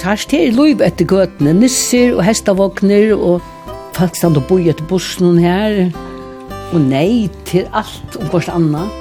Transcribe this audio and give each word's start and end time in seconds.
Harst, 0.00 0.30
det 0.32 0.38
er 0.46 0.54
liv 0.56 0.80
etter 0.80 1.04
gøtene, 1.04 1.52
nisser 1.52 2.14
og 2.16 2.22
hestavåkner, 2.24 3.10
og 3.12 3.42
folk 3.96 4.16
stand 4.16 4.38
og 4.40 4.46
boi 4.48 4.62
etter 4.70 4.86
bussen 4.88 5.36
her, 5.42 5.90
og 6.72 6.80
nei 6.86 7.28
til 7.48 7.66
alt 7.76 8.16
og 8.16 8.30
hvert 8.32 8.48
annet. 8.54 8.96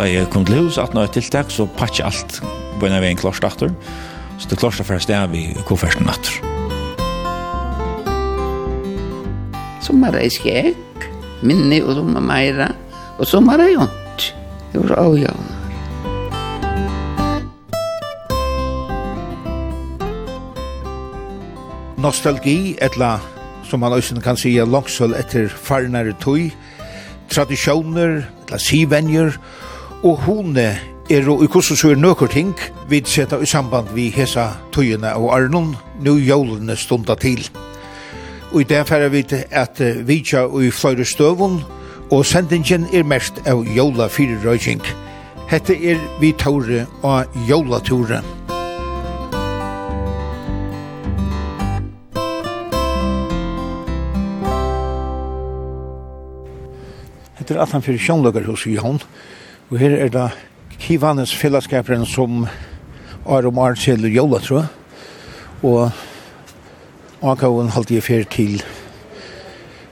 Da 0.00 0.08
jeg 0.08 0.26
kom 0.32 0.46
til 0.48 0.64
hus, 0.64 0.80
at 0.82 0.96
nå 0.96 1.04
er 1.04 1.12
tiltak, 1.14 1.52
så 1.54 1.68
patsje 1.78 2.08
alt 2.08 2.40
på 2.80 2.88
en 2.88 2.96
av 2.96 3.06
en 3.06 3.20
klorsdatter, 3.20 3.70
så 4.40 4.50
det 4.50 4.58
klorsdatter 4.58 4.90
fra 4.90 4.98
sted 5.04 5.30
vi 5.36 5.44
kofferten 5.68 6.10
natter. 6.10 6.42
Sommar 9.84 10.18
er 10.18 10.26
skjekk, 10.32 11.06
minni 11.46 11.84
og 11.84 11.94
sommar 12.00 12.26
meira, 12.32 12.72
og 13.20 13.30
sommar 13.30 13.62
er 13.62 13.76
jont. 13.76 14.30
Det 14.72 14.82
var 14.88 15.04
avgjørende. 15.06 15.59
nostalgi, 22.00 22.76
etla, 22.80 23.18
som 23.64 23.80
man 23.80 23.92
også 23.92 24.20
kan 24.24 24.36
sige, 24.36 24.64
langsøl 24.64 25.14
etter 25.18 25.48
farnare 25.48 26.14
tøy, 26.20 26.50
tradisjoner, 27.30 28.22
etla 28.44 28.58
sivenjer, 28.58 29.36
og 30.02 30.16
hone 30.24 30.70
er 31.10 31.28
og 31.28 31.44
i 31.44 31.48
kursen 31.50 31.76
så 31.76 31.90
er 31.90 31.98
nøkker 31.98 32.30
ting 32.30 32.54
vi 32.88 33.02
seta 33.04 33.36
i 33.42 33.46
samband 33.46 33.90
vi 33.94 34.08
hesa 34.14 34.46
tøyene 34.72 35.12
og 35.14 35.34
Arnon, 35.34 35.76
nu 36.00 36.16
jólene 36.16 36.76
stunda 36.76 37.14
til. 37.14 37.50
Og 38.52 38.60
i 38.60 38.64
det 38.64 38.86
færre 38.88 39.10
vi 39.10 39.24
at 39.50 39.80
vi 40.06 40.20
tja 40.20 40.46
i 40.46 40.70
fløyre 40.70 41.04
støvun, 41.04 41.62
og 42.10 42.26
sendingen 42.26 42.86
er 42.92 43.02
mest 43.02 43.42
av 43.46 43.64
jóla 43.64 44.08
fyrir 44.08 44.40
røyking. 44.44 44.82
Hette 45.50 45.74
er 45.74 45.98
vi 46.20 46.32
tåre 46.32 46.86
og 47.02 47.24
jóla. 47.48 48.39
Hette 57.50 57.58
er 57.58 57.66
at 57.66 57.72
han 57.74 57.82
fyrir 57.82 57.98
sjónløkarhus 57.98 58.62
hos 58.62 58.64
Jón. 58.70 59.00
Og 59.72 59.78
her 59.82 59.90
er 59.90 60.10
det 60.14 60.28
Kivanes 60.78 61.32
fellesskaperen 61.34 62.04
som 62.06 62.44
er 63.26 63.46
om 63.48 63.58
år 63.58 63.74
til 63.74 64.06
Jóla, 64.06 64.38
tror 64.38 64.60
jeg. 64.60 64.68
Og 65.66 65.90
Akaven 67.26 67.72
halte 67.74 67.96
jeg 67.96 68.06
fyrir 68.06 68.30
til 68.30 68.62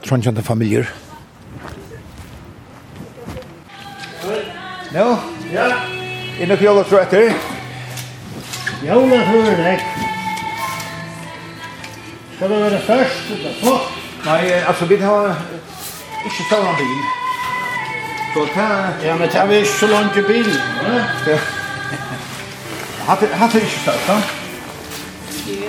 trondkjente 0.07 0.41
familier. 0.41 0.87
Nå? 4.95 5.05
Ja? 5.51 5.67
Er 6.39 6.47
nok 6.47 6.63
Jóla, 6.63 6.87
tror 6.87 7.03
jeg 7.03 7.07
etter? 7.11 7.33
Jóla, 8.87 9.23
tror 9.27 9.51
jeg. 9.67 9.79
Skal 12.37 12.49
det 12.49 12.65
være 12.65 12.83
først? 12.87 13.31
Nei, 14.25 14.43
altså, 14.63 14.85
vi 14.85 14.95
har 14.95 15.33
ikke 16.23 16.45
stående 16.47 16.77
bil. 16.79 17.28
Så 18.33 18.45
ta... 18.53 18.67
Ja, 19.03 19.17
men 19.17 19.29
ta 19.29 19.45
vi 19.45 19.55
ikke 19.63 19.73
så 19.79 19.87
langt 19.87 20.17
i 20.17 20.21
bilen. 20.21 20.57
Ja. 21.27 21.37
Hatt 23.09 23.23
er 23.23 23.59
ikke 23.59 23.79
størst, 23.81 24.07
da? 24.07 24.17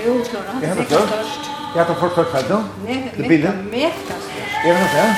Jo, 0.07 0.19
klart. 0.31 0.47
Hatt 0.55 0.65
er 0.65 0.83
ikke 0.85 0.85
størst. 0.91 1.49
Jeg 1.71 1.79
hatt 1.79 1.91
er 1.95 2.01
folk 2.03 2.13
størst 2.13 2.33
her, 2.37 2.49
da? 2.51 2.59
Nei, 2.85 3.29
bilen. 3.29 3.63
Mekka 3.71 4.17
størst. 4.27 4.59
Er 4.65 4.75
det 4.75 4.81
noe 4.83 4.91
det? 4.97 5.09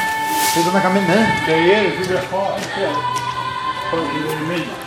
Sier 0.52 0.68
du 0.68 0.70
kan 0.76 0.92
minne? 0.92 1.18
Det 1.46 1.54
er 1.56 1.62
det, 1.66 1.78
du 1.96 2.02
vil 2.10 2.18
ha 2.30 2.42
en 3.96 4.46
minne. 4.50 4.78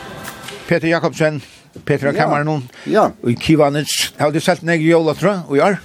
Peter 0.67 0.87
Jakobsen, 0.87 1.41
Petra 1.85 2.11
Kammaren, 2.13 2.69
ja. 2.85 3.09
og 3.23 3.29
i 3.29 3.35
Kivanets. 3.35 4.13
Har 4.19 4.31
du 4.31 4.39
selt 4.39 4.63
neg 4.63 4.81
jola, 4.81 5.13
tror 5.13 5.43
og 5.49 5.59
gjør? 5.59 5.75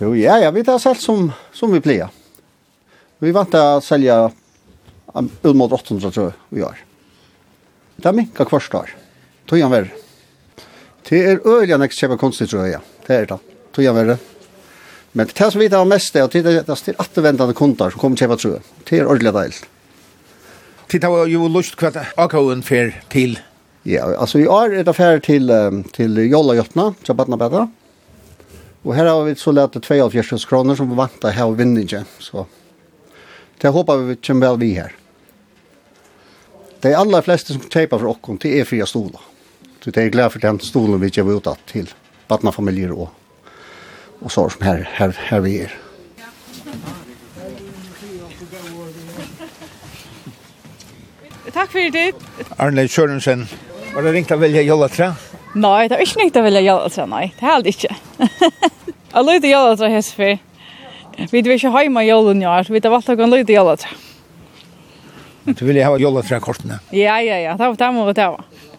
Jo, 0.00 0.12
ja, 0.14 0.36
ja, 0.42 0.50
vi 0.54 0.62
har 0.66 0.78
selt 0.78 1.00
som, 1.02 1.32
som 1.52 1.72
vi 1.72 1.80
pleier. 1.82 2.12
Vi 3.18 3.32
vant 3.34 3.50
til 3.50 3.58
å 3.58 3.80
selge 3.82 4.18
ut 5.14 5.56
mot 5.56 5.72
800 5.72 6.10
tror 6.10 6.32
vi 6.48 6.62
har. 6.62 6.78
Det 7.96 8.08
er 8.08 8.16
minka 8.16 8.44
kvart 8.46 8.74
år. 8.74 8.90
Tog 9.48 9.60
han 9.60 9.72
verre. 9.72 9.90
Det 11.08 11.20
er 11.24 11.40
øyelig 11.40 11.72
han 11.72 11.86
ikke 11.86 11.96
kjøper 12.02 12.20
kunstig 12.20 12.50
tror 12.50 12.68
jeg. 12.68 12.82
Det 13.06 13.16
er 13.16 13.26
det. 13.30 13.38
Tog 13.72 13.88
han 13.88 13.96
verre. 13.96 14.18
Men 15.16 15.26
det 15.26 15.50
som 15.50 15.60
vi 15.60 15.70
tar 15.72 15.88
mest 15.88 16.16
er 16.16 16.28
at 16.28 16.36
det 16.36 16.60
er 16.60 16.68
til 16.68 17.00
attervendende 17.00 17.56
kunder 17.56 17.90
som 17.90 18.00
kommer 18.00 18.20
kjøper 18.20 18.40
tror 18.40 18.56
jeg. 18.58 18.66
Det 18.84 19.00
er 19.00 19.08
ordentlig 19.08 19.34
deilt. 19.34 19.64
Det 20.88 21.04
har 21.04 21.26
jo 21.28 21.48
lyst 21.52 21.76
kvart 21.76 21.98
AKO-en 22.16 22.62
fer 22.64 22.94
til? 23.12 23.36
Ja, 23.88 24.06
altså 24.20 24.40
i 24.40 24.46
år 24.48 24.78
er 24.78 24.84
det 24.84 24.94
fer 24.96 25.20
til, 25.24 25.50
til 25.96 26.20
Jolla 26.28 26.56
Jotna, 26.58 26.90
til 27.04 27.16
Badnabeda. 27.16 27.66
Og 28.84 28.94
her 28.96 29.08
har 29.08 29.24
vi 29.26 29.34
så 29.36 29.52
lett 29.52 29.76
72 29.84 30.46
kroner 30.48 30.76
som 30.78 30.88
vi 30.88 30.96
vant 30.96 31.18
til 31.20 31.28
å 31.28 31.34
ha 31.34 31.48
vinningen. 31.56 32.06
Så 32.20 32.46
Det 33.60 33.68
håper 33.68 33.96
vi 33.96 34.16
kommer 34.16 34.48
vel 34.48 34.58
vi 34.58 34.72
her. 34.74 34.92
De 36.80 36.94
aller 36.94 37.22
fleste 37.26 37.52
som 37.56 37.64
kjøper 37.64 37.98
for 37.98 38.12
oss 38.12 38.38
det 38.42 38.52
er 38.60 38.68
fria 38.68 38.86
stoler. 38.86 39.20
Så 39.82 39.90
det 39.90 40.02
er 40.04 40.14
glad 40.14 40.30
for 40.32 40.42
den 40.42 40.60
stolen 40.62 41.00
vi 41.00 41.10
ger 41.10 41.26
utåt 41.26 41.58
till 41.66 41.90
barnfamiljer 42.28 42.92
og, 42.92 43.08
og 44.20 44.30
så 44.30 44.48
som 44.50 44.62
her, 44.62 44.84
her, 44.94 45.14
her 45.30 45.40
vi 45.42 45.58
er. 45.66 45.74
Takk 51.52 51.72
for 51.72 51.90
det. 51.90 52.12
Arne 52.58 52.84
Sørensen, 52.88 53.48
var 53.94 54.04
det 54.06 54.12
ringt 54.14 54.30
å 54.30 54.38
velge 54.38 54.62
jolatra? 54.62 55.14
Nei, 55.58 55.88
det 55.88 55.96
er 55.96 56.04
ikke 56.04 56.20
ringt 56.20 56.36
å 56.38 56.44
velge 56.44 56.62
jolatra, 56.62 57.06
nei. 57.10 57.24
Det 57.38 57.46
er 57.46 57.54
aldri 57.56 57.74
ikke. 57.74 57.96
Jeg 59.14 59.24
lyder 59.24 59.50
jolatra 59.50 59.88
hest 59.90 60.14
for. 60.14 60.36
Vi 61.18 61.40
er 61.40 61.50
ikke 61.50 61.72
hjemme 61.74 62.04
i 62.04 62.08
jorden, 62.08 62.42
ja. 62.42 62.60
Vi 62.62 62.78
har 62.78 62.92
valgt 62.92 63.10
å 63.10 63.16
gå 63.18 63.26
en 63.26 63.32
lyd 63.34 63.50
i. 63.50 63.58
Du 65.48 65.64
vil 65.64 65.80
ha 65.82 65.96
jorden 65.98 66.22
fra 66.22 66.38
kortene? 66.38 66.78
Ja, 66.94 67.18
ja, 67.24 67.38
ja. 67.42 67.56
Det 67.58 67.66
var 67.66 67.78
det 67.80 67.88
må 67.96 68.04
vi 68.06 68.14
ta. 68.14 68.28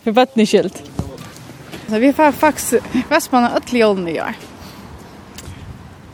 Vi 0.06 0.14
bøtt 0.16 0.38
ni 0.40 0.46
skilt. 0.48 0.80
Så 1.90 2.00
vi 2.00 2.14
får 2.14 2.32
faktisk 2.38 2.96
Vestmannen 3.10 3.58
ødelig 3.58 3.82
jorden 3.82 4.08
i 4.08 4.20
år. 4.22 4.38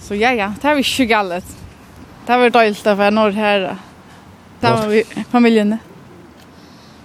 Så 0.02 0.16
ja, 0.16 0.32
ja. 0.34 0.54
Det 0.62 0.70
er 0.70 0.80
vi 0.80 0.86
ikke 0.86 1.10
galt. 1.12 1.54
Det 2.26 2.40
var 2.42 2.50
døylt 2.50 2.88
av 2.88 3.04
når 3.14 3.38
her. 3.38 3.68
Det 4.62 4.72
var 4.72 4.88
vi 4.90 5.04
familiene. 5.32 5.80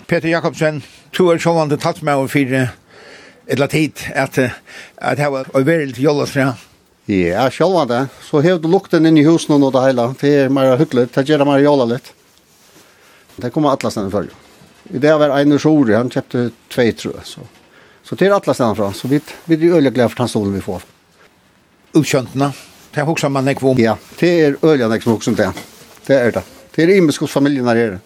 Peter 0.07 0.29
Jakobsen, 0.31 0.81
to 1.13 1.29
er 1.31 1.39
sjålande 1.39 1.77
tatt 1.79 2.01
med 2.03 2.17
og 2.17 2.31
fire 2.33 2.71
et 3.51 3.59
eller 3.59 3.67
tid 3.67 3.99
at, 4.15 4.39
at 4.97 5.19
det 5.19 5.29
var 5.31 5.47
veldig 5.55 6.03
jorden 6.03 6.27
fra 6.27 6.53
Ja, 7.07 7.51
sjálva 7.51 7.85
det. 7.89 8.01
Så 8.23 8.43
hevde 8.45 8.69
lukten 8.69 9.07
inn 9.07 9.19
i 9.19 9.25
husen 9.27 9.57
og 9.57 9.73
det 9.75 9.83
hele. 9.89 10.11
Det 10.21 10.33
er 10.45 10.53
mer 10.53 10.77
hyggelig. 10.79 11.09
Det 11.15 11.25
gjør 11.29 11.47
mer 11.49 11.63
jåla 11.63 11.87
litt. 11.95 12.13
Det 13.41 13.51
kommer 13.55 13.73
alla 13.73 13.91
stedene 13.91 14.13
før. 14.13 14.29
I 14.91 15.01
det 15.01 15.15
var 15.23 15.33
Einar 15.39 15.63
Sjore. 15.63 15.97
Han 15.97 16.13
kjøpte 16.13 16.51
tvei, 16.73 16.91
tror 16.93 17.17
jeg. 17.19 17.27
Så, 17.27 17.47
så 18.05 18.19
det 18.19 18.29
er 18.29 18.37
alla 18.37 18.55
stedene 18.55 18.79
fra. 18.79 18.91
Så 18.95 19.11
vi, 19.11 19.21
vi 19.49 19.59
er 19.59 19.79
øyelig 19.79 19.95
glede 19.97 20.13
for 20.13 20.23
den 20.23 20.33
stolen 20.33 20.55
vi 20.55 20.63
får. 20.65 20.85
Utkjøntene. 21.97 22.53
Det 22.91 23.03
er 23.03 23.07
hoksa 23.09 23.31
man 23.31 23.49
ikke 23.51 23.69
om. 23.71 23.81
Ja, 23.81 23.97
det 24.21 24.31
er 24.31 24.61
øyelig 24.63 24.91
nek 24.93 25.07
som 25.07 25.17
også 25.17 25.35
det. 25.39 25.51
Det 26.07 26.17
er 26.17 26.37
det. 26.37 26.45
Det 26.75 26.85
er 26.85 26.95
imisk 26.99 27.25
hos 27.25 27.35
familien 27.35 27.67
her 27.71 27.79
her. 27.79 27.99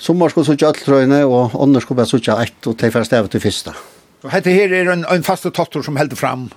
Sommar 0.00 0.32
skulle 0.32 0.48
suttje 0.48 0.72
trøyne, 0.80 1.22
og 1.28 1.56
ånder 1.60 1.82
skulle 1.84 2.00
bare 2.00 2.08
suttje 2.08 2.36
ett, 2.40 2.60
og 2.66 2.76
det 2.80 2.88
er 2.88 2.94
først 2.94 3.12
til 3.32 3.42
første. 3.42 3.74
Og 4.24 4.30
hette 4.32 4.52
her 4.52 4.72
er 4.72 4.88
en, 4.92 5.04
en 5.04 5.24
faste 5.24 5.52
tottor 5.52 5.84
som 5.84 5.96
helder 6.00 6.16
fram 6.16 6.48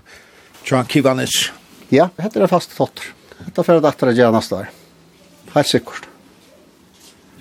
John 0.63 0.86
Kivanis. 0.88 1.51
Ja, 1.92 2.07
hette 2.18 2.39
det 2.39 2.48
fast 2.48 2.71
fatter. 2.71 3.12
er 3.44 3.65
for 3.65 3.75
at 3.75 3.83
dette 3.83 4.07
er 4.07 4.15
gjerne 4.15 4.39
står. 4.42 4.69
Helt 5.54 5.69
sikkert. 5.69 6.07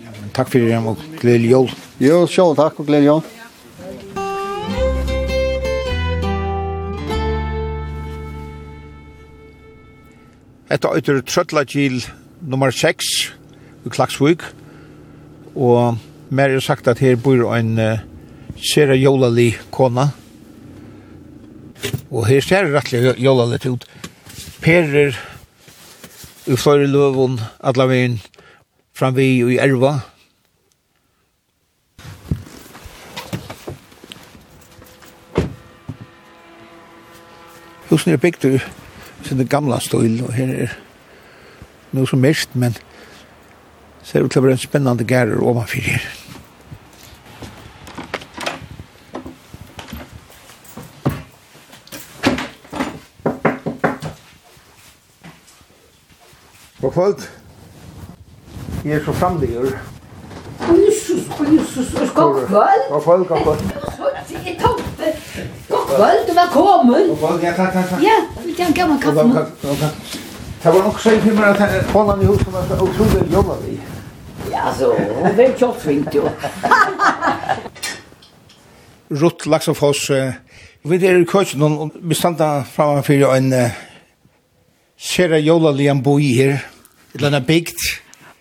Ja, 0.03 0.11
takk 0.35 0.51
for 0.51 0.59
det, 0.59 0.81
og 0.83 0.99
gledelig 1.21 1.53
jól. 1.55 1.71
Jo, 2.03 2.25
sjål 2.27 2.59
takk, 2.59 2.81
og 2.83 2.91
gledelig 2.91 3.13
jól. 3.13 3.23
Hette 10.73 10.89
øyter 10.89 11.21
Trøtlagil 11.21 12.01
nummer 12.41 12.71
6 12.73 13.05
i 13.87 13.93
Klaksvig. 13.93 14.41
Og 15.55 15.99
mer 16.33 16.49
er 16.49 16.65
sagt 16.65 16.89
at 16.89 16.99
her 17.05 17.17
bor 17.21 17.55
en 17.55 17.79
uh, 17.79 18.01
sera 18.57 18.97
jólali 18.97 19.53
kona. 19.71 20.11
Og 22.13 22.27
her 22.29 22.45
ser 22.45 22.67
det 22.67 22.75
rettelig 22.75 23.15
jolla 23.25 23.47
litt 23.49 23.65
ut. 23.65 23.87
Perer 24.61 25.17
i 26.45 26.57
fløyre 26.61 26.91
løvun, 26.91 27.39
alla 27.65 27.87
veien 27.89 28.19
framvi 28.93 29.41
og 29.47 29.55
i 29.55 29.61
erva. 29.63 29.95
Husen 37.89 38.13
er 38.13 38.21
bygd 38.21 38.45
ur 38.49 38.71
sin 39.25 39.45
gamla 39.49 39.81
støyl, 39.81 40.21
og 40.25 40.33
her 40.37 40.53
er 40.67 40.77
noe 41.97 42.09
som 42.09 42.21
mest, 42.25 42.53
men 42.53 42.77
ser 44.05 44.25
ut 44.25 44.33
til 44.33 44.43
å 44.43 44.49
være 44.49 44.59
en 44.59 44.67
spennende 44.67 45.09
gærer 45.09 45.41
ovanfyrir. 45.41 46.22
god 56.95 57.03
kvöld. 57.05 57.29
Jeg 58.85 58.93
er 58.93 59.05
så 59.05 59.13
framligur. 59.13 59.67
Jesus, 60.61 61.23
Jesus, 61.53 62.11
god 62.15 62.47
kvöld. 62.47 62.83
God 62.91 63.03
kvöld, 63.03 63.25
god 63.29 63.39
kvöld. 63.43 63.61
Jeg 64.47 64.57
tomte. 64.61 65.07
God 65.69 65.87
kvöld, 65.97 66.29
du 66.29 66.35
var 66.35 66.49
kommet. 66.51 67.09
God 67.09 67.19
kvöld, 67.19 67.43
ja, 67.43 67.53
takk, 67.53 67.73
takk, 67.73 67.89
takk. 67.89 68.03
Ja, 68.03 68.45
vi 68.47 68.53
kan 68.53 68.73
gammal 68.73 69.01
kaffe 69.01 69.23
nå. 69.23 69.45
Det 70.63 70.73
var 70.73 70.83
nok 70.83 71.01
så 71.01 71.11
for 71.21 71.35
meg 71.35 71.61
at 71.61 71.87
konan 71.93 72.23
i 72.23 72.27
huset 72.27 72.53
var 72.53 72.63
så 72.69 72.75
utrolig 72.75 73.33
jobba 73.33 73.55
vi. 73.67 73.81
Ja, 74.51 74.75
så, 74.79 74.93
hun 75.23 75.35
ble 75.35 75.49
kjortsvingt 75.59 76.15
jo. 76.15 76.29
Rutt 79.23 79.47
Laksafoss, 79.47 80.11
vi 80.83 81.07
er 81.07 81.19
i 81.19 81.25
køkken, 81.25 81.63
og 81.63 81.91
vi 81.95 82.15
standa 82.15 82.63
framfor 82.75 83.35
en 83.35 83.53
uh, 83.53 83.75
sera 85.03 85.39
jólalian 85.39 86.03
boi 86.03 86.31
her, 86.37 86.61
Eller 87.15 87.29
annet 87.29 87.47
bygd. 87.47 87.83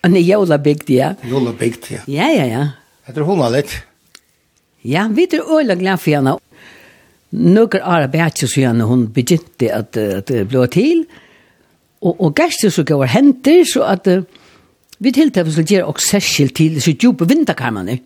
En 0.05 0.15
jævla 0.17 0.57
bygd, 0.57 0.89
ja. 0.89 1.13
Jola 1.27 1.53
bygd, 1.53 1.91
ja. 1.91 2.03
Ja, 2.09 2.29
ja, 2.31 2.45
ja. 2.49 2.67
Det 3.11 3.25
hun 3.25 3.41
var 3.41 3.51
litt. 3.53 3.73
Ja, 4.87 5.07
vi 5.11 5.27
er 5.27 5.43
øyla 5.43 5.75
glad 5.77 5.99
for 6.01 6.15
henne. 6.15 6.37
Nøkker 7.31 7.83
Ara 7.83 8.07
Bætje 8.11 8.47
så 8.49 8.63
gjerne 8.63 8.87
hun 8.87 9.05
begynte 9.13 9.69
at, 9.71 9.97
at 9.97 10.27
det 10.27 10.47
ble 10.49 10.65
til. 10.71 11.05
Og, 12.01 12.15
og 12.17 12.33
gæster 12.35 12.71
så 12.73 12.83
gav 12.87 13.05
henter, 13.07 13.63
så 13.67 13.85
at 13.85 14.07
uh, 14.07 14.23
vi 14.99 15.11
tiltaket 15.13 15.53
skulle 15.53 15.69
gjøre 15.69 15.91
også 15.91 16.15
særskilt 16.15 16.55
til 16.57 16.81
så 16.81 16.95
djupe 16.95 17.27
vinterkarmene. 17.29 17.99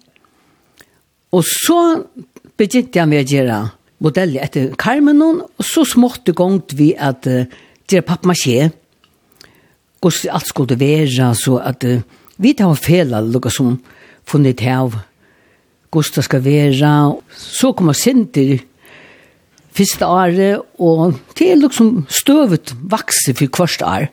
Og 1.32 1.44
så 1.48 1.80
begynte 2.58 3.00
jeg 3.00 3.12
med 3.12 3.24
å 3.24 3.30
gjøre 3.30 3.60
modeller 4.04 4.44
etter 4.44 4.74
karmen, 4.80 5.22
og 5.22 5.64
så 5.64 5.86
småtte 5.88 6.36
gongt 6.36 6.76
vi 6.78 6.92
at 6.98 7.30
uh, 7.30 7.46
gjøre 7.88 8.10
pappmasjé. 8.10 8.66
Mm 8.68 8.82
hvordan 10.06 10.38
alt 10.38 10.48
skulle 10.48 10.80
være, 10.80 11.34
så 11.36 11.58
at 11.66 11.84
uh, 11.84 12.06
vi 12.38 12.54
tar 12.54 12.70
en 12.70 12.78
fel 12.78 13.14
av 13.14 13.50
som 13.50 13.80
funnet 14.28 14.62
av 14.70 14.94
hvordan 15.92 16.16
det 16.16 16.26
skal 16.28 16.44
være. 16.46 16.94
Så 17.36 17.74
kommer 17.74 17.94
Sinter 17.94 18.60
første 19.76 20.08
året, 20.08 20.62
og 20.80 21.18
det 21.38 21.52
er 21.52 21.60
liksom 21.60 22.06
støvet 22.10 22.76
vokse 22.92 23.34
for 23.36 23.60
hvert 23.60 23.82
år. 23.84 24.08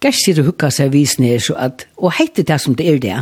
Gerst 0.00 0.24
sier 0.24 0.40
å 0.40 0.46
hukka 0.46 0.70
seg 0.70 0.92
vis 0.94 1.18
ned, 1.18 1.40
så 1.42 1.56
at, 1.58 1.86
og 1.98 2.14
heite 2.20 2.44
det 2.46 2.60
som 2.62 2.76
det 2.78 2.86
er 2.86 3.00
det. 3.02 3.18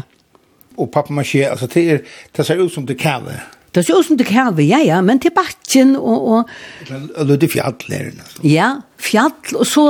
Og 0.76 0.90
pappa 0.92 1.14
man 1.16 1.24
sier, 1.24 1.54
altså 1.54 1.66
det, 1.72 1.84
er, 1.90 2.02
det 2.36 2.44
ser 2.46 2.60
ut 2.60 2.72
som 2.72 2.86
det 2.86 2.98
kave. 3.00 3.38
Det 3.72 3.84
ser 3.84 3.96
ut 3.96 4.06
som 4.06 4.18
det 4.20 4.26
kave, 4.28 4.64
ja, 4.64 4.82
ja, 4.84 5.00
men 5.04 5.18
til 5.20 5.32
bakken 5.36 5.96
og... 5.96 6.28
og... 6.36 6.52
Det 6.86 7.42
er 7.42 7.52
fjall, 7.52 7.76
er 7.88 8.10
det 8.10 8.18
nesten. 8.18 8.46
Ja, 8.48 8.70
fjall, 9.00 9.34
og 9.56 9.66
så 9.68 9.86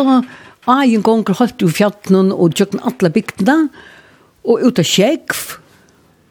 Eien 0.66 1.02
gonger 1.06 1.36
holdt 1.38 1.62
jo 1.62 1.70
fjattnen 1.70 2.32
og 2.34 2.56
tjøkken 2.58 2.82
alle 2.88 3.12
bygdene, 3.14 3.68
og 4.46 4.62
ut 4.66 4.80
av 4.82 4.86
kjekv. 4.86 5.42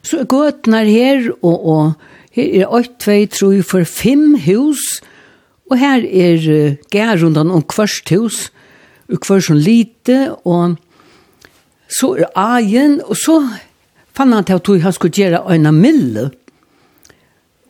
Så 0.06 0.22
er 0.22 0.30
gøtene 0.30 0.82
her, 0.88 1.30
og, 1.40 1.56
og 1.56 2.36
her 2.36 2.66
er 2.66 2.74
8, 2.76 3.16
2, 3.32 3.52
3, 3.64 3.64
4, 3.64 3.86
5 3.92 4.26
hus, 4.46 4.84
og 5.72 5.80
her 5.82 6.04
er 6.04 6.44
uh, 6.52 6.76
gærundan 6.94 7.54
om 7.54 7.64
kvørst 7.64 8.12
hus, 8.14 8.50
og 9.10 9.22
kvørst 9.24 9.50
som 9.50 9.62
lite, 9.62 10.20
og 10.44 10.76
så 11.90 12.12
er 12.20 12.36
Eien, 12.58 13.00
og 13.06 13.18
så 13.18 13.40
fann 14.16 14.36
han 14.36 14.46
til 14.46 14.60
at 14.60 14.84
han 14.84 14.94
skulle 14.96 15.16
gjøre 15.16 15.46
øyne 15.48 15.72
mille. 15.72 16.30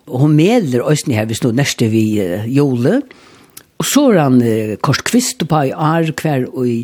Og 0.06 0.20
hun 0.26 0.36
meler 0.38 0.86
øyne 0.86 1.16
her, 1.16 1.26
hvis 1.30 1.44
nå 1.44 1.54
neste 1.56 1.88
vi 1.94 2.08
uh, 2.26 2.50
jule, 2.50 3.00
og 3.02 3.25
Og 3.82 3.88
så 3.88 4.06
er 4.14 4.22
han 4.22 4.40
eh, 4.44 4.76
kort 4.84 5.04
kvist 5.08 5.44
på 5.50 5.62
i 5.68 5.74
ar 5.76 6.08
hver 6.16 6.48
og 6.54 6.68
i 6.70 6.80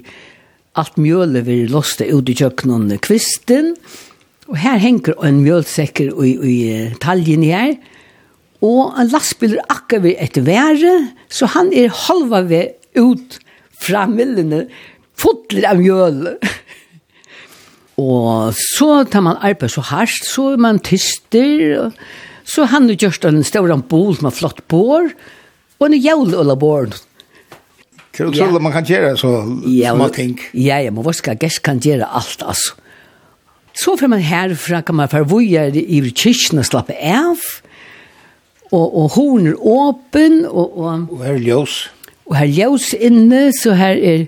alt 0.79 0.97
mjøle 1.01 1.43
vi 1.47 1.63
loste 1.71 2.07
ut 2.11 2.29
i 2.31 2.35
kjøkkenen 2.37 2.91
kvisten. 3.03 3.73
Og 4.51 4.59
her 4.59 4.79
henger 4.81 5.15
en 5.23 5.41
mjølsekker 5.43 6.11
i, 6.25 6.31
i 6.35 6.57
taljen 7.03 7.43
her. 7.47 7.75
Og 8.61 8.93
en 8.99 9.09
lastbiler 9.09 9.63
akkurat 9.71 10.03
ved 10.03 10.19
et 10.21 10.37
været, 10.45 11.13
så 11.33 11.47
han 11.55 11.71
er 11.73 11.93
halva 12.05 12.43
ved 12.45 12.75
ut 12.99 13.39
fra 13.81 14.05
millene, 14.05 14.67
fotler 15.17 15.71
av 15.71 15.81
mjøle. 15.81 16.35
og 18.05 18.53
så 18.57 19.01
tar 19.09 19.25
man 19.25 19.39
arbeid 19.41 19.73
så 19.73 19.85
hardt, 19.89 20.27
så 20.27 20.51
er 20.53 20.61
man 20.61 20.81
tyster. 20.83 21.89
Så 22.45 22.67
han 22.69 22.89
har 22.91 22.99
gjort 23.01 23.25
en 23.25 23.41
stor 23.47 23.71
bol 23.89 24.19
med 24.21 24.35
flott 24.37 24.61
bor, 24.69 25.09
og 25.09 25.40
Og 25.81 25.89
en 25.89 25.97
jævlig 25.97 26.37
øl 26.37 26.53
av 26.53 26.59
båren. 26.61 26.93
Kan 28.13 28.27
du 28.29 28.35
tro 28.37 28.51
at 28.53 28.61
man 28.61 28.73
kan 28.75 28.85
gjøre 28.85 29.15
så 29.17 29.31
små 29.47 30.07
ting? 30.13 30.35
Ja, 30.53 30.77
ja, 30.83 30.91
men 30.93 31.01
hva 31.05 31.13
skal 31.15 31.39
gæst 31.41 31.63
kan 31.65 31.79
gjøre 31.81 32.05
alt, 32.05 32.43
altså. 32.45 32.75
Så 33.73 33.95
får 33.97 34.11
man 34.11 34.21
herfra, 34.21 34.81
kan 34.85 34.97
man 34.99 35.09
forvoje 35.09 35.63
i 35.79 36.01
kyrkjen 36.11 36.59
og 36.59 36.67
slappe 36.67 36.93
av. 36.93 37.39
Og, 38.71 38.83
og 38.83 39.07
horn 39.15 39.47
er 39.47 39.55
åpen. 39.57 40.43
Og, 40.45 40.75
og, 40.77 41.07
og 41.15 41.23
her 41.23 41.39
er 41.39 41.45
ljós. 41.47 41.77
Og 42.27 42.35
her 42.37 42.45
er 42.45 42.53
ljøs 42.59 42.91
inne, 42.99 43.41
så 43.55 43.73
her 43.79 43.95
er 43.95 44.27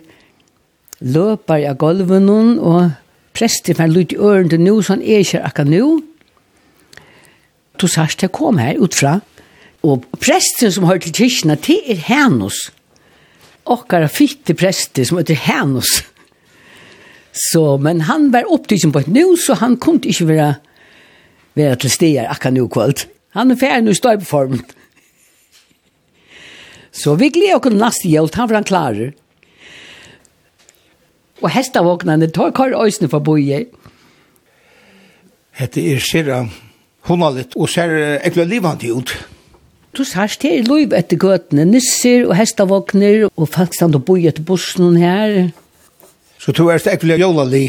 løpar 1.04 1.68
av 1.68 1.78
gulven, 1.84 2.32
og 2.32 2.96
prester 3.36 3.78
får 3.78 3.92
lytte 3.92 4.18
ørene 4.18 4.56
til 4.56 4.64
nå, 4.64 4.80
så 4.82 4.96
han 4.96 5.04
er 5.04 5.28
ikke 5.28 5.44
akkurat 5.44 5.74
nå. 5.76 5.92
Du 7.78 7.88
sier, 7.92 8.16
jeg 8.24 8.32
kom 8.32 8.64
her 8.64 8.80
utfra. 8.82 9.20
Ja 9.20 9.32
Og 9.83 10.06
presten 10.15 10.71
som 10.71 10.88
har 10.88 11.01
til 11.03 11.12
kyrkina, 11.12 11.57
det 11.59 11.81
er 11.91 12.03
Henus. 12.07 12.69
Okkara 13.68 14.07
fitte 14.12 14.56
prester 14.56 15.07
som 15.07 15.19
heter 15.19 15.39
Henus. 15.39 16.03
Så, 17.33 17.77
men 17.81 18.03
han 18.07 18.30
var 18.31 18.47
opptidsen 18.51 18.94
på 18.94 19.02
et 19.04 19.09
nå, 19.11 19.33
så 19.42 19.57
han 19.59 19.75
kunne 19.81 20.06
ikke 20.07 20.30
være, 20.30 20.54
være 21.57 21.81
til 21.81 21.92
steder 21.92 22.30
akkurat 22.31 22.56
nå 22.56 22.68
kvalt. 22.71 23.06
Han 23.33 23.52
er 23.52 23.59
ferdig 23.59 23.87
nå 23.87 23.95
i 23.95 23.99
støypeformen. 23.99 24.63
Så 26.94 27.16
vi 27.18 27.31
gleder 27.33 27.57
oss 27.57 27.73
neste 27.73 28.11
hjelp, 28.11 28.35
han 28.37 28.49
var 28.52 28.59
han 28.61 28.69
klarer. 28.69 29.13
Og 31.42 31.49
hestavåknene 31.52 32.30
tar 32.31 32.54
kar 32.56 32.75
øysene 32.78 33.09
for 33.11 33.25
boje. 33.25 33.66
Hette 35.57 35.81
er 35.81 35.99
sira 35.99 36.44
honalit 37.09 37.57
og 37.57 37.68
ser 37.69 37.97
ekkert 38.21 38.54
livandi 38.54 38.94
ut. 38.94 39.11
Du 39.94 40.02
sørst 40.02 40.42
her 40.42 40.56
i 40.57 40.64
lov 40.66 40.94
etter 40.97 41.19
gøtene, 41.21 41.68
nisser 41.69 42.23
og 42.26 42.33
hestavåkner, 42.40 43.28
og 43.30 43.50
folk 43.54 43.76
stand 43.78 43.94
og 43.94 44.02
boi 44.07 44.23
etter 44.26 44.42
bussen 44.42 44.95
her. 44.97 45.52
Så 46.42 46.54
du 46.57 46.66
er 46.73 46.81
stekkelig 46.81 47.19
jolali? 47.21 47.68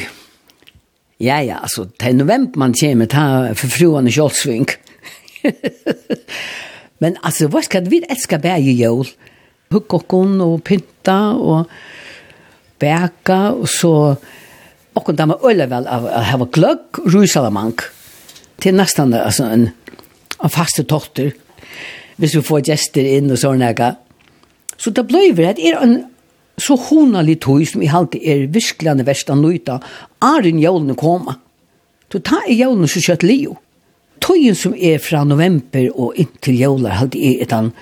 Ja, 1.21 1.43
ja, 1.45 1.59
altså, 1.61 1.85
det 1.85 2.09
er 2.09 2.16
november 2.16 2.62
man 2.64 2.73
kommer 2.81 3.11
ta 3.12 3.26
for 3.52 3.69
fruene 3.69 4.12
kjølsving. 4.14 4.73
Men 7.04 7.21
altså, 7.21 7.50
hva 7.52 7.61
skal 7.66 7.93
vi 7.93 8.00
elsker 8.09 8.40
bæge 8.40 8.73
jol? 8.81 9.04
Hukkokken 9.75 10.40
og 10.40 10.62
pynta 10.64 11.19
og 11.37 11.69
bæka, 12.81 13.40
og 13.52 13.69
så... 13.69 13.93
Okken 14.95 15.16
damer 15.19 15.43
øyla 15.43 15.66
vel 15.66 15.88
av 15.90 16.04
å 16.07 16.21
hava 16.23 16.47
gløgg, 16.54 17.00
rusalamank. 17.11 17.83
Det 18.62 18.71
er 18.71 18.76
nesten 18.78 19.11
altså, 19.19 19.49
en, 19.50 19.64
en 20.38 20.52
faste 20.54 20.85
totter 20.87 21.33
hvis 22.16 22.37
vi 22.38 22.42
får 22.47 22.66
gjester 22.71 23.06
inn 23.16 23.33
og 23.33 23.40
sånn 23.40 23.64
eka. 23.66 23.94
Så 24.76 24.92
det 24.94 25.06
ble 25.09 25.30
vi 25.33 25.47
det 25.47 25.62
er 25.62 25.80
en 25.83 25.97
så 26.61 26.76
honalig 26.78 27.40
tog 27.42 27.64
som 27.66 27.83
i 27.83 27.90
halte 27.90 28.21
er 28.23 28.47
virkelig 28.54 28.90
en 28.92 29.06
verst 29.06 29.30
av 29.30 29.40
nøyta, 29.40 29.80
er 30.23 30.47
en 30.47 30.61
jævlene 30.62 30.94
koma. 30.99 31.38
Så 32.12 32.21
ta 32.23 32.38
er 32.44 32.54
jævlene 32.54 32.90
så 32.90 33.02
kjøtt 33.02 33.26
lio. 33.26 33.56
Tøyen 34.23 34.54
som 34.54 34.76
er 34.78 35.00
fra 35.02 35.25
november 35.26 35.88
og 35.90 36.14
inntil 36.21 36.61
jævlar 36.61 37.00
halte 37.00 37.18
er 37.18 37.42
et 37.42 37.52
an 37.52 37.73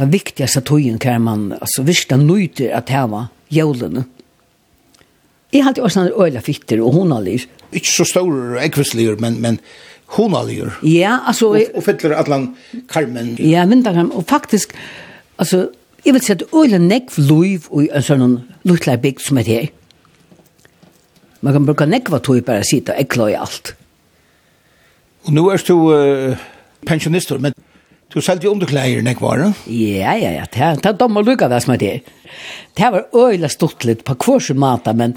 den 0.00 0.10
viktigaste 0.10 0.64
tøyen 0.66 0.98
hver 0.98 1.20
man 1.22 1.52
altså, 1.60 1.84
virkelig 1.86 2.18
nøyter 2.24 2.74
at 2.74 2.90
heva 2.90 3.26
jævlene. 3.52 4.04
Jeg 5.52 5.66
halte 5.66 5.84
også 5.84 6.06
en 6.06 6.14
øyla 6.16 6.40
fitter 6.40 6.80
og 6.80 6.96
honalig. 6.96 7.44
Ikke 7.72 7.92
så 7.92 8.06
stor 8.08 8.32
og 8.32 8.58
ekvislig, 8.64 9.20
men, 9.20 9.38
men 9.40 9.60
honaligur. 10.16 10.72
Ja, 10.86 11.18
altså... 11.26 11.52
Og, 11.54 11.62
og 11.74 11.84
fyller 11.86 12.16
atlan 12.18 12.50
karmen. 12.90 13.34
Ja, 13.40 13.64
vindarkarmen. 13.68 14.12
Og 14.12 14.26
faktisk, 14.28 14.74
altså, 15.38 15.68
jeg 16.04 16.14
vil 16.14 16.24
si 16.24 16.32
at 16.34 16.44
øyla 16.54 16.80
nekv 16.82 17.18
luiv 17.28 17.68
og 17.70 17.86
en 17.88 18.06
sånn 18.06 18.38
luttleir 18.68 19.00
bygd 19.02 19.24
som 19.26 19.40
er 19.40 19.48
her. 19.48 19.68
Man 21.42 21.56
kan 21.56 21.66
bruka 21.66 21.86
nekva 21.88 22.20
tog 22.22 22.42
bare 22.46 22.64
sida, 22.66 22.94
ekla 22.98 23.30
i 23.32 23.38
alt. 23.38 23.74
Og 25.26 25.32
nu 25.34 25.46
er 25.50 25.62
du 25.66 25.76
uh, 25.90 26.42
pensjonister, 26.86 27.38
men 27.42 27.54
du 28.12 28.20
seldi 28.20 28.50
underklæger 28.50 29.02
nekvara? 29.02 29.52
Ja, 29.66 30.12
ja, 30.18 30.34
ja, 30.36 30.44
det 30.52 30.86
er 30.86 30.98
dommer 30.98 31.24
lukka 31.24 31.48
det 31.50 31.62
som 31.64 31.74
er 31.74 31.86
her. 31.86 32.12
Det 32.76 32.90
var 32.94 33.08
øyla 33.16 33.48
stuttlet 33.50 34.04
på 34.04 34.18
kvarsen 34.26 34.60
mata, 34.60 34.92
men... 34.92 35.16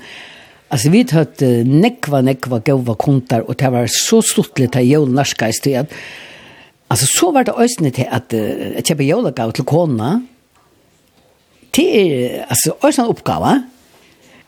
Alltså 0.67 0.89
vi 0.89 1.05
hatt 1.11 1.41
nekva 1.65 2.21
nekva 2.21 2.59
gåva 2.59 2.95
kontar 2.95 3.39
och 3.39 3.55
det 3.55 3.69
var 3.69 3.87
så 3.89 4.21
stortligt 4.21 4.75
att 4.75 4.85
jag 4.85 5.09
norska 5.09 5.49
i 5.49 5.53
sted. 5.53 5.85
Alltså 6.87 7.05
så 7.19 7.31
var 7.31 7.43
det 7.43 7.51
ösnet 7.51 7.93
till 7.93 8.07
att 8.11 8.33
uh, 8.33 8.81
köpa 8.83 9.03
jolagav 9.03 9.51
till 9.51 9.63
kona. 9.63 10.25
Det 11.71 12.01
är 12.01 12.45
alltså 12.47 12.77
ösnan 12.83 13.07
uppgava 13.07 13.63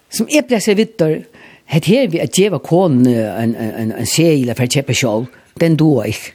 som 0.09 0.27
är 0.29 0.41
plötsligt 0.41 0.77
vittor 0.77 1.23
Het 1.67 1.85
her 1.85 2.07
vi 2.07 2.19
at 2.23 2.37
djeva 2.39 2.59
kon 2.63 3.01
en, 3.07 3.55
en, 3.55 3.91
en 3.91 4.05
seila 4.07 4.55
for 4.55 4.69
kjepa 4.71 4.95
sjål, 4.95 5.25
den 5.59 5.75
doa 5.75 6.05
ikk. 6.07 6.29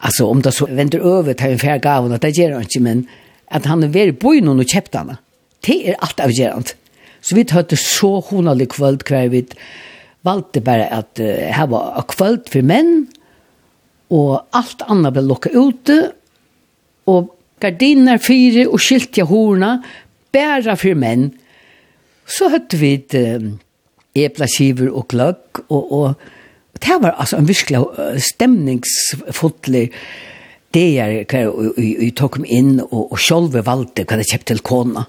Altså, 0.00 0.28
om 0.30 0.42
det 0.42 0.52
så 0.54 0.68
venter 0.70 1.02
over 1.04 1.34
til 1.36 1.56
en 1.56 1.60
fær 1.60 1.80
gavn, 1.82 2.14
det 2.22 2.36
gjør 2.36 2.54
han 2.54 2.68
ikke, 2.68 2.82
men 2.86 3.02
at 3.50 3.66
han 3.66 3.82
er 3.84 3.90
veri 3.92 4.14
boi 4.14 4.38
noen 4.40 4.62
og 4.62 4.70
kjepta 4.70 5.02
henne. 5.02 5.18
Det 5.66 5.76
er 5.90 5.98
alt 6.00 6.22
avgjerant. 6.22 6.72
Så 7.20 7.36
vi 7.36 7.44
hørte 7.50 7.76
så 7.76 8.18
honalig 8.30 8.70
kvöld 8.74 9.04
hver 9.08 9.28
vi 9.32 9.44
valgte 10.26 10.60
bare 10.60 10.88
at 10.92 11.20
uh, 11.20 11.26
her 11.26 11.68
var 11.72 12.04
kvöld 12.08 12.48
for 12.52 12.66
menn, 12.66 13.08
og 14.10 14.42
alt 14.56 14.82
annet 14.90 15.14
ble 15.14 15.24
lukket 15.28 15.54
ute, 15.56 15.98
og 17.08 17.30
gardiner 17.62 18.20
fire 18.22 18.66
og 18.68 18.80
skilt 18.82 19.16
jeg 19.16 19.28
horna, 19.30 19.78
bare 20.32 20.76
for 20.80 20.98
menn. 20.98 21.30
Så 22.30 22.50
høtte 22.52 22.80
vi 22.80 22.94
et 22.98 23.16
uh, 23.16 23.52
eplaskiver 24.18 24.90
og 24.90 25.08
gløgg, 25.12 25.64
og, 25.68 25.92
og 25.92 26.80
det 26.80 26.98
var 27.02 27.16
altså 27.20 27.40
en 27.40 27.48
virkelig 27.48 27.80
uh, 27.80 28.18
stemningsfotlig 28.20 29.88
det 30.74 30.86
jeg 30.94 31.24
hver, 31.30 31.48
og, 31.50 31.72
og, 31.74 31.80
og, 31.80 32.12
tok 32.18 32.38
meg 32.42 32.52
inn, 32.54 32.74
og, 32.84 33.10
og 33.10 33.18
selv 33.18 33.56
valgte 33.66 34.04
hva 34.06 34.20
det 34.20 34.28
kjøpte 34.30 34.52
til 34.52 34.64
kona. 34.66 35.06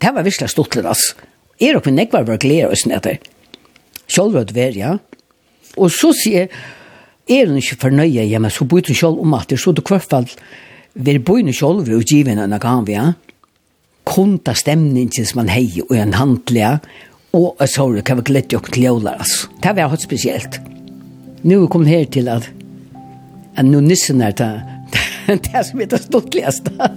Det 0.00 0.12
var 0.14 0.26
virkelig 0.26 0.52
stortlig, 0.52 0.84
altså 0.88 1.30
er 1.64 1.78
oppe 1.78 1.92
nekvar 1.94 2.26
var 2.28 2.40
glede 2.42 2.70
oss 2.72 2.86
nede. 2.90 3.18
Selv 4.10 4.36
at 4.40 4.54
vær, 4.54 4.76
ja. 4.76 4.96
Og 5.76 5.90
så 5.92 6.12
sier 6.16 6.50
er 7.30 7.48
hun 7.48 7.58
ikke 7.60 7.80
fornøye 7.86 8.26
hjemme, 8.28 8.50
så 8.52 8.66
bor 8.68 8.84
hun 8.84 8.98
selv 8.98 9.20
om 9.22 9.36
at 9.38 9.48
det, 9.50 9.58
så 9.60 9.72
du 9.72 9.82
hvert 9.82 10.04
fall, 10.04 10.28
vil 10.94 11.22
bo 11.24 11.38
hun 11.40 11.52
selv 11.52 11.88
og 11.88 12.04
givene 12.08 12.44
henne 12.44 12.60
kan 12.62 12.84
vi, 12.86 12.98
ja. 12.98 13.12
Kunta 14.04 14.52
stemningen 14.52 15.24
som 15.24 15.40
man 15.40 15.52
hei 15.52 15.80
og 15.86 15.94
en 15.96 16.12
handlige, 16.18 16.76
og 17.34 17.56
jeg 17.60 17.72
sa 17.72 17.86
det 17.94 18.04
kan 18.06 18.20
vi 18.20 18.28
glede 18.28 18.58
og 18.58 18.68
kløler, 18.68 19.16
altså. 19.16 19.48
Det 19.62 19.72
var 19.76 19.90
hatt 19.94 20.04
spesielt. 20.04 20.60
Nå 21.44 21.56
er 21.56 21.64
vi 21.64 21.72
kommet 21.72 21.92
her 21.92 22.04
til 22.12 22.28
at 22.32 22.52
at 23.56 23.64
nå 23.64 23.80
nissen 23.80 24.22
er 24.22 24.34
det, 24.34 24.50
det 25.28 25.54
er 25.54 25.62
som 25.62 25.80
er 25.80 25.90
det 25.92 26.02
stortligste. 26.08 26.90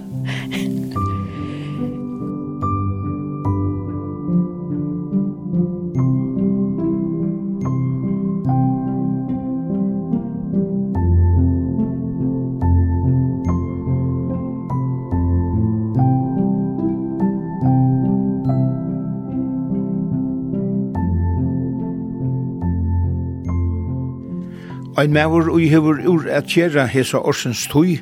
Ein 24.98 25.12
maur 25.14 25.46
og 25.52 25.60
hevur 25.62 26.00
ur 26.10 26.24
at 26.26 26.48
kjera 26.50 26.88
hesa 26.90 27.20
orsens 27.22 27.60
tøy 27.70 28.00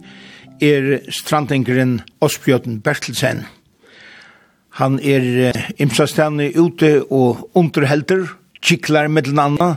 er 0.65 1.03
strandingren 1.13 1.99
Osbjørn 2.25 2.79
Bertelsen. 2.81 3.43
Han 4.81 4.97
er 5.05 5.53
imsastane 5.77 6.47
ute 6.57 7.03
og 7.13 7.51
underhelter, 7.53 8.25
kiklar 8.65 9.11
mellom 9.13 9.43
anna, 9.43 9.69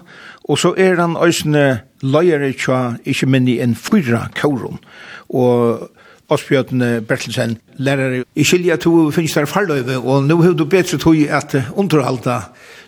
og 0.48 0.62
så 0.64 0.72
er 0.80 0.96
han 1.02 1.20
òsne 1.20 1.66
løyere 2.08 2.54
tja 2.56 2.96
ikkje 3.04 3.28
minni 3.28 3.58
enn 3.60 3.76
fyra 3.76 4.30
kaurum. 4.40 4.80
Og 5.28 5.90
Osbjørn 6.32 7.04
Bertelsen 7.04 7.58
lærer, 7.84 8.22
i 8.24 8.48
skilja 8.48 8.80
to 8.80 9.10
finnst 9.12 9.36
der 9.36 9.50
farløyve, 9.50 10.00
og 10.00 10.24
nu 10.24 10.40
hefur 10.40 10.56
du 10.56 10.66
betre 10.72 11.04
tøy 11.04 11.28
at 11.28 11.58
underhalta 11.76 12.46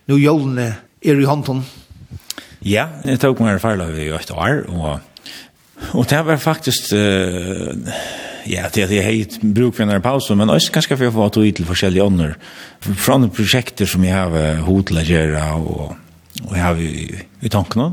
nu 0.07 0.15
jólene 0.15 0.71
er 1.03 1.19
i 1.19 1.27
hånden. 1.27 1.65
Ja, 2.61 2.87
jeg 3.05 3.21
tok 3.21 3.39
meg 3.41 3.55
erfarløy 3.55 3.95
i 4.03 4.11
et 4.13 4.33
år, 4.33 4.65
og, 4.69 4.99
og 5.97 6.09
det 6.11 6.19
var 6.27 6.37
faktisk, 6.41 6.91
uh, 6.93 7.73
ja, 8.45 8.67
det 8.73 8.85
er 8.85 9.07
heit 9.07 9.39
bruk 9.41 9.79
for 9.79 9.89
en 9.89 10.03
pause, 10.03 10.37
men 10.37 10.53
også 10.53 10.75
ganske 10.75 10.97
for 10.99 11.09
å 11.09 11.15
få 11.15 11.29
tog 11.33 11.49
til 11.57 11.65
forskjellige 11.65 12.05
ånder, 12.05 12.37
fra 12.85 13.17
noen 13.17 13.33
prosjekter 13.33 13.89
som 13.89 14.05
jeg 14.05 14.13
har 14.13 14.61
hod 14.67 14.93
å 14.93 15.05
gjøre, 15.05 15.43
og, 15.57 15.97
og 16.45 16.53
jeg 16.53 16.65
har 16.67 16.85
i, 16.85 17.25
i 17.41 17.53
tankene, 17.53 17.91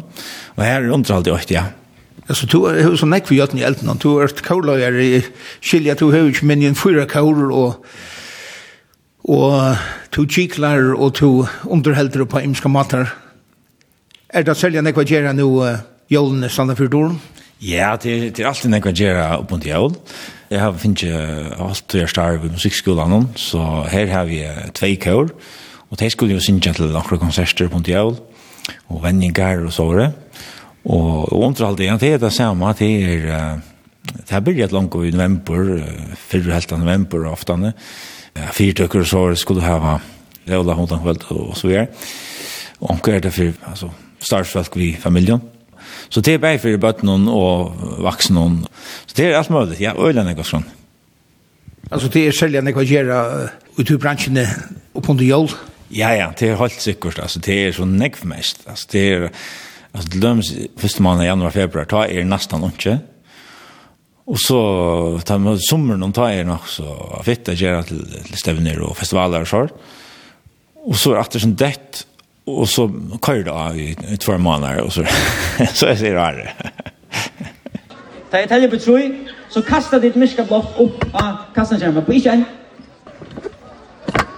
og 0.57 0.65
her 0.65 0.83
er 0.83 0.93
underholdt 0.93 1.33
i 1.33 1.37
åkt, 1.37 1.57
ja. 1.57 1.69
Alltså 2.29 2.47
du 2.47 2.67
är 2.67 2.83
hur 2.83 2.97
som 2.97 3.11
näck 3.11 3.31
vi 3.31 3.37
gjort 3.37 3.55
i 3.55 3.63
elden. 3.63 3.99
Du 4.03 4.21
är 4.21 4.25
ett 4.25 4.43
kollar 4.43 5.01
i 5.01 5.25
skilja 5.61 5.95
du 5.95 6.11
hur 6.13 6.29
inte 6.29 6.45
men 6.45 6.63
en 6.63 6.75
fyra 6.75 7.07
kollar 7.07 7.51
och 7.51 7.87
och 9.23 9.77
du 10.11 10.29
kiklar 10.29 10.93
och 10.93 11.13
du 11.13 11.47
underhåller 11.71 12.25
på 12.25 12.41
imska 12.41 12.69
matar 12.69 13.09
Er 14.29 14.45
det 14.45 14.59
selja 14.61 14.83
nekva 14.85 15.07
gjerra 15.09 15.33
nu 15.33 15.47
uh, 15.65 15.79
jólene 16.13 16.51
standa 16.53 16.75
fyrir 16.77 16.91
dårn? 16.93 17.15
Ja, 17.65 17.95
det, 17.97 18.37
det 18.37 18.45
er 18.45 18.51
alltid 18.51 18.71
nekva 18.75 18.93
gjerra 18.93 19.39
opp 19.39 19.55
mot 19.55 19.65
jól. 19.65 19.95
Jeg 20.53 20.61
har 20.61 20.77
finnst 20.77 21.07
uh, 21.09 21.49
alt 21.65 21.97
jeg 21.97 22.11
starv 22.13 22.45
i 22.45 22.53
musikkskolan, 22.53 23.31
så 23.41 23.87
her 23.89 24.13
har 24.13 24.29
vi 24.29 24.43
uh, 24.45 24.67
tvei 24.77 24.99
kår, 25.01 25.33
og 25.89 26.01
de 26.01 26.11
skulle 26.13 26.37
jo 26.37 26.45
synge 26.45 26.75
til 26.77 26.93
nokre 26.93 27.17
konserter 27.21 27.73
på 27.73 27.81
jól, 27.89 28.19
og 28.93 29.01
vendingar 29.07 29.65
og 29.65 29.73
såre. 29.73 30.11
Og, 30.85 31.33
og 31.33 31.49
underhalde 31.49 31.87
igjen, 31.87 32.01
det 32.01 32.13
er 32.15 32.23
det 32.23 32.33
samme, 32.37 32.77
det 32.79 32.93
er... 33.09 33.27
Uh, 33.33 33.75
det 34.09 34.33
har 34.33 34.41
byrjat 34.41 34.73
langt 34.73 34.95
i 34.95 35.11
november, 35.13 35.85
förra 36.17 36.55
helt 36.55 36.73
av 36.73 36.79
november 36.79 37.27
och 37.27 37.39
Fyrtøkker 38.53 39.01
og 39.01 39.07
så 39.07 39.35
skulle 39.35 39.61
hava 39.61 39.99
Lola 40.47 40.75
hundan 40.75 41.03
kvöld 41.03 41.25
och 41.29 41.57
så 41.57 41.69
vidare. 41.69 41.87
Og 42.81 42.91
omkring 42.91 43.17
er 43.17 43.21
det 43.21 43.35
for, 43.35 43.53
altså, 43.69 43.91
starvsfolk 44.21 44.77
vi 44.79 44.93
familjen. 45.01 45.43
Så 46.09 46.21
det 46.25 46.35
er 46.35 46.43
bare 46.43 46.61
for 46.61 46.81
bøtten 46.81 47.29
og 47.29 47.79
vaksen. 48.05 48.65
Så 49.07 49.17
det 49.17 49.29
er 49.29 49.39
alt 49.39 49.51
mulig. 49.53 49.81
Ja, 49.83 49.95
øyne 49.97 50.27
er 50.33 50.47
sånn. 50.47 50.67
Altså 51.89 52.11
det 52.13 52.27
er 52.27 52.37
selv 52.37 52.59
enn 52.59 52.69
jeg 52.69 52.77
kan 52.77 52.89
gjøre 52.89 53.19
ut 53.79 53.91
i 53.91 53.97
bransjene 54.01 54.45
opp 54.99 55.09
under 55.09 55.25
jól? 55.25 55.49
Ja, 55.95 56.11
ja, 56.13 56.33
det 56.37 56.51
er 56.51 56.61
helt 56.61 56.83
sikkert. 56.85 57.21
Altså 57.23 57.41
det 57.45 57.57
er 57.63 57.77
så 57.77 57.87
nekv 57.89 58.27
mest. 58.29 58.67
Altså 58.69 58.91
det 58.93 59.05
er, 59.13 59.29
altså 59.95 60.11
det 60.13 60.21
lømmes 60.25 60.51
første 60.81 61.05
måned 61.05 61.25
januar, 61.25 61.55
februar, 61.55 61.89
da 61.89 62.05
er 62.05 62.29
nesten 62.29 62.67
ikke. 62.69 62.99
Og 64.29 64.37
så 64.43 64.59
ta 65.25 65.39
med 65.41 65.63
sommeren 65.65 66.05
og 66.05 66.13
ta 66.17 66.29
er 66.29 66.45
nok 66.45 66.69
så 66.69 66.93
fitt 67.25 67.49
å 67.49 67.57
gjøre 67.57 67.87
til, 67.89 68.03
til 68.27 68.37
stevner 68.37 68.83
og 68.85 68.97
festivaler 68.99 69.47
og 69.47 69.49
sånn. 69.49 69.73
Og 70.89 70.97
så 71.01 71.15
er 71.17 71.33
det 71.33 71.41
sånn 71.41 71.57
dett, 71.57 72.03
Og 72.49 72.69
så 72.69 72.91
kører 73.23 73.43
det 73.45 73.53
av 73.53 73.77
i, 73.77 73.91
i 74.13 74.17
två 74.17 74.39
månader, 74.39 74.83
og 74.83 74.93
så, 74.93 75.05
så 75.79 75.87
jeg 75.87 75.99
sier 75.99 76.33
det 76.33 76.49
Da 78.33 78.39
jeg 78.43 78.49
teller 78.49 78.71
på 78.71 78.79
troi, 78.81 79.03
så 79.49 79.63
kasta 79.63 79.99
ditt 79.99 80.17
myrka 80.17 80.45
blått 80.49 80.77
opp 80.81 81.05
av 81.15 81.49
kassanskjermen 81.55 82.05
på 82.05 82.13
ikke 82.19 82.37
en. 82.37 82.45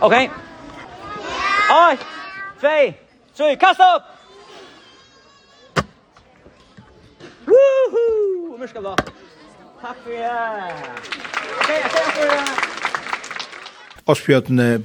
Ok. 0.01 0.15
Oi, 1.71 1.97
fei, 2.63 2.95
troi, 3.37 3.55
kast 3.61 3.83
opp! 3.85 4.07
Woohoo! 7.47 8.59
Myrka 8.59 8.81
blått. 8.81 9.13
Takk 9.81 10.03
for 10.03 10.11
det. 10.11 10.31
Ok, 11.61 11.69
jeg 11.69 11.91
ser 11.95 12.11
for 12.15 12.25
det. 12.31 12.71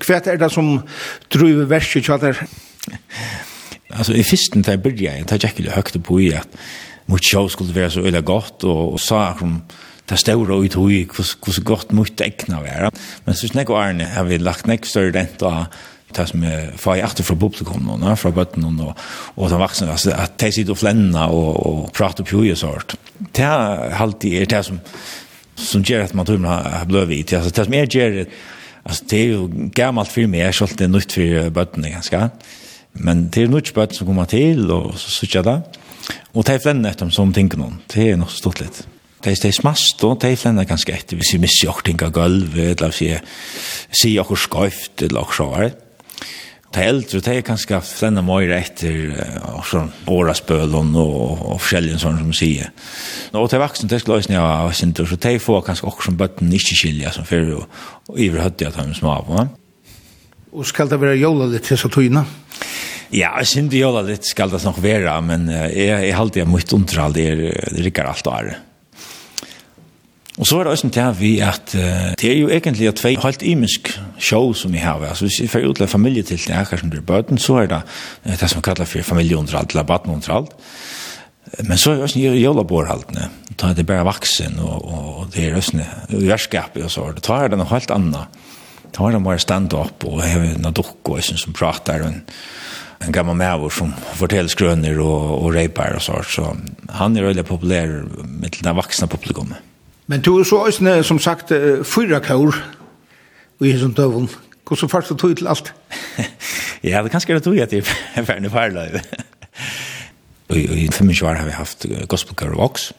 Hva 0.06 0.22
er 0.34 0.38
det 0.38 0.52
som 0.52 0.80
driver 1.34 1.66
verset 1.66 2.06
til 2.06 2.46
alltså 3.90 4.14
i 4.14 4.24
fisten 4.24 4.62
där 4.62 4.78
började 4.78 5.18
jag 5.18 5.28
ta 5.28 5.48
ju 5.58 5.70
högt 5.70 6.04
på 6.04 6.22
i 6.22 6.36
att 6.36 6.48
mot 7.06 7.26
show 7.32 7.48
skulle 7.48 7.74
vara 7.74 7.90
så 7.90 8.00
öle 8.00 8.22
gott 8.22 8.64
och 8.64 8.94
och 8.94 9.02
sa 9.02 9.34
kom 9.34 9.62
ta 10.06 10.16
stora 10.16 10.66
ut 10.66 10.76
hur 10.76 10.90
hur 11.46 11.52
så 11.52 11.62
gott 11.62 11.92
mot 11.92 12.22
äckna 12.22 12.62
vara 12.62 12.92
men 13.24 13.36
så 13.36 13.48
snägg 13.48 13.72
Arne 13.72 14.06
har 14.16 14.24
vi 14.24 14.38
lagt 14.38 14.66
näck 14.66 14.86
större 14.86 15.12
ränta 15.12 15.68
tas 16.12 16.34
med 16.34 16.80
fai 16.80 17.00
efter 17.00 17.24
för 17.24 17.36
publikum 17.36 17.84
någon 17.84 18.00
när 18.00 18.16
från 18.16 18.34
botten 18.34 18.80
och 18.80 18.98
och 19.36 19.50
de 19.50 19.60
vuxna 19.60 19.92
alltså 19.92 20.12
att 20.12 20.38
ta 20.38 20.52
sig 20.52 20.70
och 20.70 20.78
flänna 20.78 21.28
och 21.28 21.66
och 21.66 21.94
prata 21.94 22.24
på 22.24 22.46
ju 22.46 22.56
sort. 22.56 22.96
Det 23.32 23.44
har 23.44 23.90
alltid 23.98 24.34
är 24.34 24.46
det 24.46 24.64
som 24.64 24.80
som 25.56 25.82
gör 25.82 26.02
att 26.02 26.14
man 26.14 26.26
tror 26.26 26.38
man 26.38 26.64
tumlar 26.64 26.86
blövit 26.86 27.34
alltså 27.34 27.50
det 27.50 27.66
som 27.66 27.74
är 27.74 27.96
gör 27.96 28.26
alltså 28.84 29.06
det 29.10 29.18
är 29.18 29.26
ju 29.26 29.48
gammalt 29.52 30.10
för 30.10 30.28
mig 30.28 30.40
jag 30.40 30.56
sålt 30.56 30.78
det 30.78 30.88
nytt 30.88 31.12
för 31.12 31.50
botten 31.50 31.92
ganska. 31.92 32.30
Men 32.96 33.28
det 33.30 33.44
er 33.44 33.52
nok 33.52 33.72
bare 33.76 33.96
som 33.96 34.08
kommer 34.08 34.28
til, 34.30 34.70
og 34.72 34.94
så 35.00 35.12
sitter 35.12 35.40
jeg 35.40 35.48
det. 35.50 35.80
Og 36.36 36.46
det 36.46 36.56
er 36.56 36.64
flenne 36.64 36.92
etter 36.92 37.10
som 37.14 37.34
tenker 37.34 37.60
noen. 37.60 37.80
Det 37.92 38.12
er 38.12 38.20
nok 38.20 38.32
så 38.32 38.44
stort 38.44 38.62
litt. 38.64 38.84
Det 39.26 39.34
er 39.34 39.56
smast, 39.56 40.04
og 40.06 40.20
det 40.22 40.32
er 40.32 40.38
flenne 40.38 40.68
ganske 40.70 40.94
etter. 40.94 41.18
Hvis 41.18 41.34
vi 41.34 41.42
misser 41.42 41.72
åker 41.72 41.88
ting 41.88 42.04
av 42.06 42.14
gulvet, 42.14 42.76
eller 42.78 42.94
hvis 42.94 43.02
vi 43.02 43.16
sier 44.02 44.22
åker 44.22 44.38
skøyft, 44.38 45.08
eller 45.08 45.26
så 45.26 45.40
sjåer. 45.40 45.74
Det 46.76 46.84
er 46.84 46.92
eldre, 46.92 47.22
det 47.24 47.32
er 47.32 47.46
ganske 47.48 47.78
flenne 47.88 48.22
mer 48.26 48.52
etter 48.52 49.14
og 49.48 49.62
sånn 49.70 49.94
årasbølen 50.12 50.90
og, 51.00 51.44
og 51.54 51.62
forskjellige 51.64 52.02
sånne 52.04 52.26
som 52.26 52.34
sier. 52.36 52.74
Og 53.32 53.48
til 53.50 53.64
vaksen, 53.64 53.88
det 53.88 54.02
skulle 54.02 54.20
løsne 54.20 54.36
jeg 54.36 54.44
var 54.44 54.76
sint, 54.76 55.00
så 55.00 55.16
det 55.16 55.32
er 55.32 55.44
få 55.44 55.62
ganske 55.64 55.88
åker 55.88 56.10
som 56.10 56.18
bøtten 56.20 56.52
ikke 56.52 56.76
skiljer, 56.76 57.16
som 57.16 57.28
før 57.28 57.54
og 57.62 57.80
og 58.06 58.20
iverhøttet 58.22 58.68
at 58.68 58.76
han 58.80 58.92
er 58.92 58.98
små 58.98 59.16
av. 59.16 59.32
Ja? 59.34 59.46
Og 60.56 60.68
skal 60.68 60.88
det 60.92 61.02
være 61.02 61.20
jola 61.20 61.50
litt 61.52 61.68
til 61.68 61.80
så 61.80 61.90
tøyna? 61.92 62.24
Ja, 63.12 63.36
jeg 63.42 63.48
synes 63.52 63.72
det 63.74 63.82
jola 63.82 64.02
litt 64.08 64.28
skal 64.28 64.52
det 64.52 64.64
nok 64.66 64.80
være, 64.84 65.14
men 65.24 65.50
jeg, 65.52 66.08
jeg 66.08 66.16
halte 66.16 66.42
jeg 66.42 66.50
mye 66.50 66.72
underhald, 66.78 67.18
det 67.18 67.84
rikker 67.86 68.08
alt 68.08 68.32
og 68.32 68.38
er. 68.40 68.56
Og 70.36 70.48
så 70.48 70.58
er 70.60 70.66
det 70.68 70.74
også 70.74 70.90
til 70.92 71.14
vi 71.20 71.32
at 71.40 71.76
uh, 71.78 72.12
det 72.20 72.32
er 72.32 72.40
jo 72.42 72.50
egentlig 72.52 72.90
at 72.90 73.04
vi 73.04 73.14
helt 73.24 73.44
imisk 73.44 73.94
show 74.20 74.52
som 74.54 74.74
vi 74.74 74.82
har. 74.84 75.00
Altså 75.00 75.30
hvis 75.30 75.42
vi 75.42 75.48
får 75.48 75.68
utleve 75.70 75.88
familie 75.88 76.24
til 76.24 76.42
det 76.44 76.56
her 76.56 76.78
som 76.78 76.92
blir 76.92 77.06
bøten, 77.08 77.38
så 77.38 77.62
er 77.62 77.72
det 77.72 77.82
uh, 78.26 78.34
det 78.34 78.50
som 78.50 78.60
vi 78.60 78.68
kaller 78.68 78.90
for 78.90 79.02
familieunderhald, 79.02 79.72
eller 79.72 79.88
badneunderhald. 79.88 80.52
Men 81.64 81.78
så 81.78 81.92
er 81.92 81.96
det 81.96 82.04
også 82.04 82.20
jolaborhaldene. 82.20 83.30
Da 83.56 83.70
er 83.70 83.78
det 83.78 83.88
bare 83.88 84.06
vaksen, 84.06 84.60
og, 84.60 84.86
og 84.92 85.28
det 85.36 85.46
er 85.46 85.56
også 85.56 85.86
verskapet, 86.10 86.84
og 86.84 86.92
så 86.92 87.06
er 87.06 87.16
det. 87.16 87.24
Da 87.28 87.40
er 87.40 87.54
det 87.54 87.62
noe 87.62 87.72
helt 87.72 87.92
annet 87.96 88.44
Da 88.96 89.04
var 89.04 89.12
det 89.12 89.24
bare 89.26 89.40
stand-up, 89.44 90.06
og 90.08 90.22
jeg 90.24 90.32
har 90.32 90.44
noen 90.56 90.76
dukker 90.76 91.20
som 91.26 91.56
prater, 91.56 92.06
og 92.06 92.14
en, 92.14 92.22
en 93.04 93.16
gammal 93.16 93.36
mæver 93.36 93.74
som 93.76 93.92
forteller 94.16 94.52
skrøner 94.52 95.02
og, 95.04 95.34
og 95.42 95.50
reiper 95.58 95.98
og 95.98 96.06
sånt, 96.06 96.32
så 96.32 96.54
han 96.96 97.18
er 97.18 97.28
veldig 97.28 97.44
populær 97.46 97.92
med 98.24 98.56
den 98.56 98.78
vaksne 98.78 99.10
publikummet. 99.12 99.60
Men 100.08 100.22
du 100.24 100.38
er 100.38 100.48
så 100.48 100.62
også, 100.70 101.02
som 101.04 101.20
sagt, 101.20 101.52
fyra 101.84 102.22
kaur 102.24 102.56
i 103.60 103.72
hesson 103.72 103.96
døvun. 103.98 104.30
Hvordan 104.66 104.90
først 104.90 105.10
du 105.10 105.18
tog 105.20 105.36
til 105.38 105.48
alt? 105.48 105.74
ja, 106.84 107.04
det 107.04 107.12
kanskje 107.12 107.34
er 107.34 107.40
det 107.40 107.44
tog 107.44 107.58
jeg 107.58 107.70
til 107.70 107.84
ferdig 108.26 108.52
farlig. 108.52 109.02
I 110.56 110.88
25 110.94 111.28
år 111.28 111.42
har 111.42 111.46
vi 111.46 111.58
haft 111.58 111.86
gospelkaur 112.08 112.54
og 112.54 112.62
voks, 112.62 112.94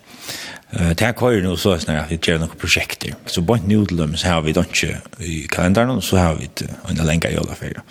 Det 0.73 1.01
her 1.01 1.15
kører 1.15 1.45
nå 1.45 1.53
så 1.55 1.77
sånn 1.79 1.95
at 1.95 2.11
vi 2.11 2.19
gjør 2.19 2.41
noen 2.43 2.59
prosjekter. 2.59 3.15
Så 3.31 3.45
bare 3.47 3.63
nå 3.63 3.85
til 3.87 4.01
dem 4.01 4.17
så 4.19 4.33
har 4.33 4.43
vi 4.43 4.51
ikke 4.51 4.97
i 5.23 5.37
kalenderen, 5.51 5.95
og 5.95 6.03
så 6.05 6.19
har 6.19 6.41
vi 6.41 6.49
en 6.91 7.05
lenge 7.07 7.31
i 7.31 7.39
alle 7.39 7.55
ferie. 7.55 7.85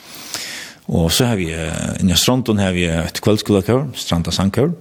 Og 0.91 1.07
så 1.11 1.31
har 1.31 1.39
vi, 1.39 1.47
i 1.49 2.17
Strandton 2.19 2.59
har 2.61 2.75
vi 2.75 2.85
et 2.91 3.21
kveldsskolekør, 3.23 3.87
Stranda 3.97 4.31
Sandkør. 4.35 4.75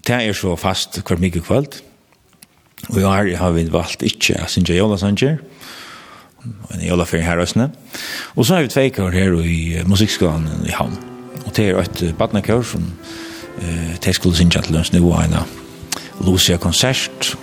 Det 0.00 0.16
er 0.16 0.32
så 0.34 0.56
fast 0.58 1.02
hver 1.04 1.20
mye 1.20 1.44
kveld. 1.44 1.78
Og 2.88 2.98
i 2.98 3.04
år 3.04 3.36
har 3.36 3.54
vi 3.54 3.68
valgt 3.70 4.02
ikke 4.02 4.40
å 4.40 4.48
synge 4.50 4.74
Jola 4.74 4.96
Sanger, 4.98 5.38
en 6.72 6.80
Jola 6.80 7.04
ferie 7.04 7.28
her 7.28 7.42
også. 7.44 7.68
Og 8.34 8.46
så 8.46 8.56
har 8.56 8.64
vi 8.64 8.72
tveikør 8.72 9.12
her 9.12 9.36
i 9.44 9.82
musikkskolen 9.86 10.64
i 10.64 10.72
Havn. 10.72 10.96
Og 11.44 11.52
det 11.56 11.68
er 11.68 11.82
et 11.84 12.04
badnekør 12.16 12.64
som 12.64 12.88
eh, 13.60 13.98
de 14.00 14.14
skulle 14.16 14.38
synge 14.38 14.64
til 14.64 14.80
lønnsnivå 14.80 15.12
ene. 15.20 15.44
Ja 15.44 15.69
Lucia 16.20 16.58
konsert 16.58 17.36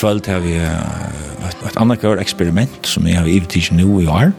kvöld 0.00 0.26
har 0.26 0.40
vi 0.40 0.54
et 0.56 1.66
ett 1.66 1.76
annat 1.76 2.00
kvar 2.00 2.20
experiment 2.22 2.86
som 2.88 3.06
jeg 3.06 3.18
har 3.18 3.28
givit 3.28 3.48
till 3.52 3.74
nå 3.76 4.00
i 4.00 4.06
år. 4.08 4.32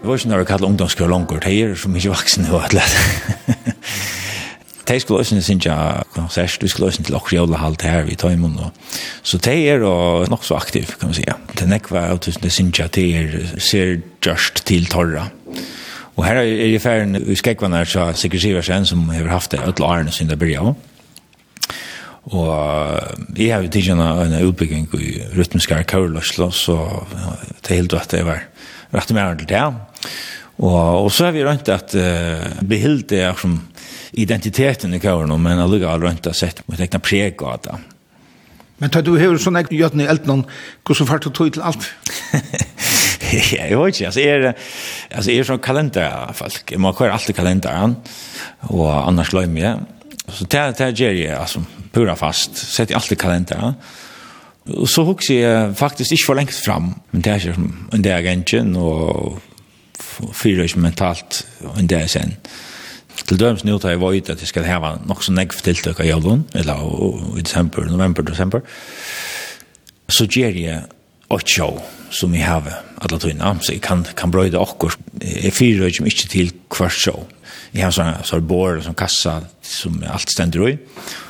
Det 0.00 0.08
var 0.10 0.18
ikke 0.18 0.28
når 0.28 0.42
vi 0.42 0.44
kallade 0.44 0.66
ungdomskjør 0.66 1.08
långt, 1.08 1.30
det 1.30 1.62
är 1.62 1.74
som 1.74 1.96
ikke 1.96 2.10
vaksne 2.10 2.52
og 2.52 2.64
atlet. 2.64 2.82
läsa. 2.82 3.54
de 4.88 5.00
skulle 5.00 5.20
også 5.20 5.40
synes 5.40 5.66
jeg 5.66 6.02
konsert, 6.14 6.62
vi 6.62 6.68
skulle 6.68 6.86
også 6.86 7.02
til 7.02 7.14
okkerjøle 7.14 7.56
halvt 7.56 7.82
her 7.82 8.06
tar 8.06 8.28
Tøymund. 8.28 8.58
Så 9.22 9.38
de 9.38 9.68
er 9.68 9.78
nok 10.30 10.44
så 10.44 10.54
aktiv, 10.54 10.84
kan 11.00 11.08
man 11.08 11.14
si. 11.14 11.24
Det 11.58 11.68
nekva 11.68 12.10
av 12.10 12.18
tusen 12.18 12.42
det 12.42 12.52
synes 12.52 12.78
jeg 12.78 12.94
de 12.94 13.14
er 13.16 13.58
ser 13.58 14.00
just 14.26 14.66
til 14.66 14.86
torra. 14.86 15.28
Og 16.16 16.24
her 16.24 16.36
er 16.36 16.42
i 16.44 16.78
ferden 16.78 17.16
i 17.16 17.34
Skekvanar, 17.34 17.84
så 17.84 18.12
sikkert 18.12 18.40
Siversen, 18.40 18.86
som 18.86 19.08
har 19.08 19.28
haft 19.28 19.52
det, 19.52 19.60
Ødla 19.66 19.86
Arne, 19.86 20.12
siden 20.12 20.30
det 20.30 20.38
blir 20.38 20.58
av. 20.60 20.74
Og 22.32 23.36
jeg 23.36 23.52
har 23.52 23.64
jo 23.64 23.68
tidligere 23.68 24.24
en, 24.24 24.36
utbygging 24.48 24.86
i 24.96 25.10
rytmiske 25.36 25.76
kørløsler, 25.90 26.50
så 26.56 26.78
det 27.60 27.68
er 27.68 27.82
helt 27.82 27.96
at 27.98 28.16
jeg 28.16 28.24
var 28.24 28.46
rett 28.94 29.12
og 29.12 29.18
mer 29.18 29.34
til 29.36 29.50
det. 29.50 29.64
Og, 30.64 31.04
og 31.04 31.10
så 31.12 31.28
har 31.28 31.34
vi 31.36 31.44
rønt 31.44 31.68
at 31.68 31.96
uh, 31.98 32.62
behilt 32.64 33.10
det 33.12 33.24
er 33.26 33.36
som 33.36 33.58
identiteten 34.14 34.94
i 34.94 35.02
kørløsler, 35.02 35.36
men 35.36 35.60
jeg 35.60 35.72
lukker 35.74 35.90
alle 35.90 36.08
rønt 36.08 36.30
at 36.30 36.38
sett 36.38 36.64
mot 36.68 36.80
egna 36.80 37.02
preg 37.02 37.44
av 37.44 37.60
det. 37.66 37.80
Men 38.82 38.90
tar 38.90 39.04
du 39.06 39.12
hever 39.18 39.38
sånn 39.38 39.58
egna 39.60 39.76
gjøtten 39.78 40.02
i 40.02 40.08
elten, 40.10 40.46
hvordan 40.86 41.08
fart 41.08 41.26
du 41.26 41.30
tog 41.30 41.52
til 41.54 41.62
alt? 41.62 41.84
ja, 42.32 43.66
jeg 43.68 43.76
vet 43.78 43.94
ikke, 43.94 44.08
altså 44.08 44.22
jeg 44.24 44.40
er, 44.40 44.46
altså, 45.10 45.28
jeg 45.30 45.42
er 45.42 45.48
sånn 45.50 45.62
kalenderfolk, 45.62 46.72
jeg 46.72 46.82
må 46.82 46.94
kjøre 46.96 47.18
alltid 47.18 47.38
kalenderen, 47.38 47.98
og 48.72 48.88
annars 48.96 49.34
løy 49.36 49.44
mye, 49.50 49.76
Så 50.34 50.44
det 50.44 50.78
det 50.78 51.00
ger 51.00 51.12
jag 51.12 51.40
alltså 51.40 51.64
pura 51.92 52.16
fast. 52.16 52.56
Sätt 52.56 52.90
i 52.90 52.94
allt 52.94 53.12
i 53.12 53.16
kalendern. 53.16 53.74
Och 54.66 54.90
så 54.90 55.04
huxar 55.04 55.34
jag 55.34 55.78
faktiskt 55.78 56.12
inte 56.12 56.22
för 56.26 56.34
länge 56.34 56.52
fram, 56.52 56.94
men 57.10 57.22
det 57.22 57.30
är 57.30 57.38
som 57.38 57.88
en 57.92 58.02
dag 58.02 58.20
egentligen 58.20 58.76
och 58.76 59.38
fyra 60.32 60.64
är 60.64 60.78
mentalt 60.78 61.46
en 61.78 61.86
dag 61.86 62.10
sen. 62.10 62.36
Till 63.24 63.36
döms 63.36 63.64
nu 63.64 63.78
tar 63.78 63.90
jeg 63.90 64.00
vøyt 64.00 64.30
att 64.30 64.40
det 64.40 64.46
ska 64.46 64.62
ha 64.62 64.98
något 65.06 65.24
så 65.24 65.32
negv 65.32 65.60
tiltøk 65.62 66.00
av 66.00 66.06
jævlun, 66.06 66.44
eller 66.54 67.38
i 67.38 67.42
december, 67.42 67.84
november, 67.84 68.22
december. 68.22 68.60
så 70.08 70.24
ger 70.24 70.50
jag 70.50 70.82
åt 71.28 71.48
show 71.48 71.82
som 72.10 72.34
har 72.34 72.44
heva 72.44 72.74
alle 73.00 73.18
tøyna, 73.18 73.54
så 73.62 73.72
jeg 73.72 73.82
kan, 73.82 74.04
kan 74.16 74.30
brøyda 74.30 74.60
okkur. 74.60 74.94
Jeg 75.22 75.52
fyrer 75.52 75.86
ikke 75.86 76.04
mykje 76.04 76.28
til 76.28 76.52
hvert 76.68 77.08
jeg 77.74 77.84
har 77.84 77.90
sådana 77.90 78.22
så 78.22 78.40
bord 78.40 78.82
som 78.82 78.94
kassa 78.94 79.40
som 79.62 80.02
allt 80.06 80.30
stender 80.30 80.68
i. 80.68 80.78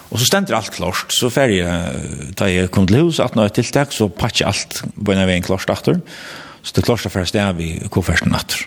Och 0.08 0.20
så 0.20 0.26
stender 0.26 0.54
allt 0.54 0.70
klart. 0.70 1.12
Så 1.12 1.30
fer 1.30 1.48
jeg 1.48 2.34
da 2.38 2.46
jag 2.46 2.70
kom 2.70 2.86
til 2.86 3.00
hus 3.00 3.20
att 3.20 3.34
något 3.34 3.54
tiltak, 3.54 3.92
så 3.92 4.08
patcha 4.08 4.46
allt 4.46 4.84
på 5.04 5.12
en 5.12 5.26
väg 5.26 5.44
klart 5.44 5.70
atter. 5.70 6.00
Så 6.62 6.72
det 6.76 6.84
klart 6.84 7.00
för 7.00 7.24
sted 7.24 7.56
vi 7.56 7.80
kofferten 7.90 8.34
atter. 8.34 8.66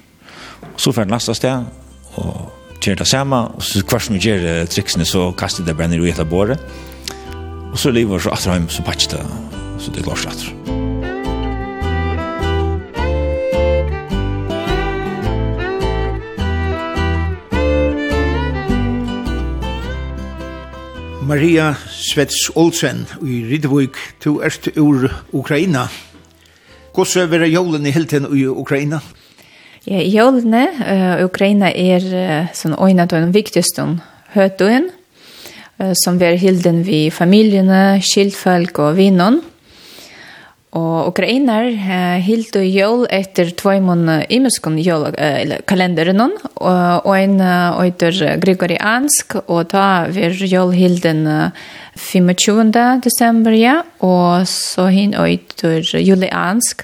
Så 0.75 0.93
för 0.93 1.05
neste 1.05 1.35
sted, 1.35 1.65
och 2.15 2.53
gjør 2.81 2.95
det 2.95 3.05
samma 3.07 3.47
och 3.47 3.63
så 3.63 3.81
hver 3.81 3.99
som 3.99 4.17
ger 4.17 4.65
triksene, 4.65 5.05
så 5.05 5.31
kastar 5.31 5.63
det 5.63 5.73
brenner 5.73 6.07
i 6.07 6.11
av 6.19 6.25
båret. 6.25 6.59
Och 7.71 7.79
så 7.79 7.91
lever 7.91 8.19
så 8.19 8.29
atter 8.29 8.53
hjem, 8.53 8.69
så 8.69 8.83
patcha 8.83 9.17
det. 9.17 9.25
Så 9.79 9.91
det 9.91 10.03
klart 10.03 10.25
efter. 10.25 10.76
Maria 21.27 21.73
Svets 21.91 22.47
Olsen 22.55 23.01
i 23.19 23.41
Ridvik, 23.49 23.97
du 24.23 24.37
er 24.39 24.53
ur 24.79 25.09
Ukraina. 25.35 25.87
Hvordan 26.95 27.33
er 27.33 27.41
det 27.43 27.49
jolen 27.51 27.85
i 27.85 27.91
helten 27.91 28.29
i 28.31 28.45
Ukraina? 28.47 29.01
Ja, 29.87 29.99
jålen 30.07 30.55
i 30.55 30.63
uh, 30.79 31.25
Ukraina 31.25 31.73
er 31.75 32.05
uh, 32.07 32.53
sånn 32.55 32.77
øyne 32.79 33.03
av 33.03 33.11
den 33.11 33.33
viktigste 33.35 33.89
høtøyen, 34.37 34.87
uh, 35.81 35.91
som 35.99 36.21
er 36.23 36.39
helten 36.39 36.85
vi 36.87 37.09
familiene, 37.11 37.99
skiltfolk 37.99 38.79
og 38.79 38.95
vinnene. 39.01 39.43
Og 40.75 41.13
ukrainar 41.13 41.69
uh, 41.71 42.17
hilt 42.19 42.55
og 42.59 42.65
jól 42.67 43.05
etter 43.13 43.53
tveimun 43.55 44.03
uh, 44.11 44.23
imeskun 44.27 44.75
jól 44.83 45.05
uh, 45.07 45.53
kalenderen 45.63 46.19
hon, 46.19 46.33
og 46.59 47.07
ein 47.15 47.39
uh, 47.39 47.79
eitur 47.79 48.11
gregoriansk, 48.43 49.37
og 49.47 49.69
ta 49.71 50.09
vir 50.11 50.35
jól 50.43 50.75
hilden 50.75 51.23
uh, 51.23 51.55
25. 51.95 52.75
desember, 53.01 53.55
ja, 53.55 53.79
og 54.03 54.43
så 54.51 54.89
hin 54.91 55.15
eitur 55.15 55.87
juliansk, 56.03 56.83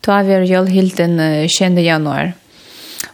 ta 0.00 0.22
vir 0.22 0.46
jól 0.46 0.70
hilden 0.70 1.18
uh, 1.18 1.82
januar. 1.82 2.36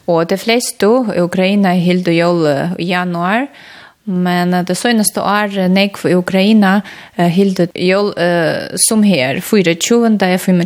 Og 0.07 0.29
de 0.29 0.37
flestu 0.37 1.07
Ukraina 1.17 1.73
hilt 1.73 2.09
og 2.09 2.15
jól 2.15 2.47
i 2.79 2.93
januar, 2.93 3.49
og 3.49 3.71
Men 4.05 4.65
det 4.65 4.75
senaste 4.75 5.21
år 5.21 5.69
nek 5.69 5.99
for 6.01 6.15
Ukraina 6.17 6.81
uh, 7.19 7.27
hilde 7.29 7.69
jul 7.75 8.15
uh, 8.17 8.73
som 8.89 9.03
här 9.03 9.41
24 9.41 9.75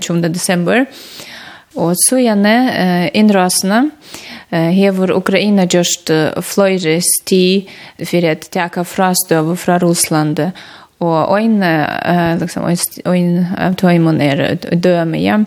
25 0.00 0.22
december. 0.22 0.86
Och 1.74 1.92
så 1.96 2.18
gjerne 2.18 2.54
uh, 2.70 3.18
inrasna 3.18 3.90
hever 4.50 5.10
Ukraina 5.10 5.64
just 5.64 6.10
fløyre 6.42 7.00
sti 7.02 7.68
för 7.98 8.30
att 8.30 8.50
täcka 8.50 8.84
frastöv 8.84 9.56
från 9.56 9.80
Russland. 9.80 10.50
och 10.98 11.40
en 11.40 11.64
liksom 12.40 12.76
en 13.04 13.46
av 13.58 13.74
tøymon 13.74 14.20
er 14.20 14.54
døme, 14.72 15.18
ja. 15.18 15.38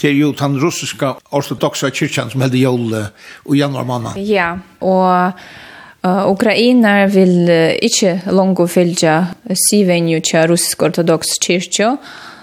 Det 0.00 0.08
er 0.08 0.14
jo 0.14 0.32
den 0.32 0.60
ryska 0.60 1.14
ortodoxa 1.30 1.90
kyrkan 1.90 2.30
som 2.30 2.40
hade 2.40 2.58
jul 2.58 2.94
i 2.94 3.58
januari 3.58 3.86
måned. 3.86 4.16
Ja, 4.16 4.58
och 4.78 5.32
Uh, 6.00 6.24
Ukraina 6.30 7.04
vil 7.12 7.44
uh, 7.44 7.74
ikkje 7.76 8.22
longo 8.32 8.64
fylgja 8.66 9.34
sivenju 9.68 10.22
tja 10.24 10.46
russisk 10.48 10.86
ortodoks 10.86 11.34
kyrkjo, 11.44 11.90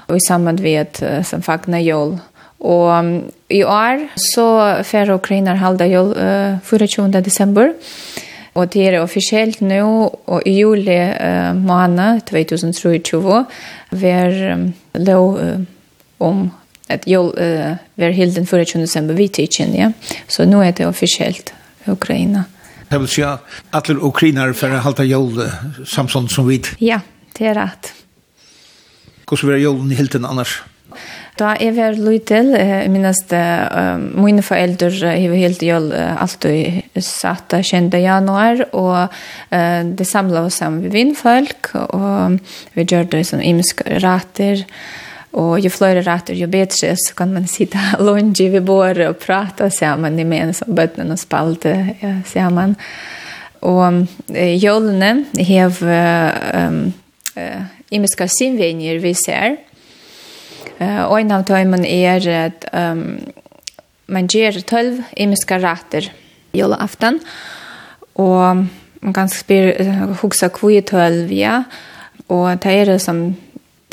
og 0.07 0.13
i 0.13 0.21
samband 0.27 0.61
vi 0.61 0.75
at 0.77 0.99
uh, 1.01 1.23
som 1.25 1.41
fagna 1.41 1.79
jól. 1.81 2.19
Og 2.59 2.85
um, 2.93 3.09
i 3.49 3.63
år 3.63 4.03
så 4.33 4.45
fer 4.85 5.09
Ukraina 5.13 5.55
halda 5.57 5.87
jól 5.89 6.13
uh, 6.13 6.59
24. 6.61 7.21
desember, 7.25 7.73
og 8.53 8.73
det 8.73 8.87
er 8.87 9.01
offisielt 9.01 9.61
nu 9.61 10.09
og 10.25 10.45
i 10.45 10.59
juli 10.59 10.97
uh, 10.97 11.57
måned 11.57 12.21
2023 12.29 13.39
ver 13.91 14.53
um, 14.53 14.67
lov 14.93 15.33
uh, 15.33 15.57
om 16.19 16.51
at 16.89 17.09
jól 17.09 17.33
uh, 17.33 17.73
ver 17.95 18.13
hilden 18.13 18.45
24. 18.45 18.81
desember 18.81 19.13
vi 19.13 19.27
tidsin, 19.27 19.73
ja. 19.73 19.91
Så 20.27 20.45
nu 20.45 20.61
er 20.61 20.71
det 20.71 20.85
offisielt 20.87 21.53
Ukraina. 21.87 22.43
Det 22.87 23.01
vil 23.03 23.11
si 23.11 23.23
at 23.25 23.43
alle 23.75 23.99
ukrainer 24.03 24.53
for 24.55 24.71
å 24.71 24.81
halte 24.85 25.05
jul 25.07 25.41
samtidig 25.85 26.33
som 26.33 26.47
vi. 26.47 26.61
Ja, 26.83 27.01
det 27.37 27.51
er 27.51 27.59
rett. 27.59 27.91
Hvordan 29.27 29.51
var 29.51 29.59
julen 29.59 29.91
i 29.91 29.99
hilden 29.99 30.27
annars? 30.27 30.61
Da 31.37 31.51
er 31.61 31.73
vi 31.75 31.87
lytel, 31.99 32.55
jeg 32.57 32.89
minnes 32.89 33.19
det, 33.29 33.41
mine 34.17 34.41
foreldre 34.41 35.11
har 35.11 35.35
helt 35.37 35.61
jul 35.61 35.91
alltid 35.93 36.95
satt 37.03 37.53
20. 37.53 37.93
januar, 38.01 38.63
og 38.71 39.11
uh, 39.51 39.81
det 39.85 40.07
samlet 40.09 40.47
oss 40.47 40.57
sammen 40.63 40.87
med 40.87 40.95
vindfolk, 40.95 41.75
og 41.93 42.39
vi 42.73 42.87
gjør 42.87 43.11
det 43.11 43.21
som 43.29 43.43
imiske 43.43 43.99
rater, 44.01 44.63
og 44.63 45.06
Och 45.31 45.59
ju 45.59 45.69
fler 45.69 46.01
rätter 46.01 46.33
ju 46.33 46.47
bättre 46.47 46.95
så 46.97 47.13
kan 47.13 47.33
man 47.33 47.47
sitta 47.47 47.79
lunge 47.99 48.49
vid 48.49 48.63
bordet 48.63 49.09
och 49.09 49.19
prata 49.19 49.69
samman 49.69 50.19
i 50.19 50.23
men 50.23 50.53
som 50.53 50.75
bötnen 50.75 51.11
och 51.11 51.19
spalte 51.19 51.95
ja, 51.99 52.13
samman. 52.25 52.75
Och 53.59 53.85
eh, 54.35 54.57
har 54.65 55.25
hev 55.37 55.83
um, 56.53 56.93
eh, 57.35 57.61
imiska 57.89 58.27
sinvenjer 58.27 58.99
vi 58.99 59.15
ser. 59.15 59.57
Eh, 60.77 61.03
och 61.03 61.19
en 61.19 61.31
av 61.31 61.43
dem 61.43 61.85
är 61.85 62.45
att 62.45 62.65
um, 62.73 63.19
man 64.05 64.27
ger 64.27 64.61
tolv 64.61 65.03
imiska 65.15 65.59
rätter 65.59 66.11
jolaften. 66.51 67.19
Och 68.13 68.55
man 68.99 69.13
kan 69.13 69.29
spyr, 69.29 69.81
huxa 70.21 70.49
kvui 70.49 70.81
tolv, 70.81 71.33
ja. 71.33 71.63
Och 72.27 72.57
det 72.57 72.71
är 72.71 72.85
det 72.85 72.99
som 72.99 73.35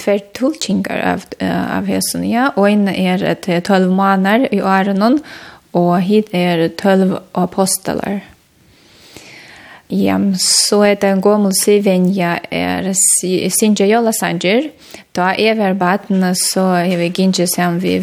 tver 0.00 0.20
tolkingar 0.36 1.00
av, 1.14 1.24
uh, 1.40 1.78
av 1.78 1.88
hesen, 1.90 2.26
ja. 2.28 2.50
Og 2.56 2.70
inne 2.72 2.94
er 2.96 3.24
et 3.34 3.48
tølv 3.66 3.92
måneder 3.94 4.48
i 4.52 4.62
årenon, 4.62 5.20
og 5.74 5.98
hit 6.06 6.30
er 6.34 6.68
tølv 6.78 7.18
apostlar. 7.34 8.22
Ja, 9.92 10.16
så 10.40 10.80
er 10.82 10.94
det 10.96 11.10
en 11.12 11.20
gammel 11.22 11.52
er 12.50 12.86
Sinja 12.96 13.86
Jola 13.86 14.14
Sanger. 14.16 14.70
Da 15.14 15.34
er 15.38 15.54
var 15.54 15.74
so 16.34 16.34
så 16.34 16.64
har 16.88 16.96
vi 16.96 17.10
gynnsje 17.10 17.46
sammen 17.46 17.82
vi 17.82 17.98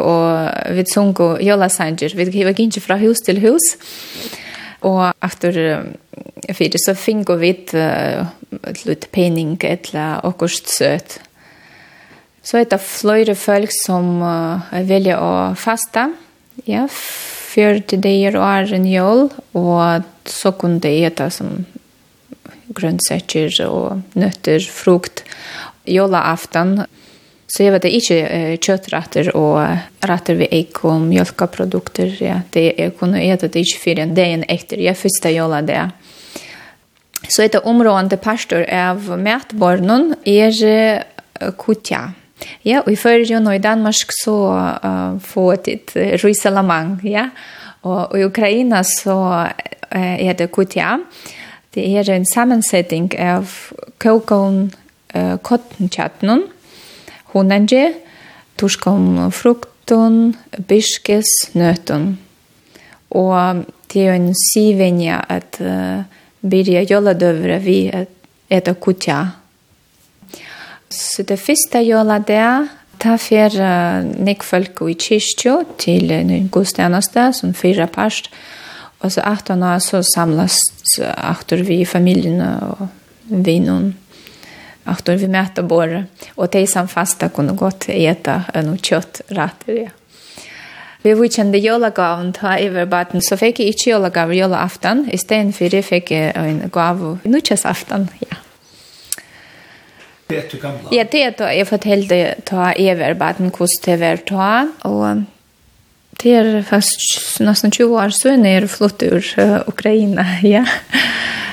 og 0.00 0.74
vi 0.74 0.84
sungu 0.84 1.38
Jola 1.40 1.68
Sanger. 1.68 2.12
Vi 2.16 2.24
hevi 2.38 2.52
gynnsje 2.52 2.80
fra 2.80 2.98
hus 2.98 3.22
til 3.24 3.40
hus. 3.40 3.76
Og 4.88 5.12
efter 5.22 5.58
fyrir 6.50 6.80
så 6.82 6.96
fingo 6.98 7.36
vit 7.38 7.70
et 7.74 8.82
litt 8.86 9.06
pening 9.14 9.54
etla 9.62 10.16
okkurt 10.26 10.70
søt. 10.70 11.20
Så 12.42 12.58
er 12.58 12.66
det 12.66 12.80
flere 12.82 13.36
folk 13.38 13.70
som 13.74 14.18
uh, 14.18 14.72
velger 14.88 15.20
å 15.22 15.32
fasta. 15.54 16.08
Ja, 16.66 16.88
før 16.90 17.78
til 17.86 18.02
det 18.02 18.14
er 18.26 18.38
å 18.38 18.42
er 18.44 18.74
en 18.74 18.88
jål, 18.88 19.28
og 19.58 20.08
så 20.28 20.52
kunne 20.58 20.82
det 20.82 20.92
ete 21.06 21.28
som 21.30 21.62
grønnsetter 22.72 23.52
og 23.68 24.18
nøtter, 24.18 24.64
frukt. 24.66 25.22
Jåla 25.88 26.24
aften, 26.32 26.82
Så 27.52 27.66
jeg 27.66 27.74
vet 27.74 27.84
det 27.84 27.92
ikke 27.98 28.18
uh, 28.24 28.54
kjøttretter 28.56 29.32
og 29.36 29.58
retter 30.08 30.38
ved 30.40 30.54
eik 30.56 30.80
og 30.88 31.04
mjølkeprodukter. 31.04 32.14
Ja. 32.24 32.40
Det 32.52 32.70
jeg 32.70 32.94
kunne 32.96 33.20
ete 33.20 33.50
det 33.52 33.66
ikke 33.66 33.82
for 33.82 34.02
en 34.02 34.14
dag 34.16 34.46
etter. 34.48 34.80
Jeg 34.80 34.96
første 34.96 35.34
gjør 35.34 35.58
det. 35.68 35.82
Så 37.28 37.44
et 37.44 37.60
område 37.60 38.16
pastor 38.18 38.64
av 38.66 39.04
matbarnen 39.20 40.14
er 40.24 40.56
uh, 40.64 41.52
kutja. 41.60 42.08
Ja, 42.66 42.80
og 42.82 42.90
i 42.90 42.98
førre 42.98 43.38
og 43.38 43.54
i 43.54 43.62
Danmark 43.62 44.14
så 44.16 44.36
uh, 44.82 45.18
får 45.22 45.62
det 45.66 45.78
uh, 45.96 46.14
rysalamang, 46.24 46.96
ja. 47.06 47.28
Og 47.82 48.16
i 48.18 48.24
Ukraina 48.24 48.82
så 48.86 49.18
uh, 49.18 50.16
er 50.16 50.34
det 50.38 50.50
kutja. 50.54 50.96
Det 51.74 51.84
er 51.98 52.10
en 52.12 52.26
sammensetning 52.26 53.10
av 53.18 53.50
kokon, 54.02 54.70
uh, 55.14 55.36
kottenkjøttenen, 55.42 56.48
hunanje, 57.32 57.92
torskom 58.60 59.30
frukton, 59.32 60.34
biskes, 60.68 61.28
nøton. 61.58 62.16
Og 63.10 63.64
det 63.92 64.06
er 64.06 64.16
en 64.16 64.32
sivenja 64.36 65.20
at 65.28 65.58
uh, 65.60 66.04
byrja 66.42 66.84
joladøvre 66.88 67.58
vi 67.62 67.78
at 67.92 68.12
eta 68.52 68.74
kutja. 68.74 69.18
Så 70.92 71.24
det 71.28 71.40
første 71.40 71.80
jola 71.86 72.18
det 72.20 72.44
ta 73.02 73.16
fer 73.20 73.54
uh, 73.58 74.04
nek 74.04 74.44
folk 74.44 74.82
i 74.88 74.96
kyrkjo 74.96 75.62
til 75.80 76.12
en 76.14 76.32
uh, 76.32 76.48
godstjeneste 76.52 77.30
som 77.40 77.54
fyra 77.56 77.88
parst. 77.90 78.30
Og 79.02 79.12
så 79.12 79.24
18 79.26 79.62
år 79.66 79.80
så 79.82 80.02
samlas 80.14 80.58
uh, 81.00 81.08
aktor 81.32 81.64
vi 81.66 81.82
i 81.82 81.88
familien 81.88 82.40
og 82.40 82.88
vinnun. 83.28 83.66
noen 83.66 84.01
att 84.84 85.08
vi 85.08 85.28
mäter 85.28 85.62
både 85.62 86.04
och 86.34 86.48
det 86.48 86.66
som 86.66 86.88
fasta 86.88 87.28
kunde 87.28 87.52
gott 87.52 87.84
äta 87.88 88.42
en 88.54 88.78
kött 88.78 89.20
rätt 89.28 89.56
det. 89.64 89.90
Vi 91.02 91.14
var 91.14 91.22
vikende 91.22 91.58
jolagaven 91.58 92.32
ta 92.32 92.58
över 92.58 92.86
baden 92.86 93.22
så 93.22 93.36
fick 93.36 93.60
jag 93.60 93.66
inte 93.66 93.90
jolagav 93.90 94.34
jolafton 94.34 95.08
istället 95.12 95.56
för 95.56 95.70
det 95.70 95.82
fick 95.82 96.10
jag 96.10 96.36
en 96.36 96.68
gav 96.72 97.18
aftan, 97.64 98.08
ja. 98.18 98.36
Det 100.26 100.50
du 100.50 100.58
gamla. 100.58 100.88
Ja, 100.90 101.04
det 101.10 101.38
då 101.38 101.44
jag 101.44 101.68
fortällde 101.68 102.34
ta 102.44 102.72
över 102.72 103.14
baden 103.14 103.50
kost 103.50 103.82
det 103.84 103.96
var 103.96 104.16
ta 104.16 104.68
och 104.88 105.16
det 106.10 106.34
är 106.34 106.62
fast 106.62 107.40
nästan 107.40 107.70
20 107.70 107.94
år 107.94 108.10
sedan 108.10 108.42
när 108.42 108.60
jag 108.60 108.70
flyttade 108.70 109.10
ur 109.10 109.34
uh, 109.38 109.60
Ukraina 109.66 110.26
ja. 110.42 110.64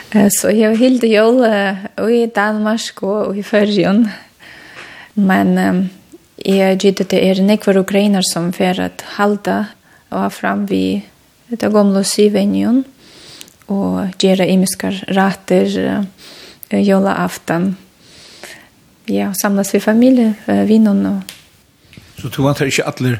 Så 0.09 0.49
jeg 0.49 0.71
har 0.71 0.79
hilde 0.79 1.07
jól 1.11 1.43
og 1.45 2.09
i 2.09 2.25
Danmark 2.33 3.03
og 3.05 3.37
i 3.37 3.43
Førjøen. 3.45 4.07
Men 5.13 5.51
jeg 6.41 6.79
gitt 6.81 7.03
det 7.11 7.19
er 7.19 7.41
nekvar 7.45 7.77
ukrainer 7.77 8.25
som 8.25 8.49
fer 8.55 8.79
at 8.81 9.03
halda 9.19 9.59
og 10.09 10.31
fram 10.33 10.65
vi 10.69 11.03
det 11.49 11.69
gamle 11.73 12.01
syvenjen 12.05 12.83
og 13.69 14.15
gjøre 14.17 14.47
imiskar 14.49 14.97
rater 15.13 15.69
jola 16.71 17.13
aftan. 17.25 17.75
Ja, 19.09 19.29
samlas 19.41 19.73
vi 19.73 19.81
familie, 19.81 20.33
vinnen 20.69 21.05
og 21.05 21.38
Så 22.19 22.27
du 22.27 22.41
man 22.43 22.55
ikke 22.67 22.85
alle 22.87 23.19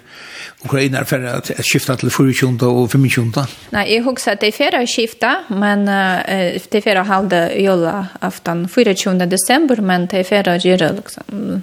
ukrainer 0.65 1.05
for 1.07 1.23
at 1.23 1.51
skifta 1.63 1.95
til 1.99 2.11
24 2.11 2.67
og 2.67 2.89
25? 2.91 3.31
Nei, 3.71 3.85
jeg 3.93 4.03
husker 4.03 4.33
at 4.35 4.43
det 4.43 4.51
er 4.51 4.75
å 4.81 4.83
skifta, 4.89 5.31
men 5.49 5.87
uh, 5.87 6.59
det 6.71 6.83
er 6.83 6.99
å 6.99 7.07
halde 7.07 7.41
jola 7.61 7.95
aftan 8.25 8.65
24. 8.67 9.29
desember, 9.31 9.81
men 9.81 10.09
det 10.11 10.25
er 10.31 10.51
å 10.51 10.57
gjøre 10.59 10.91
liksom, 10.99 11.61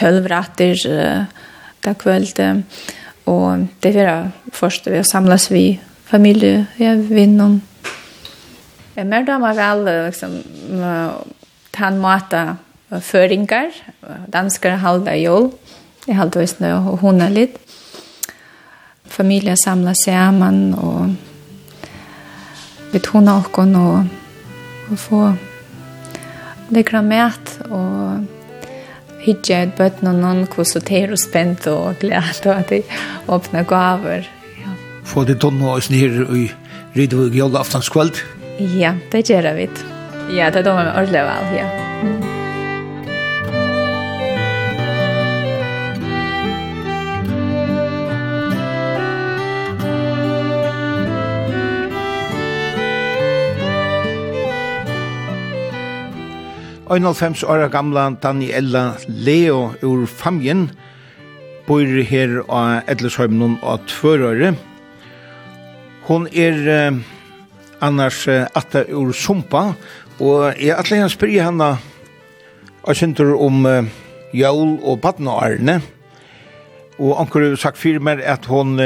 tølv 0.00 0.30
ratter 0.32 0.80
uh, 0.88 1.44
da 1.84 1.94
kveld, 2.00 2.40
og 3.28 3.68
det 3.84 3.92
er 3.92 3.98
færre 3.98 4.18
først 4.52 4.88
vi 4.88 5.04
samlas 5.04 5.50
vi 5.52 5.66
familie, 6.08 6.66
ja, 6.80 6.94
vi 6.96 7.26
noen. 7.28 7.60
Jeg 8.94 9.08
mer 9.10 9.24
damer 9.26 9.56
vel, 9.58 9.88
liksom, 10.06 10.38
uh, 10.80 11.20
han 11.74 11.98
måte 11.98 12.46
føringer, 13.02 13.72
danskere 14.30 14.78
halde 14.78 15.16
jola, 15.18 15.50
Jeg 16.06 16.16
har 16.16 16.22
alltid 16.22 16.54
nu 16.58 16.72
och 16.72 17.00
hon 17.00 17.20
är 17.20 17.30
lite. 17.30 17.58
Familjen 19.04 19.56
sammen, 19.56 20.74
og 20.74 21.14
vi 22.92 22.98
tog 22.98 23.22
noen, 23.22 23.76
og, 23.76 24.06
og 24.90 24.98
få 24.98 25.34
lägga 26.68 27.02
mät 27.02 27.60
och 27.70 28.24
hitja 29.20 29.62
ett 29.62 29.76
bötn 29.76 30.06
och 30.06 30.14
någon 30.14 30.46
kusoter 30.46 31.12
och 31.12 31.18
spent 31.18 31.66
og 31.66 31.94
glede, 32.00 32.22
og 32.44 32.58
at 32.58 32.68
de 32.68 32.82
åpner 33.28 33.64
gaver. 33.64 34.28
Ja. 34.60 34.70
Få 35.04 35.24
det 35.24 35.40
tonne 35.40 35.68
og 35.68 35.82
snir 35.82 36.26
i 36.34 36.50
Rydvig 36.96 37.38
jolaftanskvöld? 37.38 38.16
Ja, 38.58 38.94
det 39.12 39.30
gör 39.30 39.54
vi. 39.54 39.68
Ja, 40.36 40.50
det 40.50 40.62
donna 40.62 40.84
mig 40.84 40.92
ordentlig 40.92 41.22
vel, 41.22 41.56
ja. 41.56 41.68
Mm. 42.02 42.43
91 56.94 57.42
år 57.50 57.68
gamla 57.68 58.10
Daniela 58.22 58.94
Leo 59.08 59.72
ur 59.82 60.06
Famjen 60.06 60.68
bor 61.66 61.82
her 61.82 62.36
av 62.46 62.84
Edlesheimen 62.86 63.56
2 63.58 63.72
Tvørøyre. 63.90 64.52
Hon 66.06 66.28
er 66.30 67.00
annars 67.82 68.20
atta 68.28 68.84
ur 68.94 69.10
Sumpa, 69.10 69.72
og 70.22 70.54
jeg 70.60 70.76
atle 70.76 71.00
han 71.02 71.10
spyrir 71.10 71.48
henne 71.48 71.72
og 72.84 72.94
synder 72.94 73.34
om 73.42 73.66
eh, 73.66 73.90
jævl 74.36 74.78
og 74.84 75.00
badnaarne, 75.02 75.80
og 77.00 77.18
anker 77.24 77.48
har 77.48 77.58
sagt 77.58 77.80
fyrir 77.80 77.98
meg 77.98 78.22
at 78.22 78.46
hon 78.46 78.78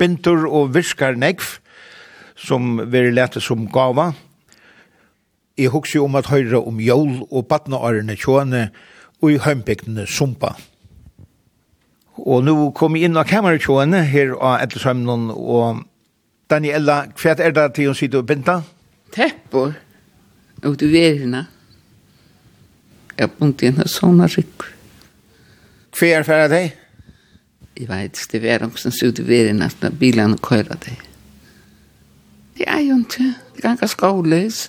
bintur 0.00 0.48
og 0.50 0.74
virkar 0.74 1.14
negv, 1.14 1.60
som 2.34 2.80
veri 2.90 3.14
lete 3.14 3.38
som 3.44 3.68
gava, 3.70 4.10
og 4.10 4.31
Jeg 5.62 5.70
husker 5.70 6.02
om 6.02 6.16
at 6.18 6.26
høyre 6.26 6.58
om 6.58 6.80
jól 6.82 7.22
og 7.30 7.46
badnaårene 7.46 8.16
tjåne 8.18 8.66
og 9.22 9.30
i 9.30 9.38
heimbygdene 9.38 10.08
sumpa. 10.10 10.56
Og 12.18 12.42
nå 12.44 12.54
kom 12.76 12.96
jeg 12.98 13.08
inn 13.08 13.18
av 13.18 13.28
kameratjåene 13.30 14.02
her 14.10 14.34
av 14.34 14.58
Etlesømnen 14.64 15.30
og 15.32 15.84
Daniela, 16.50 17.04
hva 17.16 17.36
er 17.38 17.54
det 17.54 17.68
til 17.78 17.92
å 17.92 17.96
sitte 17.96 18.20
og 18.20 18.26
binda? 18.28 18.58
Teppor 19.14 19.72
ut 20.66 20.82
i 20.82 20.90
verina. 20.90 21.46
Jeg 23.14 23.28
har 23.28 23.32
bunt 23.38 23.62
inn 23.62 23.80
av 23.80 23.88
sånne 23.92 24.28
rykk. 24.34 24.66
Hva 25.96 26.10
er 26.10 26.26
for 26.26 26.52
deg? 26.52 26.76
Jeg 27.78 27.88
vet 27.88 28.18
ikke, 28.18 28.30
det 28.34 28.42
var 28.44 28.66
omkring 28.66 28.98
ut 28.98 29.22
i 29.22 29.30
verina 29.30 29.70
når 29.80 29.98
bilene 30.00 30.42
kører 30.42 30.76
deg. 30.82 31.08
Det 32.58 32.68
er 32.68 32.82
jo 32.84 32.98
ikke, 33.00 33.32
det 33.54 33.64
kan 33.64 33.78
ikke 33.78 33.94
skåles 33.94 34.64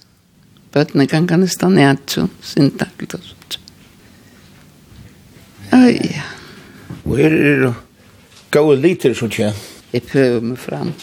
bøttene 0.73 1.05
ganga 1.07 1.37
ned 1.37 1.65
nætsjon, 1.75 2.31
syndaklet 2.41 3.13
og 3.17 3.25
sånt. 3.27 3.57
Oi, 5.73 5.97
ja. 5.97 6.23
Og 7.03 7.17
her 7.17 7.33
er 7.33 7.59
det 7.63 7.73
gode 8.53 8.79
liter, 8.81 9.13
så 9.13 9.27
tja. 9.29 9.51
Jeg 9.93 10.05
prøver 10.09 10.41
meg 10.41 10.61
fram. 10.61 10.93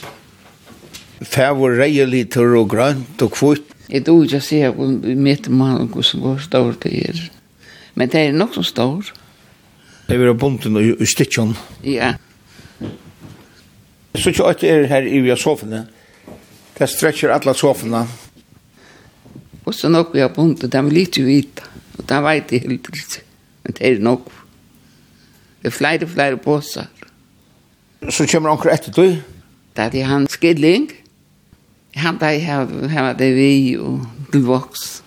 Fævor 1.21 1.77
reier 1.79 2.09
liter 2.09 2.55
og 2.57 2.71
grønt 2.71 3.23
og 3.23 3.35
kvitt. 3.35 3.67
Jeg 3.91 4.05
tror 4.07 4.25
ikke 4.25 4.39
jeg 4.39 4.47
ser 4.47 4.75
på 4.75 4.87
mitt 5.19 5.49
mal 5.51 5.85
hvordan 5.91 6.23
går 6.23 6.39
stor 6.47 6.77
det 6.83 6.93
er. 7.09 7.21
Men 7.95 8.11
det 8.11 8.21
er 8.21 8.33
nok 8.33 8.55
så 8.55 8.63
stor. 8.63 9.13
Det 10.07 10.17
er 10.19 10.33
bunten 10.35 10.79
og 10.79 11.07
stikken. 11.07 11.57
Ja. 11.85 12.15
Så 14.15 14.33
tja, 14.33 14.55
det 14.61 14.71
er 14.71 14.87
her 14.91 15.07
i 15.07 15.37
sofaene. 15.37 15.85
Det 16.79 16.89
stretcher 16.89 17.35
alle 17.35 17.55
sofaene. 17.55 18.07
Ja 18.07 18.20
Og 19.71 19.75
så 19.79 19.87
nok 19.89 20.11
vi 20.15 20.23
har 20.25 20.33
bundet, 20.35 20.73
de 20.73 20.81
vil 20.89 21.05
ikke 21.05 21.23
vite. 21.23 21.67
Og 21.99 22.07
de 22.11 22.17
vet 22.25 22.49
det 22.51 22.65
helt 22.65 22.89
ikke. 22.91 23.21
Men 23.63 23.77
det 23.77 23.87
er 23.87 24.01
nok. 24.03 24.33
Det 25.63 25.71
er 25.71 25.77
flere, 25.77 26.09
flere 26.09 26.41
påsar. 26.43 26.89
Så 28.11 28.27
kommer 28.27 28.51
anker 28.51 28.73
etter 28.73 28.97
du? 28.97 29.21
Det 29.77 29.95
er 29.95 30.09
han 30.11 30.27
skilling. 30.29 30.89
Han 32.03 32.19
der 32.19 32.39
har 32.89 33.15
det 33.15 33.31
vi 33.37 33.77
og 33.79 34.07
til 34.33 34.43
voks. 34.49 35.03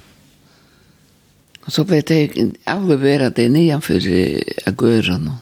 Og 1.65 1.71
så 1.71 1.84
vet 1.84 2.12
jeg 2.12 2.52
avleveret 2.67 3.36
det 3.36 3.52
nye 3.52 3.80
for 3.84 3.99
å 3.99 4.76
gjøre 4.80 5.19
noe. 5.19 5.39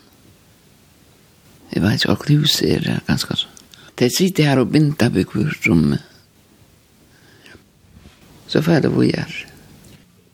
Jeg 1.71 1.83
vet 1.83 1.99
ikke 2.01 2.13
hva 2.13 2.21
klus 2.25 2.61
er 2.65 2.87
ganske 3.07 3.37
sånn. 3.37 3.59
Det 3.97 4.09
sitter 4.13 4.49
her 4.49 4.61
og 4.63 4.71
binder 4.73 5.13
på 5.13 5.29
hver 5.29 5.53
rommet 5.67 6.10
så 8.51 8.61
får 8.61 8.77
jeg 8.77 8.83
det 8.83 8.91
vi 8.97 9.09
gjør. 9.11 9.35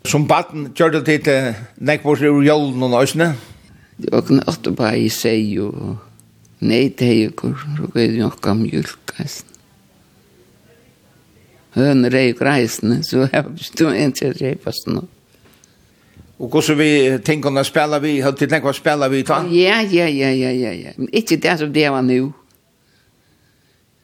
Som 0.07 0.25
baden 0.27 0.71
gjør 0.75 0.95
du 0.95 1.01
til 1.05 1.21
til 1.23 1.53
nekbors 1.77 2.23
ur 2.25 2.41
jolden 2.41 2.83
og 2.87 2.93
nøysene? 2.95 3.33
Det 3.97 4.13
var 4.13 4.23
ikke 4.23 4.47
åtte 4.49 4.73
bare 4.77 4.99
i 4.99 5.09
seg 5.09 5.59
og 5.61 5.97
nei 6.65 6.87
til 6.97 7.13
jeg 7.13 7.35
går, 7.37 7.53
så 7.61 7.91
går 7.91 8.01
det 8.01 8.23
nok 8.23 8.47
om 8.49 8.63
julkeisen. 8.65 9.53
Høner 11.77 12.15
er 12.15 12.31
jo 12.31 12.37
greisene, 12.39 13.03
så 13.05 13.27
jeg 13.27 13.35
har 13.35 13.51
består 13.53 13.93
ikke 13.93 14.31
å 14.31 14.37
reipa 14.39 14.73
nå. 14.89 15.03
Og 16.37 16.49
hvordan 16.53 16.77
vi 16.77 16.89
tenker 17.25 17.53
å 17.53 17.63
spille 17.65 17.99
vi, 18.01 18.17
har 18.21 18.33
du 18.33 18.45
tenkt 18.45 18.65
å 18.69 18.73
spille 18.73 19.09
vi 19.13 19.23
ta? 19.25 19.43
Ja, 19.53 19.81
ja, 19.81 20.05
ja, 20.09 20.29
ja, 20.33 20.51
ja. 20.53 20.73
ja. 20.73 20.93
Men 20.97 21.09
Ikke 21.13 21.37
det 21.41 21.57
som 21.59 21.73
det 21.73 21.85
var 21.93 22.05
nå. 22.05 22.31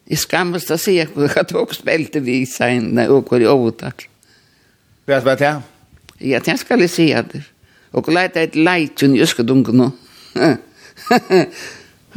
Jeg 0.09 0.19
skammes 0.19 0.65
å 0.71 0.77
si 0.79 0.97
at 0.99 1.13
dere 1.15 1.63
spilte 1.75 2.19
vi 2.23 2.43
senere 2.49 3.13
og 3.13 3.27
går 3.29 3.45
i 3.45 3.49
overtak. 3.49 4.07
Vet 5.07 5.23
du 5.23 5.29
hva 5.29 5.35
det 5.39 5.47
er? 5.47 5.61
Ja, 6.23 6.39
det 6.43 6.57
skal 6.61 6.83
jeg 6.83 6.91
si 6.91 7.09
at 7.15 7.31
det. 7.33 7.43
Og 7.93 8.09
leit 8.11 8.37
et 8.39 8.55
leit 8.57 8.99
som 8.99 9.13
jeg 9.15 9.29
skal 9.29 9.47
dunke 9.47 9.73
nå. 9.75 9.91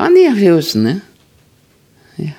Han 0.01 0.16
er 0.16 0.31
i 0.31 0.46
husene. 0.46 1.01
Ja. 2.20 2.35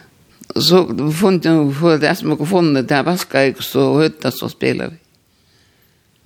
Og 0.56 0.64
så 0.66 0.82
funnet 1.20 1.46
jeg 1.46 1.76
for 1.78 2.02
det 2.02 2.14
som 2.18 2.34
jeg 2.34 2.50
funnet 2.50 2.90
der 2.90 3.06
vasker 3.06 3.48
jeg 3.48 3.60
så 3.66 3.92
høyta 4.00 4.32
så 4.34 4.50
spiller 4.52 4.96
vi. 4.96 5.00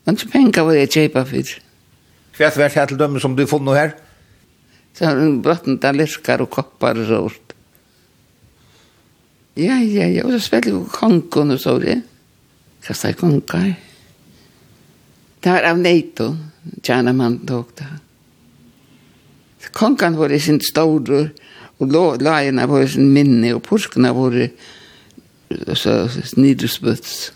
Men 0.08 0.18
så 0.18 0.30
penger 0.32 0.66
var 0.66 0.80
jeg 0.80 0.94
kjøpet 0.96 1.30
for. 1.34 1.52
Hva 2.38 2.48
er 2.48 2.58
det 2.58 2.72
her 2.74 2.90
til 2.90 3.02
dem 3.02 3.20
som 3.22 3.36
du 3.36 3.44
har 3.44 3.52
funnet 3.52 3.78
her? 3.78 3.92
Så 4.98 5.08
har 5.08 5.20
hun 5.20 5.42
bøtten 5.44 5.80
der 5.84 5.96
lirker 5.96 6.44
og 6.44 6.52
kopper 6.52 7.00
og 7.00 7.08
sånt. 7.12 7.41
Ja, 9.56 9.78
ja, 9.80 10.08
ja. 10.08 10.26
Og 10.26 10.32
så 10.36 10.40
spiller 10.40 10.78
vi 10.78 10.94
kongen 10.94 11.52
og 11.52 11.60
så 11.60 11.76
det. 11.82 11.98
Hva 12.86 12.96
sa 12.96 13.12
jeg 13.12 13.20
konger? 13.20 13.74
Det 15.42 15.52
var 15.52 15.68
av 15.72 15.82
NATO. 15.82 16.32
Tjena 16.86 17.14
man 17.14 17.40
tok 17.48 17.76
det. 17.80 17.90
Kongen 19.74 20.18
var 20.18 20.32
i 20.34 20.40
sin 20.40 20.60
store, 20.62 21.30
og 21.80 21.94
lagene 22.22 22.68
var 22.68 22.84
i 22.84 22.90
sin 22.92 23.12
minne, 23.14 23.54
og 23.56 23.64
porskene 23.64 24.12
var 24.14 24.36
i 24.36 24.50
så 25.76 26.08
sniderspøts. 26.10 27.32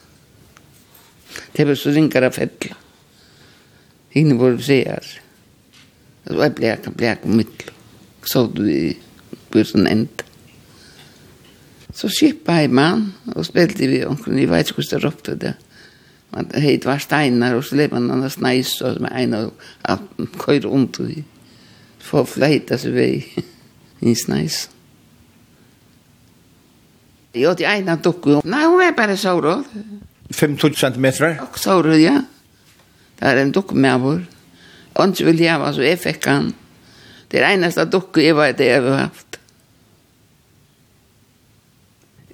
Det 1.56 1.68
var 1.68 1.78
så 1.80 1.94
ringer 1.96 2.28
av 2.28 2.36
fettla. 2.36 2.76
Inne 4.16 4.38
var 4.40 4.56
det 4.56 4.66
seer. 4.68 5.08
Det 6.26 6.38
var 6.38 6.54
blek, 6.56 6.88
blek, 6.96 7.26
ble 7.26 7.44
ikke. 7.44 7.74
Så 8.26 8.46
du 8.50 8.64
i 8.70 8.96
bussen 9.54 9.88
endte. 9.88 10.26
Så 11.96 12.10
skippa 12.12 12.60
jeg 12.60 12.74
mann, 12.76 13.14
og 13.32 13.46
spilte 13.48 13.88
vi 13.88 14.04
omkring, 14.04 14.40
jeg 14.42 14.52
vet 14.52 14.68
ikke 14.68 14.82
hvordan 14.82 15.00
det 15.00 15.06
råpte 15.06 15.36
det. 15.40 15.54
Man 16.36 16.50
heit 16.60 16.86
var 16.86 17.00
steinar, 17.00 17.56
og 17.56 17.64
så 17.64 17.78
lepa 17.80 18.00
man 18.00 18.18
anna 18.18 18.30
neis, 18.44 18.74
og 18.84 19.00
med 19.02 19.14
ein 19.16 19.34
og 19.38 19.54
alt 19.88 20.40
køyre 20.40 20.68
ondt 20.68 21.00
og 21.00 21.16
Få 22.06 22.22
fleita 22.30 22.78
seg 22.78 22.94
vei, 22.94 23.24
i 24.06 24.14
neis. 24.30 24.68
Jo, 27.36 27.50
åt 27.52 27.64
i 27.64 27.66
eina 27.68 27.96
dukku, 27.98 28.42
nei, 28.46 28.62
hun 28.68 28.84
er 28.84 28.94
bare 28.96 29.18
sauro. 29.18 29.58
5-20 30.32 30.78
centimeter? 30.78 31.40
Og 31.42 31.58
sauro, 31.60 31.96
ja. 31.98 32.20
Det 33.20 33.28
er 33.28 33.42
en 33.42 33.52
dukku 33.56 33.76
med 33.76 34.00
vår. 34.04 34.22
Ånds 35.02 35.24
vil 35.26 35.42
jeg, 35.42 35.58
altså, 35.58 35.82
jeg 35.84 36.00
fikk 36.00 36.30
han. 36.30 36.54
Det 37.32 37.42
er 37.42 37.50
eneste 37.56 37.88
dukku 37.90 38.22
jeg 38.22 38.38
var 38.38 38.54
det 38.56 38.70
jeg 38.70 38.84
har 38.86 39.08
haft. 39.08 39.25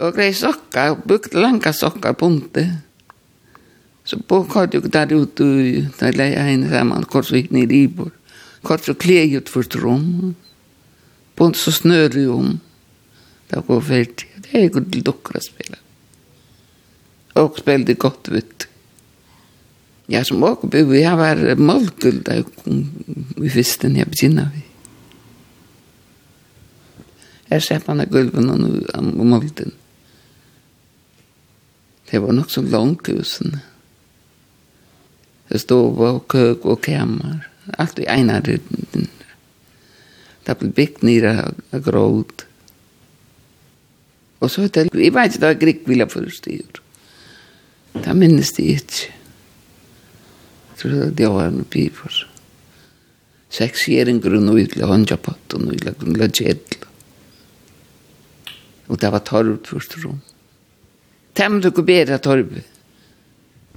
og 0.02 0.16
grei 0.16 0.32
sokka, 0.34 0.90
og 0.94 1.04
brukt 1.06 1.36
langa 1.38 1.74
sokka 1.76 2.14
bunte. 2.18 2.66
Så 4.04 4.18
på 4.18 4.42
bokkade 4.42 4.80
jeg 4.80 4.94
der 4.94 5.14
ute, 5.14 5.46
da 6.00 6.10
leie 6.10 6.34
jeg 6.34 6.48
henne 6.48 6.72
sammen, 6.72 7.06
kort 7.06 7.30
så 7.30 7.38
gikk 7.38 7.52
ned 7.54 7.72
i 7.72 7.86
bor. 7.88 8.10
Kort 8.66 8.86
så 8.86 8.96
klei 8.98 9.30
ut 9.38 9.50
for 9.50 9.66
trom. 9.66 10.34
Bunt 11.38 11.58
så 11.58 11.74
snøri 11.74 12.26
om. 12.30 12.58
Da 13.52 13.62
går 13.66 13.82
ferdig. 13.86 14.28
Det 14.42 14.58
er 14.58 14.74
god 14.74 14.90
til 14.92 15.06
dokkra 15.06 15.42
spela. 15.42 15.78
Og 17.40 17.62
spelade 17.62 17.96
godt, 17.96 18.34
vet 18.34 18.68
Ja, 20.12 20.26
som 20.28 20.44
åker 20.44 20.68
bo, 20.68 20.92
jeg 20.92 21.16
var 21.16 21.40
målgull 21.56 22.18
da 22.26 22.42
jeg 22.42 22.50
kom 22.58 22.82
i 23.40 23.52
fyrsten 23.54 23.96
jeg 23.96 24.10
begynner 24.12 24.50
vi. 24.52 24.66
Her 27.48 27.64
ser 27.64 27.86
man 27.86 28.04
av 28.04 28.12
gulven 28.12 28.50
og 28.52 29.24
målten. 29.24 29.72
Det 32.12 32.20
var 32.20 32.36
nok 32.36 32.52
så 32.52 32.62
långt 32.62 33.08
husen. 33.08 33.60
Det 35.48 35.60
stod 35.60 36.00
och 36.00 36.28
køk 36.28 36.66
og 36.66 36.82
kammar. 36.84 37.48
Alt 37.78 38.00
i 38.00 38.06
ena 38.06 38.42
rydden. 38.42 39.08
Det 40.44 40.58
ble 40.60 40.72
byggt 40.76 41.04
nere 41.04 41.52
av 41.72 41.84
gråd. 41.86 42.46
Og 44.42 44.52
så 44.52 44.66
vet 44.66 44.76
jeg, 44.80 44.90
jeg 44.96 45.14
vet 45.14 45.30
ikke, 45.30 45.42
det 45.42 45.48
var 45.48 45.60
grekk 45.62 45.84
vilja 45.88 46.08
forstyr. 46.10 46.82
Det 47.94 48.16
minnes 48.18 48.52
de 48.58 48.66
ikke. 48.74 49.12
Jeg 50.72 50.80
tror 50.82 51.14
det 51.20 51.30
var 51.30 51.52
en 51.52 51.68
pifor. 51.70 52.24
Seks 53.52 53.86
gjering 53.92 54.20
grunn 54.24 54.50
og 54.50 54.60
ytla 54.64 54.90
håndjapatt 54.90 55.56
og 55.56 55.72
ytla 55.76 55.94
grunn 56.00 56.18
og 56.18 56.28
ytla 56.28 56.88
Og 58.88 59.00
det 59.00 59.12
var 59.12 59.24
torv 59.24 59.60
først 59.68 60.00
rom. 60.04 60.20
Tem 61.34 61.62
du 61.62 61.72
kubera 61.72 62.18
torv. 62.20 62.60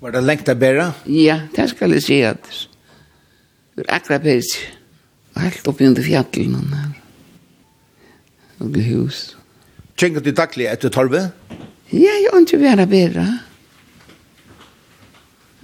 Var 0.01 0.13
det 0.13 0.21
lengt 0.21 0.49
av 0.49 0.59
bæra? 0.59 0.91
Ja, 1.07 1.41
det 1.55 1.69
skal 1.71 1.95
jeg 1.95 2.05
si 2.05 2.19
at 2.27 2.49
det 3.75 3.87
er 3.87 3.95
akkurat 3.97 4.23
bæra 4.23 5.43
helt 5.43 5.69
oppi 5.71 5.87
under 5.89 6.03
fjallen 6.05 6.75
her. 6.75 6.91
Og 8.63 8.77
hus. 8.87 9.23
Kjenker 9.99 10.23
du 10.23 10.31
daglig 10.35 10.69
etter 10.71 10.93
torve? 10.95 11.29
Ja, 11.91 12.13
jeg 12.19 12.31
har 12.33 12.43
ikke 12.43 12.61
vært 12.63 12.91
bæra. 12.91 13.27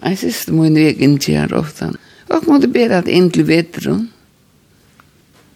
Jeg 0.00 0.18
synes 0.18 0.46
det 0.46 0.54
må 0.56 0.64
en 0.64 0.78
vei 0.78 0.94
inn 1.04 1.18
til 1.20 1.36
her 1.38 1.52
ofte. 1.58 1.90
Og 2.30 2.48
måtte 2.48 2.70
bæra 2.70 3.02
at 3.02 3.10
inn 3.10 3.28
til 3.34 3.46
vetron. 3.48 4.06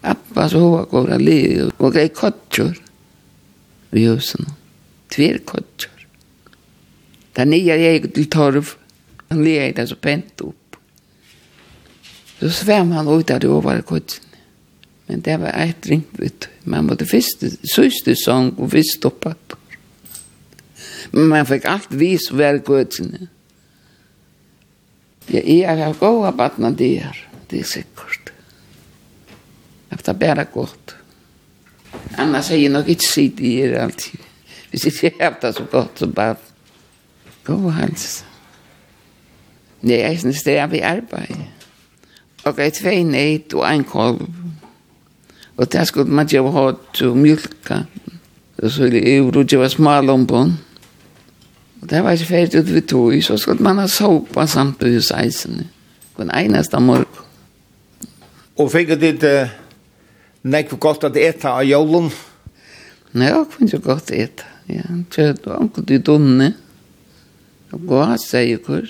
Appa 0.04 0.48
så 0.52 0.60
hva 0.60 0.84
går 0.90 1.14
av 1.16 1.24
liv 1.24 1.70
og 1.78 1.94
grei 1.94 2.10
kottjor 2.12 2.74
i 3.94 4.04
husen. 4.04 4.50
Tver 5.14 5.40
kottjor. 5.48 5.93
Den 7.34 7.50
nya 7.50 7.76
jag 7.76 8.14
till 8.14 8.30
torv. 8.30 8.70
Han 9.28 9.44
ligger 9.44 9.72
där 9.72 9.86
så 9.86 9.96
pent 9.96 10.40
upp. 10.40 10.76
Så 12.38 12.50
sväm 12.50 12.92
han 12.92 13.08
ut 13.08 13.26
där 13.26 13.44
över 13.44 13.82
kudden. 13.82 14.20
Men 15.06 15.20
det 15.20 15.36
var 15.36 15.48
ett 15.48 15.86
ringvitt. 15.86 16.48
Man 16.62 16.86
måtte 16.86 17.06
fyrst, 17.06 17.44
syste 17.74 18.16
sång 18.16 18.54
og 18.56 18.70
fyrst 18.72 18.98
stoppa. 18.98 19.34
Men 21.10 21.28
man 21.28 21.46
fikk 21.46 21.66
alt 21.68 21.92
vis 21.92 22.30
og 22.32 22.38
være 22.40 22.62
gøtene. 22.64 23.28
Ja, 25.28 25.40
jeg 25.40 25.66
har 25.68 25.94
gått 25.98 26.24
av 26.28 26.36
batna 26.36 26.70
der, 26.70 27.16
det 27.50 27.60
er 27.60 27.68
sikkert. 27.68 28.32
Efter 29.92 30.16
bare 30.18 30.46
godt. 30.52 30.96
Annars 32.18 32.50
er 32.50 32.60
jeg 32.60 32.72
nok 32.72 32.88
ikke 32.88 33.06
sitt 33.06 33.40
i 33.40 33.54
er 33.64 33.78
alltid. 33.84 34.20
Hvis 34.70 34.86
jeg 34.86 35.12
ikke 35.12 35.22
har 35.22 35.38
det 35.42 35.54
så 35.56 35.68
godt 35.70 36.02
som 36.02 36.12
batna. 36.16 36.53
God 37.44 37.72
synes 40.18 40.42
Det 40.42 40.58
er 40.58 40.66
vi 40.66 40.78
arbeid. 40.78 41.36
Og 42.44 42.58
jeg 42.58 42.72
tvei 42.72 43.02
neit 43.02 43.54
og 43.54 43.64
ein 43.72 43.84
kolv. 43.84 44.28
Og 45.56 45.72
det 45.72 45.86
skulle 45.88 46.10
man 46.10 46.26
gjøre 46.26 46.50
ha 46.52 46.58
og 46.60 47.16
mjölka. 47.16 47.84
Og 48.62 48.70
så 48.70 48.82
ville 48.82 49.10
jeg 49.10 49.22
rudgjøre 49.22 49.70
smalombånd. 49.70 50.52
Og 51.82 51.90
det 51.90 52.04
var 52.04 52.10
ikke 52.10 52.24
ferdig 52.24 52.60
ut 52.60 52.74
ved 52.74 52.82
tog, 52.82 53.22
så 53.22 53.36
skulle 53.36 53.62
man 53.62 53.78
ha 53.78 53.86
sopa 53.86 54.46
samt 54.46 54.78
på 54.78 54.86
huseisene. 54.86 55.68
På 56.16 56.22
en 56.22 56.30
eneste 56.30 56.80
morgen. 56.80 57.06
Og 58.56 58.70
fikk 58.70 58.88
du 58.88 58.94
ditt 58.94 59.24
uh, 59.26 59.50
nekv 60.42 60.76
godt 60.78 61.04
at 61.04 61.16
eta 61.16 61.56
av 61.58 61.64
jolun? 61.66 62.10
Nei, 63.12 63.26
jeg 63.26 63.46
kunne 63.50 63.66
ikke 63.66 63.88
godt 63.88 64.12
eta. 64.14 64.46
Ja, 64.68 64.84
kjøtt 65.10 65.46
og 65.46 65.56
anker 65.60 65.82
til 65.82 66.04
dunne. 66.06 66.44
Ja 66.44 66.63
og 67.74 67.88
gå, 67.90 68.04
sier 68.22 68.62
hvor. 68.64 68.86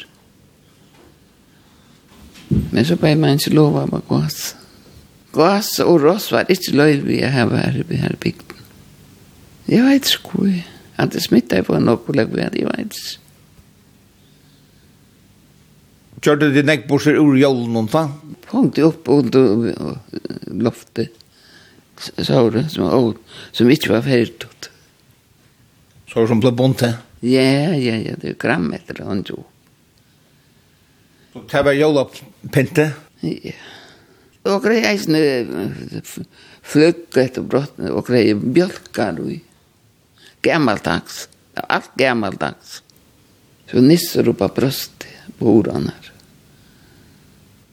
Men 2.73 2.85
så 2.85 2.97
bare 3.01 3.19
man 3.19 3.41
ikke 3.41 3.55
lov 3.57 3.79
av 3.81 3.95
å 3.97 4.03
gå. 4.09 4.21
Gås 5.35 5.73
og 5.83 5.99
ross 6.05 6.31
var 6.33 6.51
ikke 6.53 6.77
løyv 6.77 7.09
vi 7.09 7.23
her 7.25 7.51
vært 7.51 7.91
i 7.91 7.99
her 7.99 8.15
bygden. 8.21 8.63
Jeg 9.71 9.83
vet 9.87 10.09
ikke 10.13 10.31
hvor. 10.31 10.55
Han 10.95 11.09
hadde 11.09 11.23
smittet 11.25 11.67
på 11.67 11.79
noe 11.83 11.99
kollega 12.07 12.31
vi 12.31 12.45
hadde, 12.45 12.61
jeg 12.61 12.71
vet 12.71 12.99
ikke. 12.99 13.21
Kjørte 16.25 16.49
du 16.55 16.61
nekk 16.65 16.87
borser 16.89 17.19
ur 17.21 17.35
jollen 17.37 17.75
og 17.77 17.91
da? 17.93 18.07
Punkt 18.49 18.79
opp 18.81 19.11
under 19.13 19.99
loftet. 20.49 21.13
Såret 21.99 22.73
som, 22.73 23.13
som 23.53 23.71
ikke 23.71 23.93
var 23.93 24.07
ferdig. 24.07 24.49
Såret 26.11 26.31
som 26.31 26.41
ble 26.41 26.55
bondt 26.57 26.81
til? 26.81 26.95
Ja, 27.25 27.73
ja, 27.73 27.97
ja, 27.97 28.17
det 28.21 28.35
er 28.35 28.37
gram 28.37 28.69
grammeter 28.69 29.01
han 29.07 29.23
jo. 29.25 29.39
Og 31.35 31.47
det 31.51 31.63
var 31.65 31.73
jola 31.73 32.05
pinte? 32.53 32.91
Ja. 33.25 33.55
Og 34.45 34.61
grei 34.61 34.83
eisne 34.85 35.21
fløkket 36.65 37.41
og 37.41 37.49
brottene, 37.49 37.95
og 37.97 38.05
grei 38.05 38.35
bjølkar 38.37 39.23
og 39.23 39.33
gammaldags. 40.45 41.25
Alt 41.65 41.95
gammaldags. 41.97 42.83
Så 43.71 43.81
nisser 43.81 44.29
opp 44.29 44.45
av 44.45 44.53
brøstet 44.59 45.09
på 45.39 45.49
ordene 45.49 45.95
her. 45.95 46.13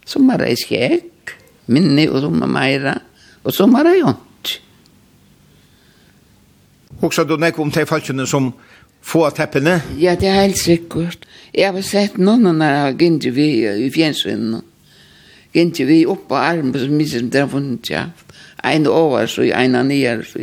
Som 0.07 0.31
er 0.31 0.47
ei 0.47 0.55
skjegg, 0.59 1.35
minne 1.67 2.07
og 2.07 2.23
som 2.23 2.39
er 2.39 2.55
meira, 2.55 2.95
og 3.43 3.55
som 3.55 3.75
er 3.79 3.91
ei 3.91 4.01
ånd. 4.07 4.55
Hoksa 7.01 7.25
du 7.25 7.35
nek 7.41 7.57
om 7.59 7.71
de 7.73 7.83
falskene 7.89 8.27
som 8.29 8.51
få 9.01 9.29
teppene? 9.35 9.79
Ja, 9.99 10.15
det 10.15 10.29
er 10.29 10.43
helt 10.43 10.59
sikkert. 10.59 11.25
Jeg 11.53 11.73
har 11.73 11.85
sett 11.85 12.17
noen 12.21 12.61
når 12.61 12.75
jeg 12.75 12.97
gikk 13.01 13.35
vi 13.35 13.47
i 13.85 13.89
fjernsynet. 13.93 14.67
Gikk 15.51 15.81
vi 15.89 16.03
opp 16.07 16.27
på 16.29 16.39
armen 16.39 16.77
som 16.79 16.93
mye 16.95 17.11
som 17.11 17.29
det 17.31 17.43
har 17.43 17.51
funnet 17.51 17.91
kjaft. 17.91 18.27
En 18.63 18.85
over, 18.87 19.25
så 19.27 19.47
en 19.49 19.75
av 19.75 19.87
nye, 19.89 20.19
så 20.23 20.39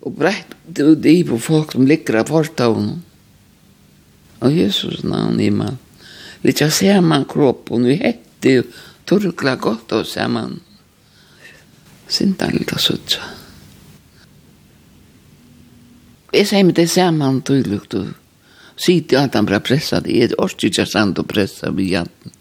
Og 0.00 0.14
brett 0.16 0.78
ut 0.80 1.06
i 1.06 1.22
på 1.24 1.36
folk 1.38 1.72
som 1.72 1.86
ligger 1.86 2.22
av 2.22 2.30
fortavn. 2.32 3.02
Og 4.40 4.52
Jesus 4.52 5.02
navn 5.04 5.40
i 5.40 5.50
man. 5.50 5.76
Litt 6.42 6.62
av 6.64 6.72
ser 6.72 7.02
man 7.04 7.26
kroppen, 7.28 7.84
vi 7.84 7.98
hette 8.00 8.54
jo 8.54 8.62
torkla 9.04 9.58
godt 9.60 9.92
av 9.92 10.06
ser 10.08 10.32
man. 10.32 10.56
Sintan 12.08 12.56
litt 12.56 12.72
av 12.72 12.80
suttja. 12.80 13.39
Jeg 16.30 16.46
sier 16.46 16.66
meg 16.66 16.76
det 16.78 16.86
samme 16.90 17.28
tydelig, 17.46 17.80
og 17.98 18.12
sier 18.80 19.18
at 19.18 19.34
han 19.34 19.48
bare 19.48 19.62
presset. 19.64 20.06
Jeg 20.06 20.30
er 20.30 20.38
også 20.38 20.70
ikke 20.70 20.86
sant 20.86 21.18
å 21.18 21.26
presse 21.26 21.70
ved 21.74 21.90
hjelpen. 21.90 22.34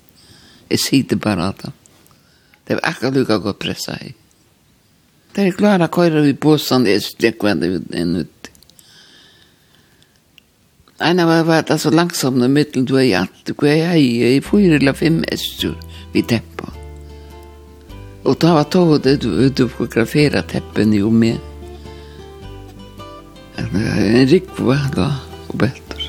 Jeg 0.69 0.83
sitter 0.83 1.21
bare 1.21 1.49
at 1.49 1.65
han. 1.65 1.77
Det 2.67 2.77
er 2.77 2.85
akkurat 2.85 3.17
lukket 3.17 3.45
godt 3.45 3.61
presset 3.63 3.97
jeg. 3.97 4.15
Det 5.35 5.45
er 5.45 5.57
klart 5.57 5.81
at 5.81 5.93
køyre 5.93 6.21
vi 6.25 6.33
båsen, 6.33 6.85
det 6.85 6.95
er 6.97 7.05
strekkvendig 7.05 7.69
enn 7.97 8.15
ut. 8.21 8.49
Ein 10.99 11.21
av 11.23 11.29
var 11.47 11.63
det 11.63 11.77
så 11.79 11.93
langsomt 11.93 12.43
i 12.43 12.49
midten 12.51 12.85
du 12.85 12.97
er 12.97 13.05
i 13.07 13.13
alt, 13.15 13.53
hvor 13.55 13.69
jeg 13.69 13.85
er 13.87 14.33
i 14.35 14.41
fyra 14.43 14.75
eller 14.75 14.97
fem 14.97 15.21
estur 15.31 15.77
vi 16.13 16.25
teppa. 16.27 16.73
Og 18.27 18.35
da 18.41 18.57
var 18.57 18.67
tog 18.67 18.97
det 19.05 19.21
du 19.23 19.67
fotograferat 19.71 20.51
teppen 20.51 20.93
jo 20.93 21.09
med 21.09 21.39
en 23.59 24.27
rikva 24.29 24.77
da, 24.95 25.09
og 25.49 25.57
betur. 25.59 26.05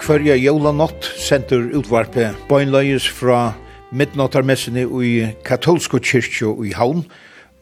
Hverja 0.00 0.34
jólanott 0.34 1.06
sendur 1.22 1.68
utvarpe 1.78 2.32
bøgnløyes 2.48 3.06
fra 3.14 3.52
midnattarmessene 3.94 4.82
i 5.06 5.12
katolsko 5.46 6.00
kyrkjo 6.02 6.56
i 6.66 6.72
Havn, 6.74 7.04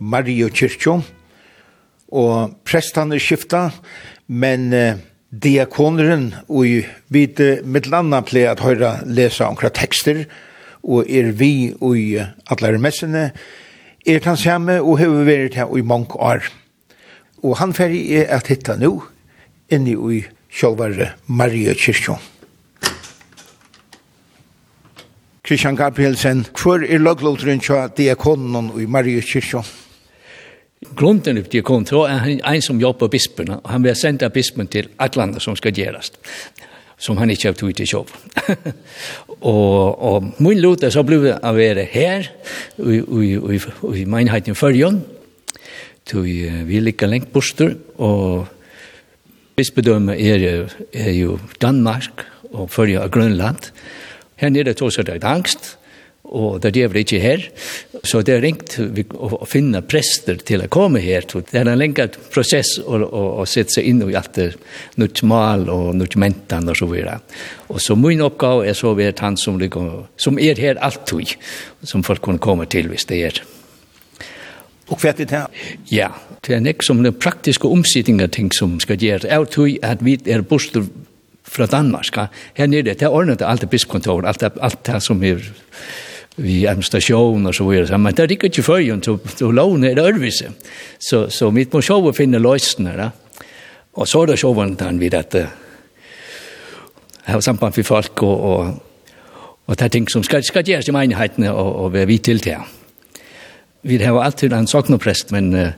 Mario 0.01 0.49
kyrkjo, 0.49 1.03
og 2.09 2.57
prestane 2.64 3.18
skifta, 3.20 3.68
men 4.28 4.72
eh, 4.72 4.96
diakoneren, 5.31 6.33
og 6.49 6.66
i 6.66 6.76
vite 7.12 7.61
mitt 7.64 7.89
ple 8.26 8.45
at 8.49 8.61
høyra 8.61 9.03
lesa 9.05 9.49
omkra 9.49 9.68
tekster, 9.68 10.24
og 10.83 11.05
er 11.09 11.33
vi 11.33 11.74
og 11.81 11.99
i 11.99 12.16
atler 12.51 12.79
messene, 12.79 13.33
er 14.07 14.20
han 14.24 14.37
samme 14.37 14.81
og 14.81 14.99
hever 14.99 15.24
vært 15.24 15.55
her 15.55 15.76
i 15.76 15.83
mange 15.83 16.16
år. 16.16 16.41
Og 17.43 17.59
han 17.59 17.74
ferdig 17.74 18.16
er 18.16 18.33
at 18.35 18.49
hitta 18.49 18.76
nu, 18.76 19.03
inni 19.70 19.93
i 19.93 20.24
sjálvare 20.49 21.12
Maria 21.26 21.74
Kirkjón. 21.74 22.18
Christian 25.45 25.76
Gabrielsen, 25.76 26.47
hvor 26.57 26.81
er 26.85 26.99
lagloteren 26.99 27.61
til 27.61 27.93
diakonen 27.97 28.72
i 28.81 28.87
Maria 28.87 29.20
Kirkjón? 29.20 29.88
Grunden 30.81 31.39
upp 31.39 31.51
till 31.51 31.62
kom 31.62 31.85
till 31.85 31.97
han 31.97 32.41
en 32.41 32.62
som 32.62 32.81
jobbar 32.81 33.09
bisperna 33.09 33.59
och 33.59 33.70
han 33.70 33.83
vill 33.83 33.97
sända 33.97 34.29
bispen 34.29 34.66
till 34.66 34.89
Atlanta 34.97 35.41
som 35.41 35.57
ska 35.57 35.68
göras 35.68 36.12
som 36.99 37.18
han 37.18 37.31
inte 37.31 37.49
har 37.49 37.53
tog 37.53 37.70
i 37.81 37.85
jobb. 37.85 38.09
och, 39.26 40.16
och 40.16 40.24
min 40.37 40.61
låta 40.61 40.91
så 40.91 41.03
blev 41.03 41.22
det 41.22 41.35
att 41.35 41.43
vara 41.43 41.83
här 41.83 42.31
i 43.95 44.07
menheten 44.07 44.55
förrjön. 44.55 45.01
Vi 46.12 46.76
är 46.76 46.81
lika 46.81 47.07
längt 47.07 47.33
borster 47.33 47.76
och 47.97 48.47
bispedöme 49.57 50.16
är, 50.16 50.70
är 50.93 51.11
ju 51.11 51.39
Danmark 51.59 52.11
och 52.51 52.70
förrjön 52.70 53.03
av 53.03 53.11
Grönland. 53.11 53.59
Här 54.37 54.51
nere 54.51 54.74
tog 54.74 54.93
sig 54.93 55.05
det 55.05 55.24
angst 55.24 55.78
og 56.29 56.61
det 56.62 56.76
er 56.76 56.91
vi 56.93 57.03
ikke 57.05 57.20
her. 57.22 57.45
Så 58.05 58.20
det 58.22 58.37
er 58.37 58.43
ringt 58.45 58.76
å 58.79 59.47
finne 59.49 59.83
prester 59.87 60.39
til 60.45 60.64
å 60.64 60.70
komme 60.72 61.01
her. 61.03 61.26
Det 61.29 61.57
er 61.57 61.68
en 61.68 61.81
lenge 61.81 62.09
prosess 62.33 62.76
å, 62.83 62.99
å, 62.99 63.22
å 63.43 63.47
sette 63.49 63.79
seg 63.79 63.89
inn 63.91 64.03
i 64.07 64.16
alt 64.18 64.35
det 64.37 64.51
nytt 65.01 65.22
mal 65.29 65.68
og 65.72 65.95
nytt 65.99 66.18
mentan 66.20 66.68
og 66.68 66.79
så 66.79 66.89
videre. 66.91 67.18
Og 67.68 67.81
så 67.83 67.97
min 67.99 68.24
oppgave 68.24 68.68
er 68.68 68.76
så 68.79 68.95
vært 68.99 69.24
han 69.24 69.39
som, 69.41 69.61
som 70.16 70.41
er 70.41 70.61
her 70.61 70.81
alltid, 70.85 71.37
som 71.83 72.05
folk 72.07 72.24
kan 72.29 72.41
komme 72.43 72.68
til 72.70 72.91
hvis 72.93 73.09
det 73.09 73.22
er. 73.31 73.43
Og 74.89 74.97
hva 75.03 75.12
er 75.12 75.18
det 75.18 75.31
her? 75.35 75.53
Ja, 75.93 76.09
det 76.47 76.55
er 76.57 76.64
nek 76.64 76.85
som 76.85 77.03
den 77.05 77.16
praktiske 77.16 77.68
omsidningen 77.68 78.31
ting 78.33 78.49
som 78.57 78.79
skal 78.81 79.01
gjøre. 79.01 79.29
Jeg 79.29 79.53
tror 79.53 79.74
at 79.85 80.05
vi 80.05 80.16
er 80.24 80.45
bostur 80.49 80.87
fra 81.49 81.66
Danmark. 81.66 82.16
Her 82.57 82.66
nede, 82.66 82.95
det 82.95 83.03
er 83.03 83.12
ordnet 83.12 83.43
alt 83.43 83.61
det 83.64 83.70
bispkontoret, 83.70 84.29
alt 84.29 84.41
det, 84.41 84.53
alt 84.61 84.87
det 84.87 85.03
som 85.05 85.22
er 85.24 85.45
vi 86.39 86.66
en 86.66 86.82
station 86.82 87.47
och 87.47 87.55
så 87.55 87.68
vidare. 87.68 87.99
Men 87.99 88.14
det 88.14 88.22
är 88.22 88.45
inte 88.45 88.62
förrän 88.62 89.03
så, 89.03 89.18
så 89.36 89.53
lån 89.53 89.84
är 89.84 89.95
det 89.95 90.03
örvise. 90.03 90.53
Så, 90.99 91.30
så 91.30 91.51
mitt 91.51 91.72
må 91.72 91.82
sjå 91.82 92.12
finna 92.12 92.39
lösningar. 92.39 93.11
Og 93.99 94.07
så 94.09 94.22
er 94.22 94.26
det 94.26 94.39
sjåvantan 94.39 94.99
vid 94.99 95.14
at 95.14 95.34
att 95.34 95.49
har 97.24 97.41
samband 97.41 97.76
med 97.76 97.86
folk 97.86 98.22
og, 98.22 98.41
og, 98.41 98.82
og 99.66 99.76
det 99.76 99.84
er 99.84 99.89
ting 99.89 100.11
som 100.11 100.22
skal, 100.22 100.45
skal 100.45 100.64
gjøres 100.64 100.89
i 100.89 100.93
menigheten 100.93 101.45
og, 101.45 101.76
og 101.76 101.93
vi 101.93 102.03
är 102.03 102.07
vi 102.07 102.18
till 102.18 102.39
det. 102.39 102.59
Vi 103.82 104.05
har 104.05 104.22
alltid 104.22 104.53
en 104.53 104.66
saknopräst, 104.66 105.30
men 105.30 105.55
uh, 105.55 105.68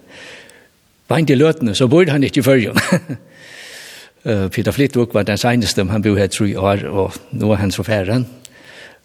var 1.09 1.19
inte 1.19 1.33
i 1.33 1.37
lötene 1.37 1.75
så 1.75 1.89
bodde 1.89 2.13
han 2.13 2.25
ikke 2.25 2.41
i 2.41 2.43
förrjun. 2.43 2.79
uh, 4.27 4.49
Peter 4.55 4.73
Flittvuk 4.73 5.15
var 5.15 5.23
den 5.23 5.39
seneste, 5.39 5.85
han 5.85 6.03
bor 6.03 6.17
her 6.17 6.27
tre 6.27 6.59
år 6.59 6.87
og 6.89 7.13
nå 7.31 7.53
er 7.53 7.57
han 7.57 7.71
så 7.71 7.83
færre 7.83 8.25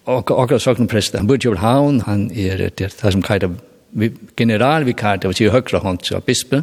akkurat 0.06 0.62
sånn 0.62 0.90
prest, 0.90 1.16
han 1.18 1.26
bor 1.26 1.38
i 1.38 1.42
København, 1.42 2.04
han 2.06 2.28
er 2.30 2.60
det, 2.62 2.76
det 2.78 2.92
som 2.94 3.24
kallar 3.24 3.56
vi 3.96 4.10
generalvikar, 4.36 5.20
det 5.20 5.30
vil 5.30 5.38
si 5.38 5.46
høyre 5.50 5.80
hånd 5.80 6.02
til 6.04 6.20
bispe, 6.24 6.62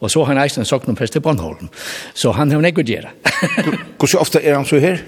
og 0.00 0.12
så 0.12 0.22
har 0.24 0.34
han 0.34 0.44
eisen 0.44 0.68
sånn 0.68 0.96
prest 0.96 1.16
til 1.16 1.24
Bornholm. 1.24 1.68
Så 2.14 2.32
han 2.36 2.52
har 2.54 2.62
nekket 2.64 2.88
gjøre. 2.88 3.10
Hvordan 3.98 4.20
ofte 4.22 4.40
er 4.40 4.56
han 4.56 4.68
så 4.68 4.80
her? 4.80 5.02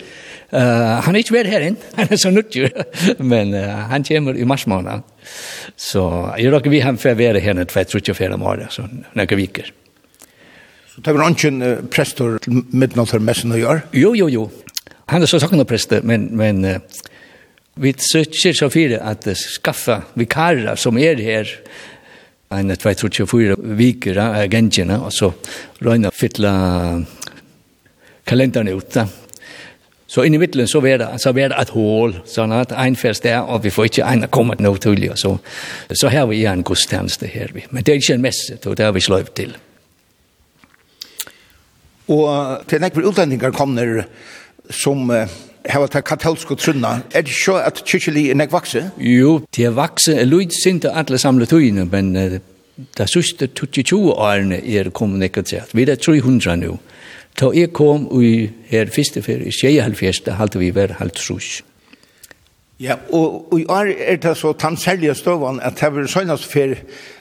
Uh, 0.52 1.00
han 1.06 1.16
er 1.16 1.22
ikke 1.22 1.38
vært 1.38 1.48
her 1.48 1.62
inn, 1.64 1.78
han 1.96 2.10
er 2.12 2.18
så 2.20 2.28
nødgjør, 2.28 2.74
men 3.24 3.54
uh, 3.56 3.86
han 3.88 4.04
kommer 4.04 4.36
i 4.36 4.44
mars 4.44 4.66
måned. 4.68 5.06
Så 5.80 6.02
jeg 6.36 6.52
råkker 6.52 6.74
vi 6.74 6.82
han 6.84 7.00
for 7.00 7.14
å 7.14 7.16
være 7.16 7.40
her 7.40 7.56
når 7.56 7.70
jeg 7.72 7.88
tror 7.88 8.02
ikke 8.02 8.18
for 8.18 8.66
så 8.74 8.84
noen 8.90 9.38
viker. 9.40 9.70
Så 10.92 11.00
tar 11.00 11.16
vi 11.16 11.22
noen 11.22 11.64
uh, 11.64 11.78
prester 11.88 12.36
til 12.44 12.66
midnatt 12.68 13.14
her 13.16 13.24
messen 13.24 13.56
å 13.56 13.62
gjøre? 13.62 13.86
Jo, 13.96 14.12
jo, 14.18 14.28
jo. 14.28 14.44
Han 15.08 15.24
er 15.24 15.30
så 15.30 15.40
sånn 15.40 15.64
prester, 15.64 16.04
men, 16.04 16.28
men 16.36 16.60
uh, 16.68 17.00
Vi 17.74 17.94
søker 17.96 18.52
så 18.52 18.68
fire 18.70 19.00
at 19.00 19.24
skaffa 19.38 20.02
vikarer 20.18 20.76
som 20.76 20.98
er 21.00 21.20
her 21.24 21.48
en, 22.52 22.68
tvei, 22.76 22.92
tro, 22.98 23.08
tjo, 23.08 23.24
fyra 23.30 23.56
viker 23.56 24.18
av 24.20 24.36
agentina, 24.42 24.98
og 25.06 25.12
så 25.14 25.30
røyna 25.80 26.10
fytla 26.12 26.52
kalenderen 28.28 28.68
ut. 28.74 28.90
Da. 28.92 29.06
Så 30.12 30.26
inn 30.28 30.36
i 30.36 30.40
middelen 30.42 30.68
så 30.68 30.82
var 30.84 30.98
det, 31.00 31.08
så 31.22 31.32
var 31.32 31.48
det 31.48 31.60
et 31.62 31.72
hål, 31.72 32.18
sånn 32.28 32.52
at 32.52 32.74
en 32.76 32.96
fest 33.00 33.24
der, 33.24 33.40
og 33.40 33.62
vi 33.64 33.72
får 33.72 33.88
ikke 33.88 34.08
en 34.10 34.26
komme 34.28 34.58
noe 34.60 34.80
tidligere. 34.82 35.16
Så, 35.16 35.38
så 35.96 36.10
har 36.12 36.26
vi 36.28 36.42
en 36.44 36.64
godstjeneste 36.66 37.30
her. 37.32 37.54
Men 37.70 37.80
det 37.80 37.94
er 37.94 38.02
ikke 38.02 38.18
en 38.18 38.26
messe, 38.26 38.58
og 38.66 38.76
det 38.76 38.84
har 38.84 38.92
vi 38.92 39.04
sløyt 39.04 39.32
til. 39.38 39.56
Og 42.12 42.66
til 42.68 42.82
nekver 42.84 43.08
utlendinger 43.08 43.56
kommer 43.56 44.02
som 44.68 45.08
uh, 45.08 45.24
hava 45.68 45.88
ta 45.88 46.00
katolsku 46.00 46.56
trunna. 46.56 47.00
Er 47.14 47.22
det 47.22 47.34
så 47.36 47.58
at 47.62 47.82
kyrkjeli 47.86 48.30
er 48.30 48.38
nek 48.38 48.52
vakse? 48.52 48.88
Jo, 48.98 49.40
det 49.56 49.66
er 49.68 49.76
vakse. 49.76 50.16
Lyd 50.24 50.54
sinte 50.56 50.90
alle 50.90 51.18
samle 51.18 51.46
tøyene, 51.46 51.86
men 51.90 52.16
uh, 52.16 52.38
det 52.98 53.08
sørste 53.10 53.46
22 53.46 54.00
årene 54.12 54.60
er 54.62 54.90
kommunikasjert. 54.90 55.74
Vi 55.74 55.86
er 55.86 55.96
300 55.96 56.56
nå. 56.62 56.78
Ta 57.38 57.48
jeg 57.56 57.72
kom 57.72 58.08
i 58.20 58.50
her 58.68 58.90
første 58.92 59.22
ferie, 59.24 59.48
i 59.48 60.10
da 60.26 60.34
halte 60.36 60.58
vi 60.58 60.70
hver 60.70 60.98
halvt 60.98 61.14
trus. 61.14 61.62
Ja, 62.80 62.96
og, 63.12 63.52
og 63.52 63.60
i 63.60 63.66
år 63.70 63.92
er 63.96 64.16
det 64.16 64.36
så 64.36 64.52
tannsærlige 64.52 65.14
støvann 65.14 65.60
at 65.62 65.80
det 65.80 65.92
var 65.94 66.06
søgnast 66.06 66.44
for 66.52 66.74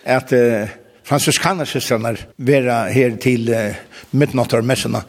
at 0.06 0.34
uh, 0.34 0.68
fransiskanersøstrene 1.04 2.16
vera 2.38 2.88
her 2.90 3.16
til 3.22 3.50
uh, 3.54 3.76
midnattarmessene. 4.12 5.04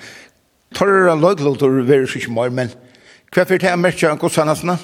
Torra 0.75 1.15
løglotor 1.17 1.83
vera 1.89 2.07
ikke 2.07 2.33
mer, 2.33 2.51
men 2.51 2.71
Hva 3.33 3.47
fyrir 3.49 3.71
er 3.71 3.79
merkja 3.81 4.11
han 4.13 4.21
godsannasna? 4.21 4.75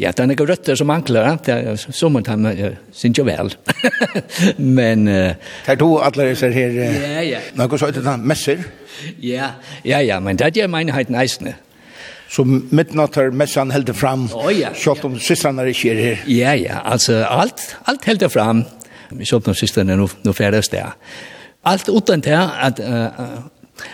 Ja, 0.00 0.10
det 0.10 0.24
er 0.24 0.30
noen 0.30 0.48
røtter 0.48 0.78
som 0.78 0.88
mangler, 0.90 1.36
det 1.44 1.52
er 1.54 1.76
så 1.78 2.08
må 2.10 2.22
han 2.26 2.48
synes 2.90 3.18
jo 3.20 3.26
vel. 3.28 3.52
Men... 4.78 5.04
Det 5.06 5.74
er 5.74 5.78
to 5.78 5.90
alle 6.02 6.30
disse 6.32 6.48
her... 6.50 6.72
Ja, 6.80 7.20
ja. 7.22 7.42
Noen 7.54 7.78
så 7.78 7.90
heter 7.92 8.02
det 8.02 8.16
messer? 8.24 8.64
Ja, 9.22 9.52
ja, 9.84 10.00
ja, 10.00 10.18
men 10.24 10.40
det 10.40 10.56
er 10.56 10.72
menigheten 10.72 11.14
eisende. 11.20 11.54
Så 12.32 12.46
midnatt 12.48 13.14
har 13.20 13.30
messan 13.36 13.70
heldt 13.70 13.92
fram, 13.94 14.24
oh, 14.34 14.48
ja, 14.50 14.72
kjøtt 14.74 15.04
om 15.06 15.14
ja. 15.18 15.22
systrene 15.28 15.68
ikke 15.70 15.92
er 15.92 16.00
her. 16.00 16.26
Ja, 16.32 16.56
ja, 16.58 16.80
altså 16.82 17.20
alt, 17.28 17.62
alt 17.86 18.08
heldt 18.08 18.24
fram, 18.32 18.64
kjøtt 19.20 19.52
om 19.52 19.58
systrene 19.58 20.00
nå 20.00 20.34
færdes 20.34 20.72
der. 20.72 20.96
Alt 21.64 21.92
utan 21.92 22.24
til 22.24 22.40
at 22.40 22.80
uh, 22.80 23.44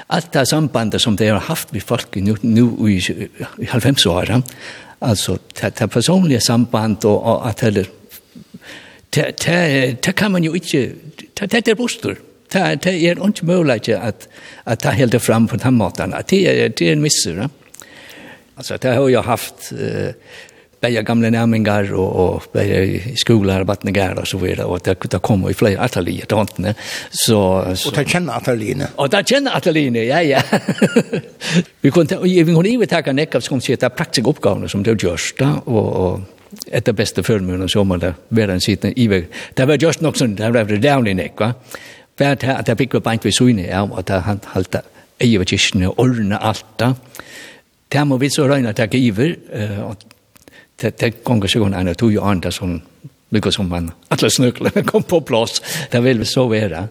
Allt 0.06 0.32
det 0.32 0.46
sambandet 0.46 1.00
som 1.00 1.16
de 1.16 1.28
har 1.28 1.40
haft 1.40 1.72
med 1.72 1.82
folk 1.82 2.14
nu, 2.14 2.36
nu 2.40 2.90
i, 2.90 3.28
i 3.58 3.64
halvfemsåren, 3.64 4.42
alltså 4.98 5.38
det, 5.60 5.76
det 5.76 5.88
personliga 5.88 6.40
samband 6.40 7.04
och, 7.04 7.22
och 7.22 7.48
att 7.48 7.60
heller 7.60 7.86
det, 9.10 9.46
det, 9.46 10.02
det 10.02 10.12
kan 10.12 10.32
man 10.32 10.44
ju 10.44 10.50
inte, 10.54 10.92
det, 11.34 11.46
det 11.46 11.68
är 11.68 11.74
bostor. 11.74 12.16
Det, 12.52 12.78
det 12.82 12.90
är 12.90 13.24
inte 13.24 13.44
möjligt 13.44 13.88
att, 13.88 14.28
att 14.64 14.80
ta 14.80 14.90
helt 14.90 15.22
fram 15.22 15.46
på 15.46 15.56
den 15.56 15.74
maten. 15.74 16.14
Det, 16.28 16.68
det 16.68 16.88
är 16.88 16.92
en 16.92 17.00
missur. 17.00 17.36
Ja? 17.36 17.48
Alltså 18.54 18.76
det 18.80 18.88
har 18.88 19.08
jag 19.08 19.22
haft, 19.22 19.72
bäja 20.80 21.02
gamla 21.02 21.30
närmingar 21.30 21.94
och, 21.94 22.34
och 22.34 22.42
bäja 22.52 22.82
i 22.82 23.16
skolor, 23.16 23.64
vattningar 23.64 24.18
och 24.18 24.28
så 24.28 24.38
vidare. 24.38 24.66
Och 24.66 24.80
det, 24.84 24.96
det 25.10 25.18
kommer 25.18 25.50
i 25.50 25.54
flera 25.54 25.80
atelier 25.80 26.24
då 26.28 26.40
inte 26.40 26.74
Så, 27.10 27.66
så. 27.74 27.88
Och 27.88 27.96
det 27.96 28.08
känner 28.08 28.36
atelierna? 28.36 28.86
Och 28.96 29.08
det 29.08 29.28
känner 29.28 29.56
atelierna, 29.56 29.98
ja, 29.98 30.22
ja. 30.22 30.42
vi 31.80 31.90
kunde, 31.90 32.18
vi 32.22 32.44
kunde 32.44 32.68
inte 32.68 32.86
tacka 32.86 33.12
nekka, 33.12 33.40
som 33.40 33.56
av 33.56 33.60
som 33.60 33.72
är 33.72 33.88
praktiska 33.88 34.30
uppgifter 34.30 34.68
som 34.68 34.82
det 34.82 35.02
görs. 35.02 35.34
Och, 35.64 35.92
och 35.92 36.20
ett 36.70 36.88
av 36.88 36.94
bästa 36.94 37.22
förmånen 37.22 37.68
som 37.68 37.88
man 37.88 37.98
där, 37.98 38.14
världen 38.28 38.60
sitter 38.60 38.98
i. 38.98 39.26
Det 39.54 39.66
var 39.66 39.76
just 39.82 40.00
nog 40.00 40.16
sånt, 40.16 40.38
där 40.38 40.50
var 40.50 40.64
det 40.64 40.76
down 40.76 41.06
i 41.06 41.14
neck 41.14 41.40
va? 41.40 41.54
vart 42.20 42.42
här, 42.42 42.58
att 42.58 42.66
det 42.66 42.76
fick 42.76 42.94
vi 42.94 43.00
bara 43.00 43.12
inte 43.14 43.32
så 43.32 43.48
inne 43.48 43.66
ja, 43.66 43.82
och 43.82 44.04
det 44.04 44.18
han 44.18 44.40
halta 44.44 44.82
eivet 45.18 45.48
kyrkene, 45.48 45.88
ordna 45.88 46.38
allt 46.38 46.64
da. 46.78 46.94
Det 47.88 48.04
må 48.06 48.16
vi 48.16 48.30
så 48.30 48.46
røyne 48.46 48.70
at 48.70 48.78
jeg 48.78 48.88
giver, 48.90 49.34
og 49.82 49.96
det, 50.80 50.98
det 50.98 51.24
gonger 51.24 51.48
sig 51.48 51.60
en 51.62 51.94
tog 51.94 52.12
ju 52.12 52.20
andra 52.20 52.50
som 52.50 52.80
lyckas 53.30 53.54
som 53.54 53.68
man 53.68 53.90
alla 54.08 54.30
snöklarna 54.30 54.82
kom 54.90 55.02
på 55.02 55.20
plats. 55.20 55.62
Det 55.90 56.00
vill 56.00 56.18
vi 56.18 56.24
så 56.24 56.46
vara. 56.46 56.88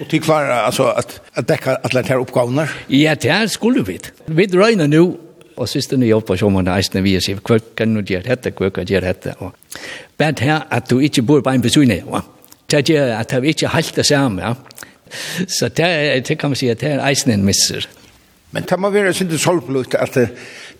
Och 0.00 0.08
tyck 0.08 0.26
var 0.26 0.44
alltså 0.44 0.82
att 0.82 1.20
att 1.32 1.46
täcka 1.46 1.76
alla 1.76 2.02
de 2.02 2.08
här 2.08 2.20
uppgifterna. 2.20 2.68
Ja, 2.86 3.14
det 3.14 3.30
här 3.30 3.46
skulle 3.46 3.82
vi. 3.82 3.98
Vi 4.24 4.46
röjna 4.46 4.86
nu 4.86 5.12
och 5.54 5.68
sista 5.68 5.96
ni 5.96 6.06
jobbar 6.06 6.36
som 6.36 6.52
man 6.52 6.64
nästan 6.64 7.02
vi 7.02 7.20
ser 7.20 7.36
kvar 7.36 7.60
kan 7.74 7.94
nu 7.94 8.02
det 8.02 8.26
hette 8.26 8.50
kvar 8.50 8.70
kan 8.70 8.84
det 8.84 9.04
hette. 9.04 9.34
Men 10.16 10.34
här 10.36 10.62
att 10.68 10.88
du 10.88 11.02
inte 11.02 11.22
bor 11.22 11.40
på 11.40 11.50
en 11.50 11.60
besökning. 11.60 12.02
Det 12.66 12.90
är 12.90 13.20
att 13.20 13.32
vi 13.32 13.48
inte 13.48 13.66
halt 13.66 13.94
det 13.94 14.04
samma. 14.04 14.56
Så 15.48 15.68
det, 15.68 16.28
det 16.28 16.36
kan 16.36 16.50
man 16.50 16.56
säga 16.56 16.72
att 16.72 16.80
det 16.80 16.86
är 16.86 16.98
en 16.98 17.06
eisen 17.08 17.44
misser. 17.44 17.88
Men 18.50 18.64
det 18.64 18.78
må 18.80 18.88
være 18.90 19.12
sin 19.12 19.32
sorgblod 19.38 19.94
at 19.98 20.16
uh, 20.16 20.28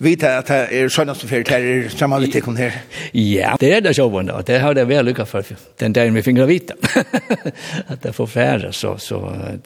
vite 0.01 0.29
at 0.29 0.47
det 0.49 0.79
er 0.79 0.89
sønneste 0.89 1.27
ferie 1.29 1.45
til 1.45 1.89
samme 1.93 2.17
vitt 2.23 2.39
ikon 2.39 2.57
her. 2.57 2.79
Ja, 3.13 3.53
det 3.61 3.73
er 3.75 3.83
det 3.85 3.93
sjåvende, 3.97 4.33
og 4.33 4.47
det 4.47 4.57
har 4.63 4.73
det 4.73 4.87
vært 4.89 5.05
lykket 5.05 5.29
for 5.29 5.51
den 5.79 5.93
dagen 5.93 6.17
vi 6.17 6.23
finner 6.25 6.49
vite. 6.49 6.77
at 7.91 8.01
det 8.03 8.15
får 8.15 8.31
færre, 8.31 8.73
så, 8.73 8.95
så 8.97 9.21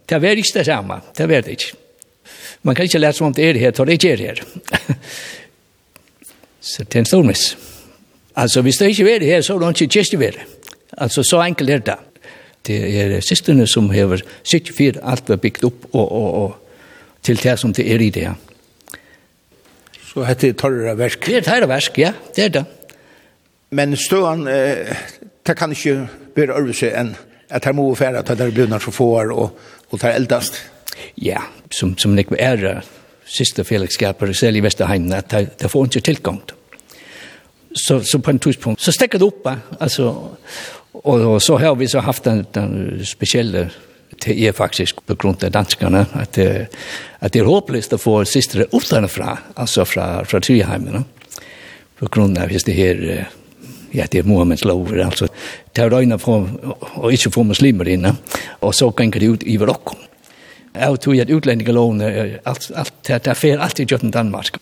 det 0.10 0.20
er 0.20 0.36
ikke 0.36 0.60
det 0.60 0.66
samme, 0.68 1.00
det 1.18 1.30
er 1.30 1.48
det 1.48 1.56
ikke. 1.56 1.72
Man 2.64 2.76
kan 2.76 2.86
ikke 2.86 3.00
lære 3.00 3.14
som 3.14 3.28
om 3.28 3.34
det 3.34 3.50
er 3.50 3.60
her, 3.60 3.72
for 3.76 3.86
det 3.86 3.94
ikke 4.00 4.12
er 4.12 4.18
her. 4.18 4.44
så 6.74 6.84
det 6.84 6.96
er 6.96 7.00
en 7.00 7.06
stor 7.06 7.24
miss. 7.24 7.58
Altså, 8.36 8.62
hvis 8.62 8.78
det 8.78 8.90
ikke 8.90 9.16
er 9.16 9.26
her, 9.26 9.42
så 9.42 9.56
er 9.56 9.60
det 9.60 9.82
ikke 9.82 9.94
kjøst 10.00 10.14
i 10.14 10.20
være. 10.20 10.48
Altså, 10.98 11.24
så 11.24 11.42
enkelt 11.42 11.70
er 11.70 11.78
det. 11.78 11.96
Det 12.68 12.78
er 13.00 13.20
systerne 13.22 13.68
som 13.68 13.90
har 13.90 14.22
sikkert 14.44 14.76
fyrt 14.76 15.00
alt 15.04 15.28
vi 15.28 15.34
har 15.34 15.42
bygd 15.44 15.66
opp 15.68 15.88
og, 15.92 16.12
og, 16.12 16.34
og 16.44 16.63
til 17.24 17.40
det 17.44 17.58
som 17.60 17.74
det 17.74 17.86
er 17.92 18.02
i 18.02 18.10
det. 18.14 18.30
Så 20.14 20.26
hette 20.28 20.52
det 20.52 20.58
tørre 20.62 20.98
versk? 20.98 21.26
Det 21.26 21.42
er 21.42 21.46
tørre 21.48 21.70
versk, 21.70 21.98
ja, 21.98 22.14
det 22.36 22.46
er 22.46 22.56
det. 22.60 22.66
Men 23.74 23.96
støen, 23.98 24.48
eh, 24.48 24.96
det 25.48 25.58
kan 25.58 25.72
ikke 25.72 26.08
være 26.36 26.60
øvelse 26.60 26.92
enn 26.94 27.16
at 27.50 27.66
her 27.66 27.74
må 27.74 27.96
være 27.96 28.22
at 28.22 28.28
det 28.28 28.42
er 28.42 28.68
så 28.68 28.80
som 28.80 28.94
får 28.94 29.32
og, 29.32 29.60
og 29.92 30.00
tar 30.00 30.16
eldast. 30.18 30.62
Ja, 31.18 31.42
som, 31.72 31.98
som 31.98 32.16
det 32.16 32.28
er 32.40 32.82
siste 33.26 33.64
fellesskaper, 33.64 34.34
selv 34.34 34.58
i 34.58 34.64
Vesterheim, 34.64 35.12
at 35.14 35.32
det, 35.32 35.60
det 35.62 35.72
får 35.72 35.86
ikke 35.86 36.00
tilgang. 36.00 36.42
Så, 37.74 38.04
så 38.12 38.20
på 38.20 38.30
en 38.30 38.40
tidspunkt, 38.40 38.82
så 38.82 38.92
stekker 38.92 39.18
det 39.18 39.28
opp, 39.28 39.48
altså, 39.80 40.12
og, 40.94 41.22
og 41.22 41.42
så 41.42 41.58
har 41.58 41.76
vi 41.76 41.88
så 41.88 42.00
haft 42.00 42.26
den, 42.26 42.46
den 42.54 43.06
spesielle 43.06 43.72
det 44.26 44.36
er 44.48 44.56
faktisk 44.56 45.04
på 45.06 45.16
grunn 45.20 45.38
av 45.44 45.52
danskarna 45.52 46.06
at, 46.14 46.34
det, 46.34 46.68
att 47.20 47.34
det 47.34 47.42
er 47.42 47.50
håpløst 47.50 47.96
å 47.96 48.02
få 48.02 48.22
systrar 48.30 48.70
utlandet 48.72 49.12
fra, 49.12 49.38
altså 49.56 49.86
fra, 49.86 50.08
fra 50.26 50.42
Tyrheimen. 50.44 51.06
På 52.00 52.10
grunn 52.12 52.38
av 52.38 52.52
hvis 52.52 52.66
det 52.68 52.78
her, 52.78 53.04
ja, 53.94 54.08
det 54.12 54.24
er 54.24 54.28
Mohammeds 54.28 54.66
lover, 54.66 55.04
altså, 55.06 55.28
alltså 55.30 55.74
terrorina 55.76 56.18
från, 56.20 56.50
å 57.00 57.12
ikke 57.14 57.32
få 57.34 57.46
muslimer 57.48 57.90
inne. 57.90 58.16
og 58.60 58.74
så 58.76 58.90
ganger 58.92 59.20
det 59.20 59.28
ut 59.28 59.44
i 59.44 59.58
Varokkom. 59.58 60.00
Jeg 60.74 61.00
tror 61.00 61.22
at 61.22 61.30
utlänningarloven, 61.30 62.02
alt, 62.46 62.72
alt, 62.76 62.94
det 63.08 63.24
det 63.24 63.32
er 63.32 63.38
fer 63.38 63.60
alltid 63.62 63.92
gjort 63.92 64.04
i 64.04 64.10
Danmark. 64.10 64.58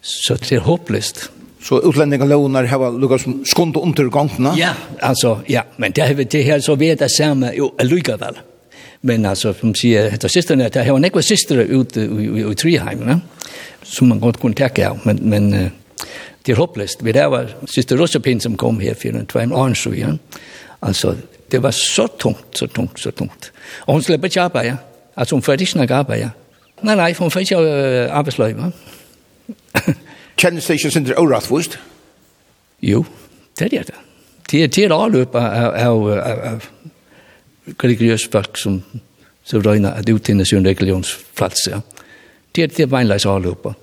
Så 0.00 0.34
det 0.40 0.52
er 0.56 0.64
håpløst. 0.64 1.30
Så 1.62 1.80
utlänningar 1.80 2.66
har 2.66 2.98
lukket 2.98 3.20
som 3.20 3.44
skund 3.44 3.76
under 3.76 4.04
gångna? 4.04 4.54
Ja, 4.56 4.72
altså, 5.00 5.40
ja, 5.46 5.62
men 5.76 5.92
det, 5.92 6.30
det 6.30 6.42
her 6.42 6.60
så 6.60 6.74
vet 6.74 7.00
jeg 7.00 7.10
samme, 7.10 7.52
jo, 7.54 7.74
lukar 7.82 8.16
väl. 8.16 8.38
Men 9.00 9.26
alltså 9.26 9.54
som 9.54 9.74
säger 9.74 10.14
att 10.14 10.30
systrarna 10.30 10.68
där 10.68 10.84
har 10.84 10.98
några 10.98 11.22
systrar 11.22 11.58
ute 11.58 12.00
i 12.00 12.52
i 12.52 12.54
Treheim, 12.54 13.06
va? 13.06 13.20
Som 13.82 14.08
man 14.08 14.20
gott 14.20 14.40
kunde 14.40 14.56
täcka, 14.56 14.98
men 15.02 15.16
men 15.16 15.70
det 16.42 16.52
är 16.52 16.56
hopplöst. 16.56 17.02
Vi 17.02 17.12
där 17.12 17.28
var 17.28 17.48
syster 17.66 17.96
Rosapin 17.96 18.40
som 18.40 18.56
kom 18.56 18.80
här 18.80 18.94
för 18.94 19.08
en 19.08 19.26
två 19.26 19.38
år 19.38 19.74
så 19.74 19.92
sedan. 19.92 20.18
Alltså 20.80 21.16
det 21.48 21.58
var 21.58 21.70
så 21.70 22.08
tungt, 22.08 22.46
så 22.52 22.66
tungt, 22.66 22.98
så 22.98 23.10
tungt. 23.10 23.52
Och 23.86 23.92
hon 23.92 24.02
släpper 24.02 24.26
inte 24.26 24.38
ja 24.38 24.76
Alltså 25.14 25.34
hon 25.34 25.42
får 25.42 25.54
inte 25.54 25.66
snacka 25.66 26.06
ja 26.08 26.30
Nej, 26.80 26.96
nej, 26.96 27.14
hon 27.18 27.30
får 27.30 27.40
inte 27.42 28.12
arbetslöva. 28.12 28.72
Kjenner 30.40 30.64
seg 30.64 30.78
ikke 30.78 30.90
sindre 30.94 31.18
åratvust? 31.20 31.76
Jo, 32.80 33.04
det 33.58 33.66
er 33.72 33.84
det. 33.84 33.98
Det 34.50 34.62
er 34.64 34.68
det 34.72 34.92
avløp 34.92 35.34
av 35.36 36.64
religiøs 37.66 38.28
folk 38.32 38.58
som 38.58 38.80
så 39.44 39.60
røyna 39.64 39.94
at 39.98 40.08
uttinne 40.08 40.46
sin 40.46 40.66
religionsflatse. 40.66 41.70
Ja. 41.70 41.80
Det 42.54 42.64
er 42.64 42.74
det 42.76 42.90
veinleis 42.90 43.26
avløpet. 43.26 43.74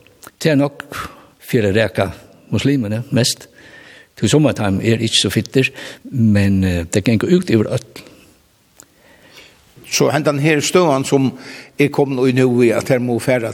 Det 0.43 0.51
er 0.51 0.59
nok 0.59 0.83
fyrir 1.39 1.75
reka 1.75 2.09
muslimene 2.51 3.03
mest. 3.11 3.47
Til 4.17 4.29
sommertime 4.29 4.83
er 4.83 5.01
ikke 5.03 5.21
så 5.21 5.29
fitter, 5.29 5.69
men 6.11 6.61
det 6.63 7.03
kan 7.05 7.19
gå 7.21 7.27
ut 7.27 7.51
over 7.55 7.73
alt. 7.77 8.03
Så 9.91 10.09
hendan 10.11 10.39
her 10.39 10.59
støvan 10.59 11.05
som 11.07 11.29
er 11.79 11.91
kommet 11.93 12.19
og 12.19 12.33
nu 12.35 12.61
i 12.63 12.73
at 12.75 12.89
her 12.89 12.99
må 12.99 13.19
færa 13.19 13.53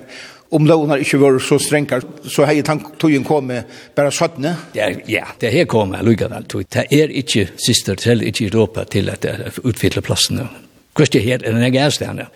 om 0.54 0.68
lovene 0.70 1.00
ikke 1.02 1.20
var 1.22 1.40
så 1.42 1.58
strenge, 1.62 2.00
så 2.30 2.46
har 2.46 2.54
jeg 2.54 2.66
togjen 3.02 3.26
kommet 3.26 3.70
bare 3.96 4.12
17. 4.12 4.46
Ja, 4.78 4.92
ja, 5.10 5.26
det 5.42 5.50
er 5.50 5.58
her 5.58 5.66
kommer 5.70 6.04
alt. 6.04 6.54
Det 6.70 6.86
er 6.92 7.10
ikke 7.10 7.48
sister, 7.58 7.98
selv 8.00 8.22
ikke 8.22 8.52
Europa, 8.52 8.84
til 8.84 9.10
at 9.10 9.24
det 9.24 9.32
er 9.34 9.60
utfylle 9.64 10.02
plassene. 10.02 10.48
Hvordan 10.94 11.22
er 11.22 11.38
det 11.38 11.54
her, 11.54 11.64
jeg 11.74 11.76
er 11.76 11.90
stedet? 11.90 12.28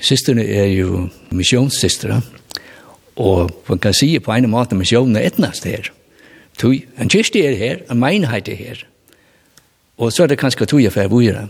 Sisterne 0.00 0.44
er 0.44 0.66
jo 0.66 1.08
misjonssistere, 1.30 2.20
og 3.16 3.50
man 3.68 3.78
kan 3.78 3.94
si 3.94 4.18
på 4.18 4.32
en 4.32 4.50
måte 4.50 4.76
misjonen 4.78 5.16
er 5.16 5.30
etnast 5.30 5.64
her. 5.64 5.90
Tui, 6.58 6.84
en 6.98 7.08
kyrste 7.08 7.40
er 7.40 7.56
her, 7.56 7.82
en 7.90 7.98
meinheit 7.98 8.48
er 8.48 8.58
her. 8.58 8.84
Og 9.98 10.12
så 10.12 10.24
er 10.24 10.32
det 10.32 10.38
kanskje 10.38 10.66
tui 10.66 10.82
jeg 10.84 10.92
får 10.92 11.08
vore. 11.12 11.46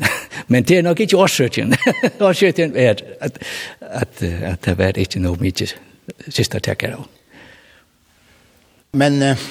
Men 0.52 0.64
det 0.66 0.78
er 0.78 0.82
nok 0.86 1.00
ikke 1.00 1.18
årsøkjen. 1.20 1.74
årsøkjen 2.28 2.76
er 2.76 3.02
at, 3.20 3.38
at, 3.80 4.22
at 4.22 4.64
det 4.64 4.76
var 4.78 4.98
ikke 4.98 5.22
noe 5.22 5.38
mye 5.40 5.68
siste 6.28 6.60
tekker 6.60 6.96
av. 6.98 7.08
Men 8.98 9.22
eh, 9.22 9.48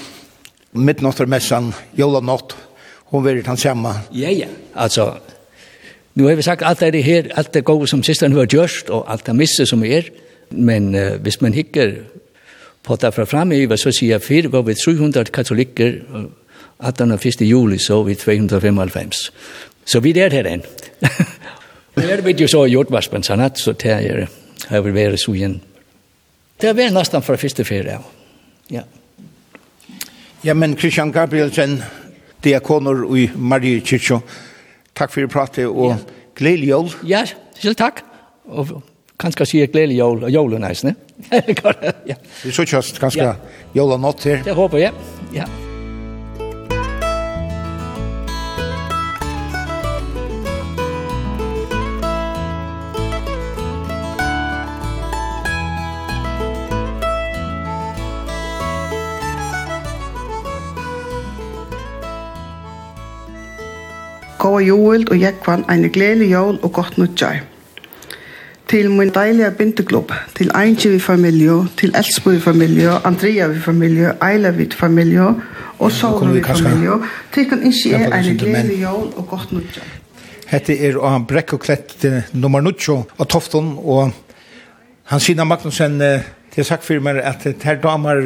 midtnattermessan, 0.76 1.72
jola 1.98 2.20
natt, 2.26 2.56
hun 3.14 3.24
vil 3.26 3.46
han 3.48 3.58
samme. 3.58 3.94
Ja, 4.14 4.32
ja, 4.34 4.50
altså, 4.76 5.14
nu 6.20 6.28
har 6.28 6.36
vi 6.36 6.44
sagt 6.46 6.66
alt 6.66 6.80
det 6.80 7.04
her, 7.04 7.32
alt 7.36 7.54
det 7.54 7.64
gode 7.64 7.88
som 7.88 8.04
siste 8.04 8.28
har 8.30 8.46
gjørst, 8.52 8.90
og 8.90 9.08
alt 9.12 9.26
det 9.26 9.36
misse 9.36 9.66
som 9.66 9.84
er, 9.84 10.10
men 10.52 10.96
uh, 10.96 11.16
hvis 11.22 11.42
man 11.42 11.54
hikker 11.54 11.94
på 12.84 12.96
det 12.96 13.14
fra 13.14 13.24
framöver 13.24 13.78
så 13.78 13.92
sier 13.92 14.18
jeg, 14.18 14.22
fire, 14.22 14.52
var 14.52 14.62
vi 14.62 14.74
300 14.74 15.32
katolikker, 15.34 16.02
18. 16.80 17.12
1. 17.12 17.42
juli 17.42 17.78
så 17.78 18.04
vi 18.04 18.16
295. 18.16 19.32
Så 19.90 20.00
vi 20.06 20.14
er 20.20 20.30
her 20.30 20.44
den. 20.44 20.62
Det 21.96 22.06
er 22.12 22.22
vet 22.22 22.42
jo 22.42 22.48
så 22.48 22.68
gjort 22.70 22.92
hva 22.92 23.00
var 23.00 23.02
spennende, 23.02 23.50
så 23.58 23.74
det 23.74 23.92
er 23.92 24.28
har 24.70 24.82
vi 24.86 24.94
vært 24.94 25.20
så 25.20 25.34
igjen. 25.34 25.60
Det 26.62 26.70
er 26.70 26.92
nesten 26.94 27.24
fra 27.24 27.38
første 27.40 27.66
ferie. 27.66 27.98
Ja. 28.72 28.84
Ja, 30.44 30.54
men 30.54 30.78
Christian 30.78 31.12
Gabrielsen, 31.12 31.82
diakoner 32.44 33.04
i 33.18 33.30
Marie 33.36 33.82
Kyrkjø, 33.82 34.20
takk 34.96 35.12
for 35.12 35.32
pratet 35.32 35.68
og 35.68 35.90
ja. 35.90 35.98
gledelig 36.36 36.70
jól. 36.70 36.92
Ja, 37.08 37.24
selv 37.60 37.80
takk. 37.80 38.04
Og 38.48 38.84
kanskje 39.20 39.48
sier 39.50 39.72
gledelig 39.72 40.00
jól, 40.00 40.24
og 40.24 40.32
jól 40.32 40.54
er 40.54 40.64
næsne. 40.64 40.96
ja. 42.12 42.20
Vi 42.44 42.52
så 42.56 42.68
kjøst, 42.68 43.02
kanskje 43.02 43.26
ja. 43.26 43.34
jól 43.76 43.98
og 43.98 44.06
nått 44.06 44.30
her. 44.30 44.46
Det 44.46 44.56
håper 44.56 44.86
jeg, 44.86 44.94
ja. 45.34 45.44
ja. 45.44 45.69
Gåa 64.40 64.62
Joel 64.64 65.04
og 65.12 65.20
Jekvan 65.20 65.66
en 65.70 65.90
gleli 65.92 66.30
jól 66.32 66.60
og 66.64 66.72
godt 66.74 66.98
nutjar. 66.98 67.42
Til 68.70 68.92
min 68.92 69.10
deilige 69.10 69.52
binteklubb, 69.58 70.12
til 70.38 70.52
einki 70.56 70.90
vi 70.90 71.00
familie, 71.00 71.58
til 71.78 71.92
Elsbo 71.98 72.30
vi 72.30 72.40
familie, 72.40 72.92
Andrea 73.06 73.48
vi 73.48 73.60
familie, 73.60 74.14
Eila 74.24 74.50
vi 74.50 74.70
familie 74.72 75.26
og 75.80 75.92
Sovra 75.92 76.32
vi 76.32 76.44
familie. 76.44 77.00
Tykken 77.34 77.66
ikke 77.66 77.96
er 77.96 78.14
en 78.18 78.38
gledelig 78.38 78.82
jól 78.82 79.12
og 79.18 79.28
godt 79.28 79.52
nutjar. 79.52 79.90
Hette 80.48 80.78
er 80.88 80.98
av 80.98 81.26
Brekk 81.28 81.58
og 81.58 81.66
Klett 81.66 82.06
nummer 82.34 82.62
nutjo 82.62 83.04
av 83.20 83.28
Tofton 83.30 83.76
og 83.84 84.14
han 85.10 85.20
Sina 85.20 85.44
Magnussen 85.44 86.00
Det 86.00 86.64
er 86.64 86.66
sagt 86.66 86.84
for 86.84 87.00
meg 87.04 87.20
at 87.22 87.46
her 87.64 87.78
damer 87.82 88.18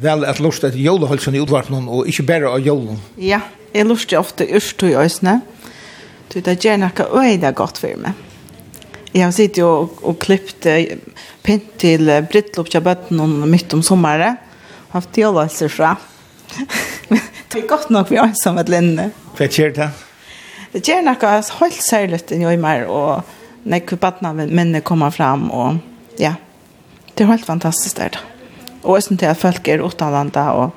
vel 0.00 0.24
at 0.24 0.38
lort 0.40 0.62
et 0.64 0.76
jólehølsen 0.78 1.34
i 1.34 1.40
utvarpnen 1.42 1.88
og 1.88 2.06
ikke 2.08 2.22
bare 2.22 2.52
av 2.54 2.62
jolen. 2.62 3.00
Ja, 3.18 3.40
jeg 3.74 3.88
lort 3.88 4.12
ofte 4.14 4.46
urstu 4.46 4.86
i 4.86 4.94
øsne. 4.94 5.40
Du, 6.32 6.40
det 6.40 6.58
gjør 6.62 6.80
noe 6.82 7.08
øyne 7.20 7.52
godt 7.56 7.80
for 7.82 8.00
meg. 8.00 8.22
Jeg 9.14 9.22
har 9.22 9.34
sittet 9.34 9.62
og, 9.62 10.00
og 10.02 10.18
klippet 10.18 10.98
pynt 11.44 11.76
til 11.78 12.10
brittlopp 12.30 12.70
til 12.72 12.82
bøtten 12.82 13.22
midt 13.50 13.76
om 13.76 13.82
sommeren. 13.86 14.34
Jeg 14.34 14.36
har 14.90 15.00
Haft 15.00 15.18
jølelser 15.18 15.70
fra. 15.74 15.96
det 17.50 17.58
er 17.58 17.66
godt 17.66 17.90
nok 17.90 18.10
vi 18.12 18.18
har 18.20 18.34
som 18.38 18.58
et 18.62 18.70
linne. 18.70 19.08
Hva 19.34 19.48
gjør 19.50 19.72
det? 19.74 19.88
Det 20.74 20.82
gjør 20.86 21.02
noe 21.06 21.32
helt 21.58 21.80
særlig 21.82 22.20
til 22.26 22.42
jeg 22.42 22.60
mer, 22.62 22.86
og 22.90 23.24
når 23.64 23.96
bøttene 23.98 24.46
mine 24.50 24.82
kommer 24.86 25.10
frem, 25.14 25.48
og 25.50 25.78
ja, 26.18 26.34
det 27.14 27.24
er 27.24 27.30
helt 27.30 27.46
fantastisk 27.46 27.98
der. 27.98 28.18
Og 28.82 28.98
jeg 28.98 29.06
synes 29.06 29.20
til 29.22 29.30
at 29.30 29.40
folk 29.40 29.68
er 29.68 29.82
utenlandet, 29.82 30.36
og 30.36 30.70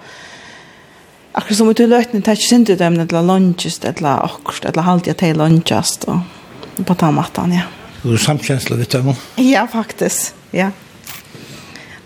akkurat 1.38 1.58
som 1.58 1.70
ut 1.70 1.80
i 1.80 1.86
løtene, 1.88 2.24
det 2.24 2.32
er 2.32 2.40
ikke 2.40 2.50
synd 2.50 2.72
i 2.74 2.78
dem, 2.80 2.98
eller 2.98 3.20
er 3.20 3.26
lunches, 3.26 3.78
det 3.84 3.94
akkurat, 4.02 5.06
det 5.06 5.24
er 5.28 5.38
lunches, 5.38 5.98
og 6.10 6.86
på 6.86 6.96
ta 6.98 7.12
maten, 7.14 7.54
ja. 7.54 7.68
Du 8.02 8.14
er 8.14 8.22
samkjensla 8.22 8.78
vet 8.78 8.94
du, 8.94 9.14
Ja, 9.42 9.66
faktisk, 9.70 10.34
ja. 10.54 10.72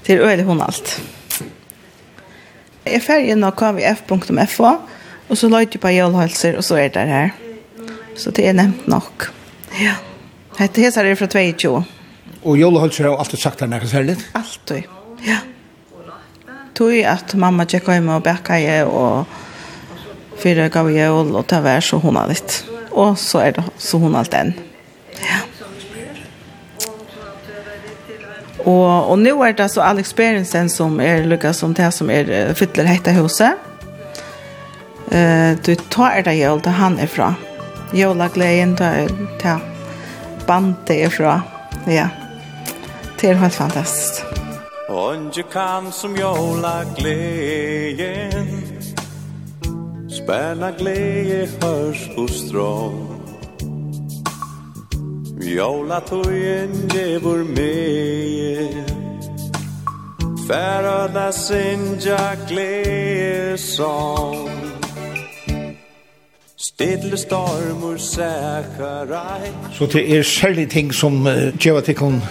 Det 0.06 0.16
er 0.16 0.26
øyelig 0.26 0.46
hun 0.48 0.62
alt. 0.62 1.00
Jeg 2.86 3.04
fer 3.06 3.22
inn 3.30 3.44
av 3.46 3.54
kvf.fo, 3.56 4.72
og 5.30 5.38
så 5.38 5.50
løyte 5.52 5.78
jeg 5.78 5.84
på 5.84 5.94
jølhalser, 5.94 6.58
og 6.58 6.66
så 6.66 6.80
er 6.82 6.90
det 6.96 7.08
her. 7.08 7.32
Så 8.18 8.34
det 8.36 8.48
er 8.50 8.58
nevnt 8.58 8.88
nok. 8.92 9.30
Ja. 9.80 9.96
Hette 10.58 10.82
hesar 10.84 11.08
er 11.08 11.16
fra 11.16 11.30
22. 11.32 11.84
Og 12.42 12.58
jølhalser 12.58 13.08
har 13.08 13.22
alltid 13.22 13.40
sagt 13.40 13.62
her 13.62 13.70
nærkast 13.72 13.96
herlig? 13.96 14.18
Altid, 14.36 14.84
ja. 15.24 15.38
Ja 15.38 15.40
tog 16.78 16.94
at 17.08 17.34
mamma 17.36 17.66
tjekka 17.66 17.98
hjemme 17.98 18.18
og 18.18 18.26
bekka 18.26 18.60
jeg 18.62 18.88
og 18.88 19.26
fyra 20.42 20.68
gav 20.74 20.90
jeg 20.92 21.12
og 21.14 21.32
låta 21.34 21.62
vær 21.64 21.84
så 21.86 22.00
hon 22.02 22.20
litt. 22.30 22.62
Og 22.92 23.18
så 23.20 23.46
er 23.46 23.58
det 23.58 23.66
så 23.80 24.00
hon 24.02 24.18
alt 24.20 24.36
enn. 24.36 24.54
Ja. 25.22 25.42
Og, 28.62 29.10
og 29.10 29.18
nå 29.18 29.34
er 29.42 29.56
det 29.56 29.66
altså 29.66 29.82
Alex 29.86 30.14
Berensen 30.18 30.70
som 30.70 31.00
er 31.02 31.26
lykka 31.26 31.54
som 31.58 31.74
det 31.78 31.90
som 31.96 32.12
er 32.14 32.54
fytler 32.58 32.90
hette 32.90 33.16
huset. 33.18 33.70
Uh, 35.12 35.58
du 35.66 35.74
tar 35.92 36.22
det 36.24 36.38
jøl 36.40 36.62
til 36.64 36.78
han 36.78 37.00
er 37.02 37.10
fra. 37.12 37.34
Jøla 37.96 38.30
gleden 38.32 38.78
tar 38.80 39.10
til 39.42 39.66
bandet 40.48 40.96
er 40.96 41.12
fra. 41.12 41.42
Ja. 41.90 42.10
Det 43.20 43.30
er 43.30 43.42
helt 43.42 43.56
fantastisk. 43.56 44.41
Onge 44.92 45.44
kan 45.52 45.92
som 45.92 46.16
jola 46.16 46.84
glejen 46.98 48.48
Spärna 50.10 50.72
gleje 50.72 51.48
hörs 51.62 52.10
hos 52.16 52.48
strån 52.48 53.08
Jola 55.42 56.00
tojen 56.00 56.90
djevor 56.94 57.44
meie. 57.44 58.86
Färöda 60.48 61.32
sinja 61.32 62.36
gleje 62.48 63.58
song 63.58 64.50
Stedle 66.58 67.18
stormur 67.18 67.98
sækarai 67.98 69.52
Så 69.74 69.86
det 69.86 70.18
er 70.18 70.24
særlig 70.24 70.70
ting 70.70 70.94
som 70.94 71.26
uh, 71.26 71.34
djeva 71.60 71.82
tikkun 71.82 72.22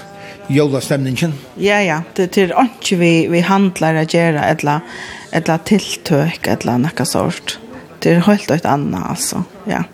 jólastemningen? 0.50 1.32
Ja, 1.56 1.80
ja. 1.82 2.02
Det 2.14 2.36
er 2.38 2.52
ikke 2.54 2.98
vi, 3.00 3.12
vi 3.30 3.42
handlar 3.46 3.98
å 4.00 4.04
gjøre 4.06 4.42
et 4.50 4.64
eller 4.64 5.64
tiltøk, 5.68 6.46
et 6.46 6.64
eller 6.64 6.78
annet 6.78 7.02
sort. 7.08 7.58
Det 8.00 8.16
er 8.16 8.24
helt 8.26 8.50
et 8.50 8.66
annet, 8.66 9.02
altså. 9.12 9.44
Ja. 9.68 9.84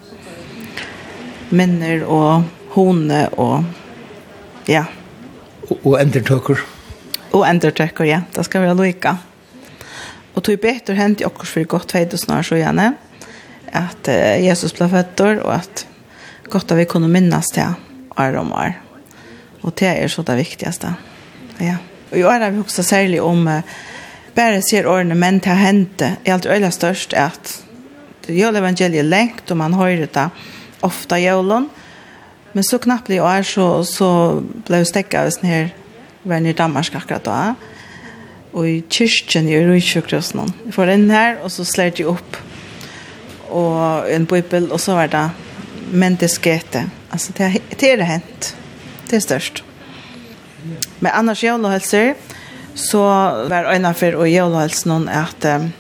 Minner 1.51 2.05
og 2.09 2.47
hone 2.77 3.27
og 3.37 4.69
ja. 4.71 4.87
Og, 5.69 5.79
og 5.83 5.99
endertøkker? 6.01 6.63
Og 7.35 7.43
endertøkker, 7.47 8.07
ja. 8.09 8.23
Det 8.33 8.47
skal 8.47 8.65
være 8.65 8.79
lykka. 8.79 9.17
Og 10.37 10.45
tog 10.45 10.61
betur 10.63 10.97
hent 10.99 11.23
i 11.23 11.29
okkurs 11.29 11.53
for 11.55 11.69
godt 11.77 11.95
veit 11.97 12.15
og 12.15 12.21
snar 12.21 12.45
så 12.47 12.59
gjerne 12.61 12.95
at 13.77 14.09
Jesus 14.41 14.75
ble 14.77 14.89
føtter 14.93 15.41
og 15.43 15.57
at 15.59 15.87
godt 16.53 16.73
at 16.73 16.79
vi 16.81 16.89
kunne 16.89 17.11
minnes 17.11 17.49
det 17.57 17.67
år 18.17 18.41
om 18.41 18.53
år. 18.57 18.86
Og 19.67 19.75
det 19.75 19.91
er 19.91 20.09
så 20.09 20.23
det 20.23 20.39
viktigaste. 20.39 20.95
Ja. 21.61 21.77
Og 22.13 22.19
jeg 22.21 22.41
har 22.41 22.51
vi 22.55 22.63
også 22.63 22.85
særlig 22.87 23.23
om 23.23 23.49
uh, 23.51 23.61
bare 24.37 24.61
ser 24.65 24.89
årene 24.91 25.17
menn 25.19 25.41
til 25.41 25.55
å 25.55 25.61
hente 25.61 26.11
er 26.19 26.35
alt 26.35 26.49
øyla 26.49 26.71
størst 26.75 27.17
at 27.17 27.55
jøl 28.29 28.59
evangeliet 28.59 29.05
er 29.05 29.09
lengt 29.09 29.51
og 29.51 29.61
man 29.63 29.77
hører 29.79 30.05
det 30.13 30.27
ofta 30.87 31.19
jølen 31.21 31.71
men 32.53 32.65
så 32.65 32.81
knappt 32.83 33.13
i 33.15 33.21
år 33.23 33.47
så, 33.49 33.67
så 33.89 34.09
ble 34.67 34.83
jeg 34.83 34.91
stekket 34.91 35.19
av 35.21 35.33
sånn 35.33 35.49
her 35.49 35.73
venn 36.27 36.49
i 36.49 36.57
Danmark 36.57 36.99
akkurat 36.99 37.25
da 37.25 37.39
og 38.57 38.69
i 38.69 38.77
kyrkjen 38.93 39.49
i 39.49 39.57
Røysjøkrossen 39.65 40.53
jeg 40.67 40.77
får 40.77 40.93
inn 40.97 41.09
her 41.13 41.41
og 41.41 41.53
så 41.55 41.65
slår 41.69 41.97
de 41.97 42.09
opp 42.13 42.41
og 43.57 44.11
en 44.13 44.29
bibel 44.29 44.69
og 44.69 44.83
så 44.83 44.99
var 44.99 45.13
det 45.13 45.27
menneskete 45.97 46.85
altså 47.15 47.33
det, 47.39 47.53
det 47.79 47.93
er 47.95 48.01
det 48.03 48.11
hent. 48.11 48.53
Det 49.11 49.17
er 49.17 49.21
störst. 49.21 49.65
Men 51.01 51.13
annars 51.15 51.45
jævlehelser, 51.45 52.15
så 52.75 52.99
var 53.49 53.65
öjna 53.65 53.93
for 53.95 54.15
och 54.15 54.29
jævnhälsor 54.29 54.89
någon 54.89 55.09
att 55.09 55.45
um, 55.45 55.73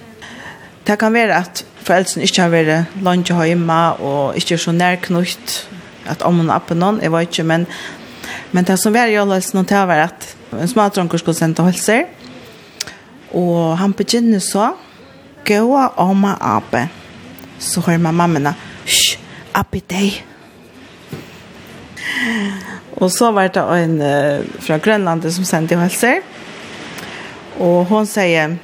det 0.85 0.97
kan 0.99 1.13
vara 1.13 1.37
att 1.37 1.65
foreldrene 1.83 2.23
inte 2.23 2.43
har 2.43 2.49
varit 2.49 2.87
lunch 3.03 3.31
hemma 3.31 3.93
och 3.93 4.53
er 4.53 4.57
så 4.57 4.73
nærknutt 4.73 5.69
att 6.07 6.23
om 6.23 6.37
hon 6.37 6.51
appen 6.51 6.79
någon, 6.79 7.01
jeg 7.03 7.13
vet 7.13 7.29
inte, 7.29 7.43
men 7.43 7.67
men 8.51 8.65
det 8.65 8.77
som 8.77 8.93
var 8.93 9.07
jævnhälsor 9.07 9.55
någon 9.55 9.67
til 9.67 9.77
var 9.77 9.99
att 9.99 10.37
en 10.61 10.69
smadronker 10.69 11.19
skulle 11.19 11.35
sende 11.35 11.63
helser, 11.63 12.05
och 13.31 13.79
han 13.79 13.93
begynner 13.93 14.39
så 14.39 14.71
gå 15.45 15.91
om 15.97 16.25
appen 16.41 16.89
så 17.59 17.81
hör 17.81 17.99
man 17.99 18.15
mammorna, 18.15 18.55
shh, 18.85 19.19
appen 19.53 19.81
dig 19.91 20.27
Og 22.97 23.11
så 23.13 23.31
var 23.33 23.51
det 23.53 23.61
en 23.61 23.99
fra 24.65 24.79
Grønlandet 24.81 25.35
som 25.35 25.45
sendte 25.45 25.77
jo 25.77 25.83
helser. 25.83 26.23
Og 27.61 27.85
hun 27.91 28.09
sier, 28.09 28.57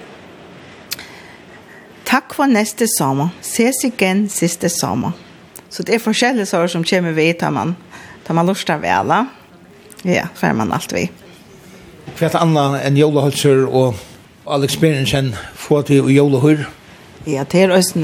Takk 2.13 2.35
for 2.37 2.45
neste 2.45 2.85
sommer. 2.93 3.31
Ses 3.41 3.79
igjen 3.87 4.27
siste 4.29 4.69
sommer. 4.69 5.15
Så 5.73 5.81
det 5.83 5.95
er 5.97 6.03
forskjellige 6.05 6.51
saker 6.51 6.69
som 6.69 6.85
kommer 6.85 7.15
vi 7.17 7.31
tar 7.33 7.55
man, 7.57 7.73
tar 8.27 8.37
man 8.37 8.47
lust 8.47 8.69
av 8.71 8.85
alle. 8.85 9.23
Ja, 10.05 10.27
så 10.37 10.53
man 10.53 10.75
alt 10.77 10.93
vi. 10.93 11.07
Hva 12.19 12.27
er 12.29 12.35
det 12.35 12.43
en 12.43 12.59
enn 12.83 12.99
jolehølser 13.01 13.65
og 13.65 13.97
all 14.45 14.67
experiencen 14.67 15.33
få 15.57 15.81
til 15.89 16.11
jolehør? 16.13 16.67
Ja, 17.25 17.47
det 17.49 17.63
er 17.63 17.73
også 17.73 18.03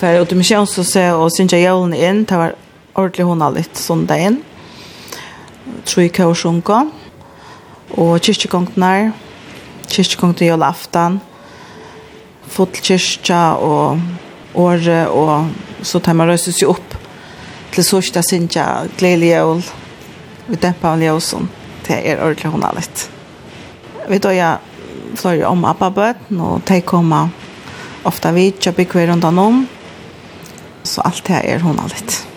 för 0.00 0.20
å 0.20 0.24
til 0.24 0.38
misjons 0.38 0.78
og 0.78 0.86
se 0.86 1.04
og 1.12 1.28
synes 1.34 1.52
jeg 1.52 1.66
jolen 1.66 1.92
inn, 1.94 2.24
det 2.24 2.38
var 2.38 2.54
ordentlig 2.94 3.26
hun 3.28 3.44
har 3.44 3.52
litt 3.54 3.76
sånn 3.78 4.08
inn 4.16 4.40
tre 5.84 6.08
kaosjonka, 6.08 6.84
og 7.94 8.12
kyrkjegongtene, 8.24 9.12
kyrkjegongtene 9.90 10.48
i 10.48 10.54
Olaftan, 10.54 11.18
fotokyrkja 12.54 13.42
og 13.62 14.00
året, 14.54 15.08
og 15.08 15.84
så 15.84 16.00
tar 16.00 16.16
man 16.16 16.30
røyses 16.30 16.62
jo 16.62 16.72
opp 16.74 16.96
til 17.74 17.86
sørste 17.86 18.22
sinja, 18.22 18.86
gledelig 18.98 19.34
jøl, 19.34 19.62
vi 20.48 20.60
dempa 20.60 20.94
av 20.94 21.02
ljøsen 21.02 21.50
det 21.84 22.00
er 22.00 22.22
ordentlig 22.22 22.52
hun 22.52 22.64
er 22.64 22.76
litt. 22.78 23.06
Vi 24.08 24.18
tar 24.18 24.34
døyer 24.34 25.16
flere 25.18 25.48
om 25.48 25.64
abbabøten, 25.68 26.40
og 26.40 26.62
de 26.68 26.80
kommer 26.86 27.32
ofte 28.04 28.32
vidt, 28.36 28.66
jeg 28.66 28.76
bygger 28.76 29.10
rundt 29.12 29.24
om, 29.24 29.64
så 30.84 31.04
alt 31.04 31.24
det 31.28 31.42
er 31.44 31.64
hun 31.64 31.78
er 31.80 31.92
litt. 31.92 32.33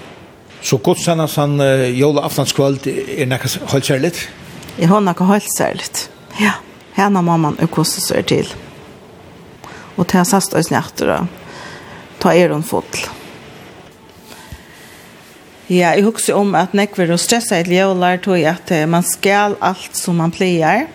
Så 0.67 0.77
godsarna 0.77 1.27
uh, 1.61 1.89
jola 1.95 2.25
aftonskvöld 2.27 2.87
er 2.87 3.25
nekka 3.25 3.47
helt 3.71 3.85
särligt. 3.85 4.27
Jag 4.75 4.87
har 4.87 5.01
nekka 5.01 5.23
helt 5.23 5.53
särligt. 5.57 6.09
Ja, 6.39 6.51
henne 6.93 7.21
mamman 7.21 7.55
och 7.55 7.87
seg 7.87 8.25
til. 8.27 8.49
Og 9.95 10.07
til 10.07 10.17
jeg 10.17 10.27
sast 10.27 10.53
och 10.53 10.65
snärter 10.65 11.27
ta 12.19 12.33
er 12.33 12.49
hon 12.49 12.63
fotl. 12.63 13.07
Ja, 15.67 15.95
jeg 15.95 16.03
husker 16.03 16.35
om 16.35 16.53
at 16.55 16.75
nekver 16.75 17.15
og 17.15 17.19
stressa 17.19 17.61
ett 17.61 17.71
jolar 17.71 18.17
tog 18.17 18.43
at 18.43 18.71
uh, 18.71 18.83
man 18.85 19.03
skal 19.03 19.55
alt 19.61 19.95
som 19.95 20.19
man 20.19 20.35
pleier. 20.35 20.87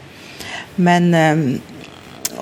Men 0.76 1.14
um, 1.14 1.60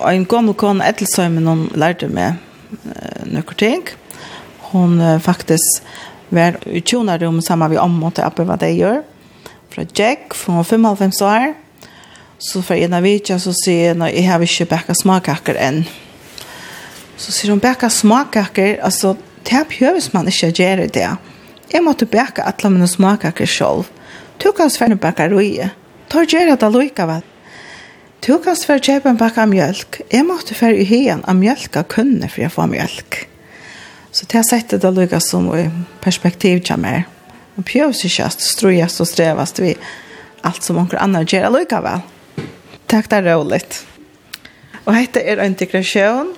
en 0.03 0.25
gammel 0.25 0.53
kon 0.53 0.83
etelsøymen 0.83 1.47
hon 1.47 1.69
lærte 1.79 2.11
meg 2.11 2.35
uh, 2.83 3.23
noen 3.23 3.55
ting. 3.55 3.87
Hon 4.75 4.99
uh, 4.99 5.15
faktisk 5.19 5.79
var 6.31 6.67
i 6.67 6.81
tjonarum 6.81 7.41
sammen 7.41 7.71
vi 7.71 7.77
om 7.77 7.99
mot 7.99 8.15
til 8.15 8.45
vad 8.45 8.59
det 8.59 8.71
gör. 8.71 9.03
Fra 9.69 9.85
Jack, 9.93 10.33
från 10.33 10.65
55 10.65 11.11
år. 11.21 11.53
Så 12.37 12.61
för 12.61 12.75
en 12.75 12.93
av 12.93 13.03
vidtja 13.03 13.39
så 13.39 13.53
säger 13.53 13.95
jag, 13.95 14.17
jag 14.17 14.31
har 14.31 14.41
inte 14.41 14.65
bakket 14.65 14.99
smakkaker 14.99 15.55
än. 15.55 15.83
Så 17.17 17.31
säger 17.31 17.49
hon, 17.49 17.59
bakket 17.59 17.91
smakkaker, 17.91 18.81
alltså, 18.83 19.15
det 19.43 19.51
här 19.51 19.65
behövs 19.65 20.13
man 20.13 20.27
ikke 20.27 20.47
göra 20.47 20.87
det. 20.87 21.17
Jag 21.69 21.83
måste 21.83 22.05
bäcka 22.05 22.43
alla 22.43 22.69
mina 22.69 22.87
smakkaker 22.87 23.45
själv. 23.45 23.83
Du 24.37 24.51
kan 24.51 24.69
svære 24.69 24.95
bakket 24.95 25.31
røye. 25.31 25.69
Tar 26.07 26.25
göra 26.25 26.55
det 26.55 26.69
lika 26.69 27.05
väl. 27.05 27.21
Du 28.19 28.37
kan 28.37 28.55
svære 28.55 28.79
köpa 28.79 29.09
en 29.09 29.17
bäcka 29.17 29.45
mjölk. 29.45 30.01
Jag 30.09 30.25
måste 30.25 30.53
fære 30.53 30.77
i 30.77 30.83
hien 30.83 31.23
av 31.23 31.35
mjölka 31.35 31.79
av 31.79 32.27
för 32.27 32.41
jag 32.41 32.43
jeg 32.43 32.51
får 32.51 32.67
Mjölk. 32.67 33.30
Så 34.11 34.25
det 34.25 34.37
har 34.37 34.43
sett 34.43 34.69
det 34.69 34.91
lukka 34.91 35.19
som 35.19 35.47
i 35.55 35.69
perspektiv 36.01 36.61
til 36.61 36.79
meg. 36.79 37.03
Man 37.55 37.63
behöver 37.63 37.93
sig 37.93 38.11
just 38.19 38.41
ströjas 38.41 38.99
og 38.99 39.07
strävas 39.07 39.59
vi 39.59 39.75
allt 40.41 40.63
som 40.63 40.77
onker 40.77 40.97
annar 40.97 41.23
gjør 41.23 41.49
lukka 41.49 41.81
vel. 41.81 42.01
väl. 42.35 42.45
Tack 42.87 43.09
där 43.09 43.23
roligt. 43.23 43.85
Och 44.83 44.93
hette 44.93 45.21
är 45.21 45.45
integration 45.45 46.35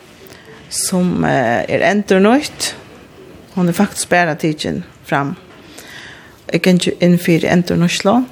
som 0.70 1.24
är 1.24 1.80
endur 1.80 2.20
nøyt. 2.20 2.76
Hon 3.54 3.70
er 3.70 3.74
faktiskt 3.74 4.10
bara 4.10 4.36
tidsen 4.36 4.84
fram. 5.06 5.36
Jag 6.52 6.62
kan 6.62 6.78
ju 6.78 6.92
innfyre 7.00 7.48
endur 7.48 7.76
nytt 7.76 7.92
slå. 7.92 8.24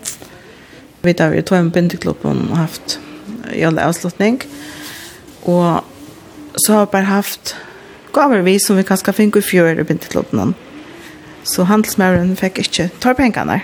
Vi 1.02 1.14
tar 1.14 1.34
ju 1.34 1.42
tog 1.42 1.58
en 1.58 1.70
bindeklubb 1.70 2.26
och 2.26 2.58
haft 2.58 3.00
jävla 3.54 3.88
avslutning. 3.88 4.42
Och 5.42 5.80
så 6.56 6.74
har 6.74 6.86
vi 6.86 6.92
bara 6.92 7.04
haft 7.04 7.56
gaver 8.14 8.44
vi 8.46 8.58
som 8.60 8.78
vi 8.80 8.86
kanskje 8.88 9.14
finner 9.16 9.42
i 9.42 9.46
fjør 9.46 9.82
i 9.82 9.88
bintelåten. 9.88 10.54
Så 11.44 11.66
handelsmæren 11.70 12.36
fikk 12.38 12.62
ikke 12.64 12.90
tar 13.02 13.18
pengene. 13.18 13.62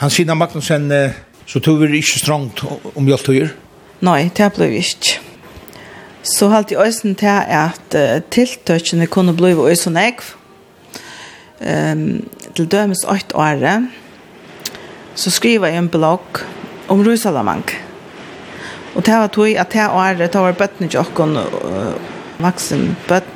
Han 0.00 0.12
sier 0.12 0.30
at 0.30 0.36
Magnussen, 0.36 0.90
så 1.46 1.60
tog 1.60 1.80
vi 1.80 2.00
ikke 2.00 2.20
strongt 2.20 2.64
om 2.94 3.06
hjelptøyer? 3.08 3.52
Nei, 4.04 4.28
det 4.36 4.50
ble 4.56 4.68
vi 4.72 4.82
ikke. 4.84 5.20
Så 6.26 6.48
halte 6.50 6.74
jeg 6.74 6.90
øyne 6.90 7.14
til 7.14 7.30
at 7.30 7.94
uh, 7.94 8.18
tiltøkene 8.34 9.06
kunne 9.06 9.36
bli 9.36 9.54
øyne 9.54 10.02
jeg. 10.02 10.18
Um, 11.60 12.26
til 12.54 12.66
dømes 12.68 13.04
8 13.08 13.36
år 13.36 13.86
så 15.16 15.30
skriver 15.30 15.66
jeg 15.66 15.78
en 15.78 15.88
blogg 15.88 16.42
om 16.88 17.00
Rusalamang. 17.00 17.64
Og 18.94 19.06
det 19.06 19.14
var 19.14 19.26
tog 19.26 19.48
at 19.48 19.72
det 19.72 19.88
året, 19.88 20.32
det 20.32 20.40
var 20.40 20.52
bøttene 20.52 20.88
til 20.88 21.00
åkken, 21.00 21.36
vaksen 22.42 22.94
bøtt. 23.08 23.28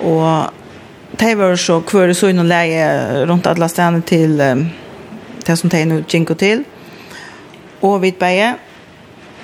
Og 0.00 1.20
de 1.20 1.34
var 1.36 1.56
så 1.60 1.80
kvøre 1.84 2.14
så 2.16 2.30
inn 2.30 2.40
og 2.40 2.48
leie 2.48 2.86
rundt 3.28 3.48
alle 3.50 3.68
stedene 3.68 4.04
til 4.06 4.38
det 5.46 5.56
som 5.58 5.70
de 5.72 5.84
nå 5.88 6.02
gikk 6.08 6.32
til. 6.40 6.64
Og 7.84 8.00
vidt 8.04 8.20
beie. 8.20 8.54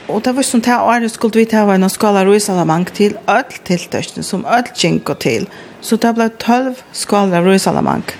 Og 0.07 0.23
det 0.23 0.37
var 0.37 0.47
sånn 0.47 0.63
til 0.63 0.87
året 0.87 1.11
skulle 1.11 1.43
vi 1.43 1.49
ta 1.51 1.65
en 1.75 1.89
skala 1.91 2.23
røysalamank 2.27 2.93
til 2.95 3.17
alle 3.27 3.63
tiltøkene 3.67 4.23
som 4.25 4.47
alle 4.47 4.71
gikk 4.71 5.11
til. 5.23 5.49
Så 5.83 5.99
det 6.03 6.15
ble 6.17 6.31
tølv 6.43 6.81
skala 6.95 7.43
røysalamank 7.43 8.15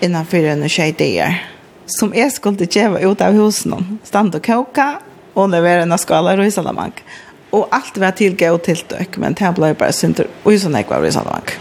innenfor 0.00 0.46
en 0.52 0.68
tjej 0.70 0.94
der. 0.98 1.40
Som 1.86 2.14
jeg 2.14 2.30
skulle 2.32 2.68
gjøre 2.68 3.02
ut 3.08 3.20
av 3.24 3.34
husen. 3.34 3.98
Stand 4.04 4.36
og 4.36 4.44
koka 4.44 4.98
og 5.34 5.50
levere 5.50 5.82
en 5.82 5.98
skala 5.98 6.36
røysalamank. 6.38 7.02
Og 7.02 7.27
och 7.50 7.68
allt 7.70 7.98
var 7.98 8.10
tillgå 8.10 8.58
till 8.58 8.84
dök 8.88 9.16
men 9.16 9.34
det 9.34 9.54
ble 9.54 9.74
bara 9.74 9.92
synder, 9.92 10.26
och 10.42 10.52
ju 10.52 10.58
såna 10.58 10.82
var 10.88 11.06
i 11.06 11.12
Sandbank. 11.12 11.58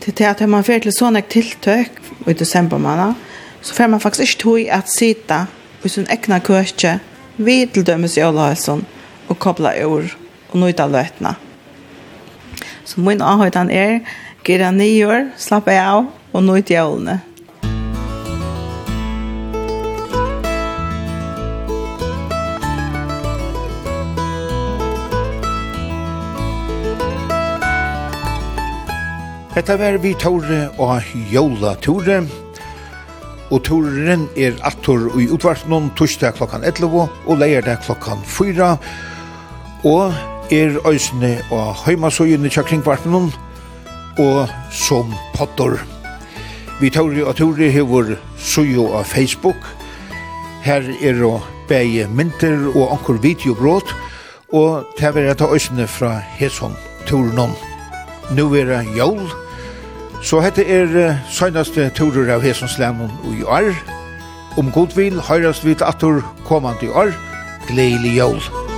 Till 0.00 0.14
det 0.14 0.26
at 0.26 0.48
man 0.48 0.64
får 0.64 0.78
till 0.78 0.92
såna 0.92 1.20
tilltök 1.20 1.90
i 2.26 2.32
desember 2.32 2.78
måned, 2.78 3.14
så 3.60 3.74
får 3.74 3.88
man 3.88 4.00
faktiskt 4.00 4.22
ikke 4.22 4.42
tog 4.42 4.68
att 4.68 4.88
sitta 4.88 5.46
i 5.82 5.88
sin 5.88 6.06
egna 6.10 6.40
køkje, 6.40 6.98
vi 7.36 7.66
til 7.66 7.86
dømes 7.86 8.18
i 8.18 8.24
Ålhälsson 8.24 8.84
och 9.28 9.38
koppla 9.38 9.76
ur 9.76 10.16
och 10.50 10.58
nöjda 10.58 10.86
løtene. 10.86 11.34
Så 12.84 13.00
min 13.00 13.22
avhøytan 13.22 13.70
er, 13.70 14.00
gira 14.44 14.70
nyår, 14.70 15.30
slappa 15.38 15.72
av 15.80 16.06
og 16.32 16.42
nøyt 16.42 16.70
jævlene. 16.70 17.20
Hetta 29.52 29.74
var 29.76 29.98
vi 30.00 30.14
Tore 30.16 30.70
og 30.80 31.10
Jola 31.28 31.74
Tore. 31.84 32.22
Og 33.52 33.58
Toren 33.66 34.22
er 34.32 34.54
attor 34.64 35.10
i 35.20 35.26
utvartnån 35.28 35.90
torsdag 35.98 36.38
klokkan 36.38 36.62
11 36.64 37.02
og 37.04 37.34
leierdag 37.36 37.82
klokkan 37.84 38.22
4. 38.24 38.70
Og 39.84 40.14
er 40.48 40.78
øysene 40.88 41.34
og 41.52 41.74
heimasøyene 41.82 42.48
tja 42.48 42.64
kringvartnån 42.64 43.28
og 44.24 44.54
som 44.72 45.12
potter. 45.36 45.76
Vi 46.80 46.88
Tore 46.88 47.26
og 47.26 47.36
Tore 47.36 47.68
hever 47.74 48.14
søyo 48.40 48.86
av 48.96 49.04
Facebook. 49.04 49.68
Her 50.64 50.88
er 51.02 51.20
og 51.28 51.44
bæge 51.68 52.08
mynter 52.08 52.70
og 52.72 52.96
anker 52.96 53.20
videobrot 53.20 53.92
og 54.52 54.88
det 54.96 55.12
var 55.12 55.28
etter 55.34 55.52
øysene 55.52 55.84
fra 55.88 56.14
Hesson 56.40 56.72
Torenon 57.04 57.71
nu 58.30 58.54
er 58.54 58.64
det 58.64 58.96
jól. 58.96 59.30
Så 60.22 60.40
hette 60.40 60.64
er 60.64 61.16
søgnaste 61.30 61.90
turer 61.96 62.34
av 62.34 62.42
Hesonslemon 62.42 63.10
i 63.38 63.42
år. 63.42 63.74
Om 64.56 64.70
god 64.72 64.94
vil, 64.96 65.20
høyrast 65.20 65.64
vidt 65.64 65.82
atur 65.82 66.22
kommande 66.46 66.86
i 66.86 66.88
år. 66.88 67.10
Gleili 67.68 68.16
jól. 68.18 68.71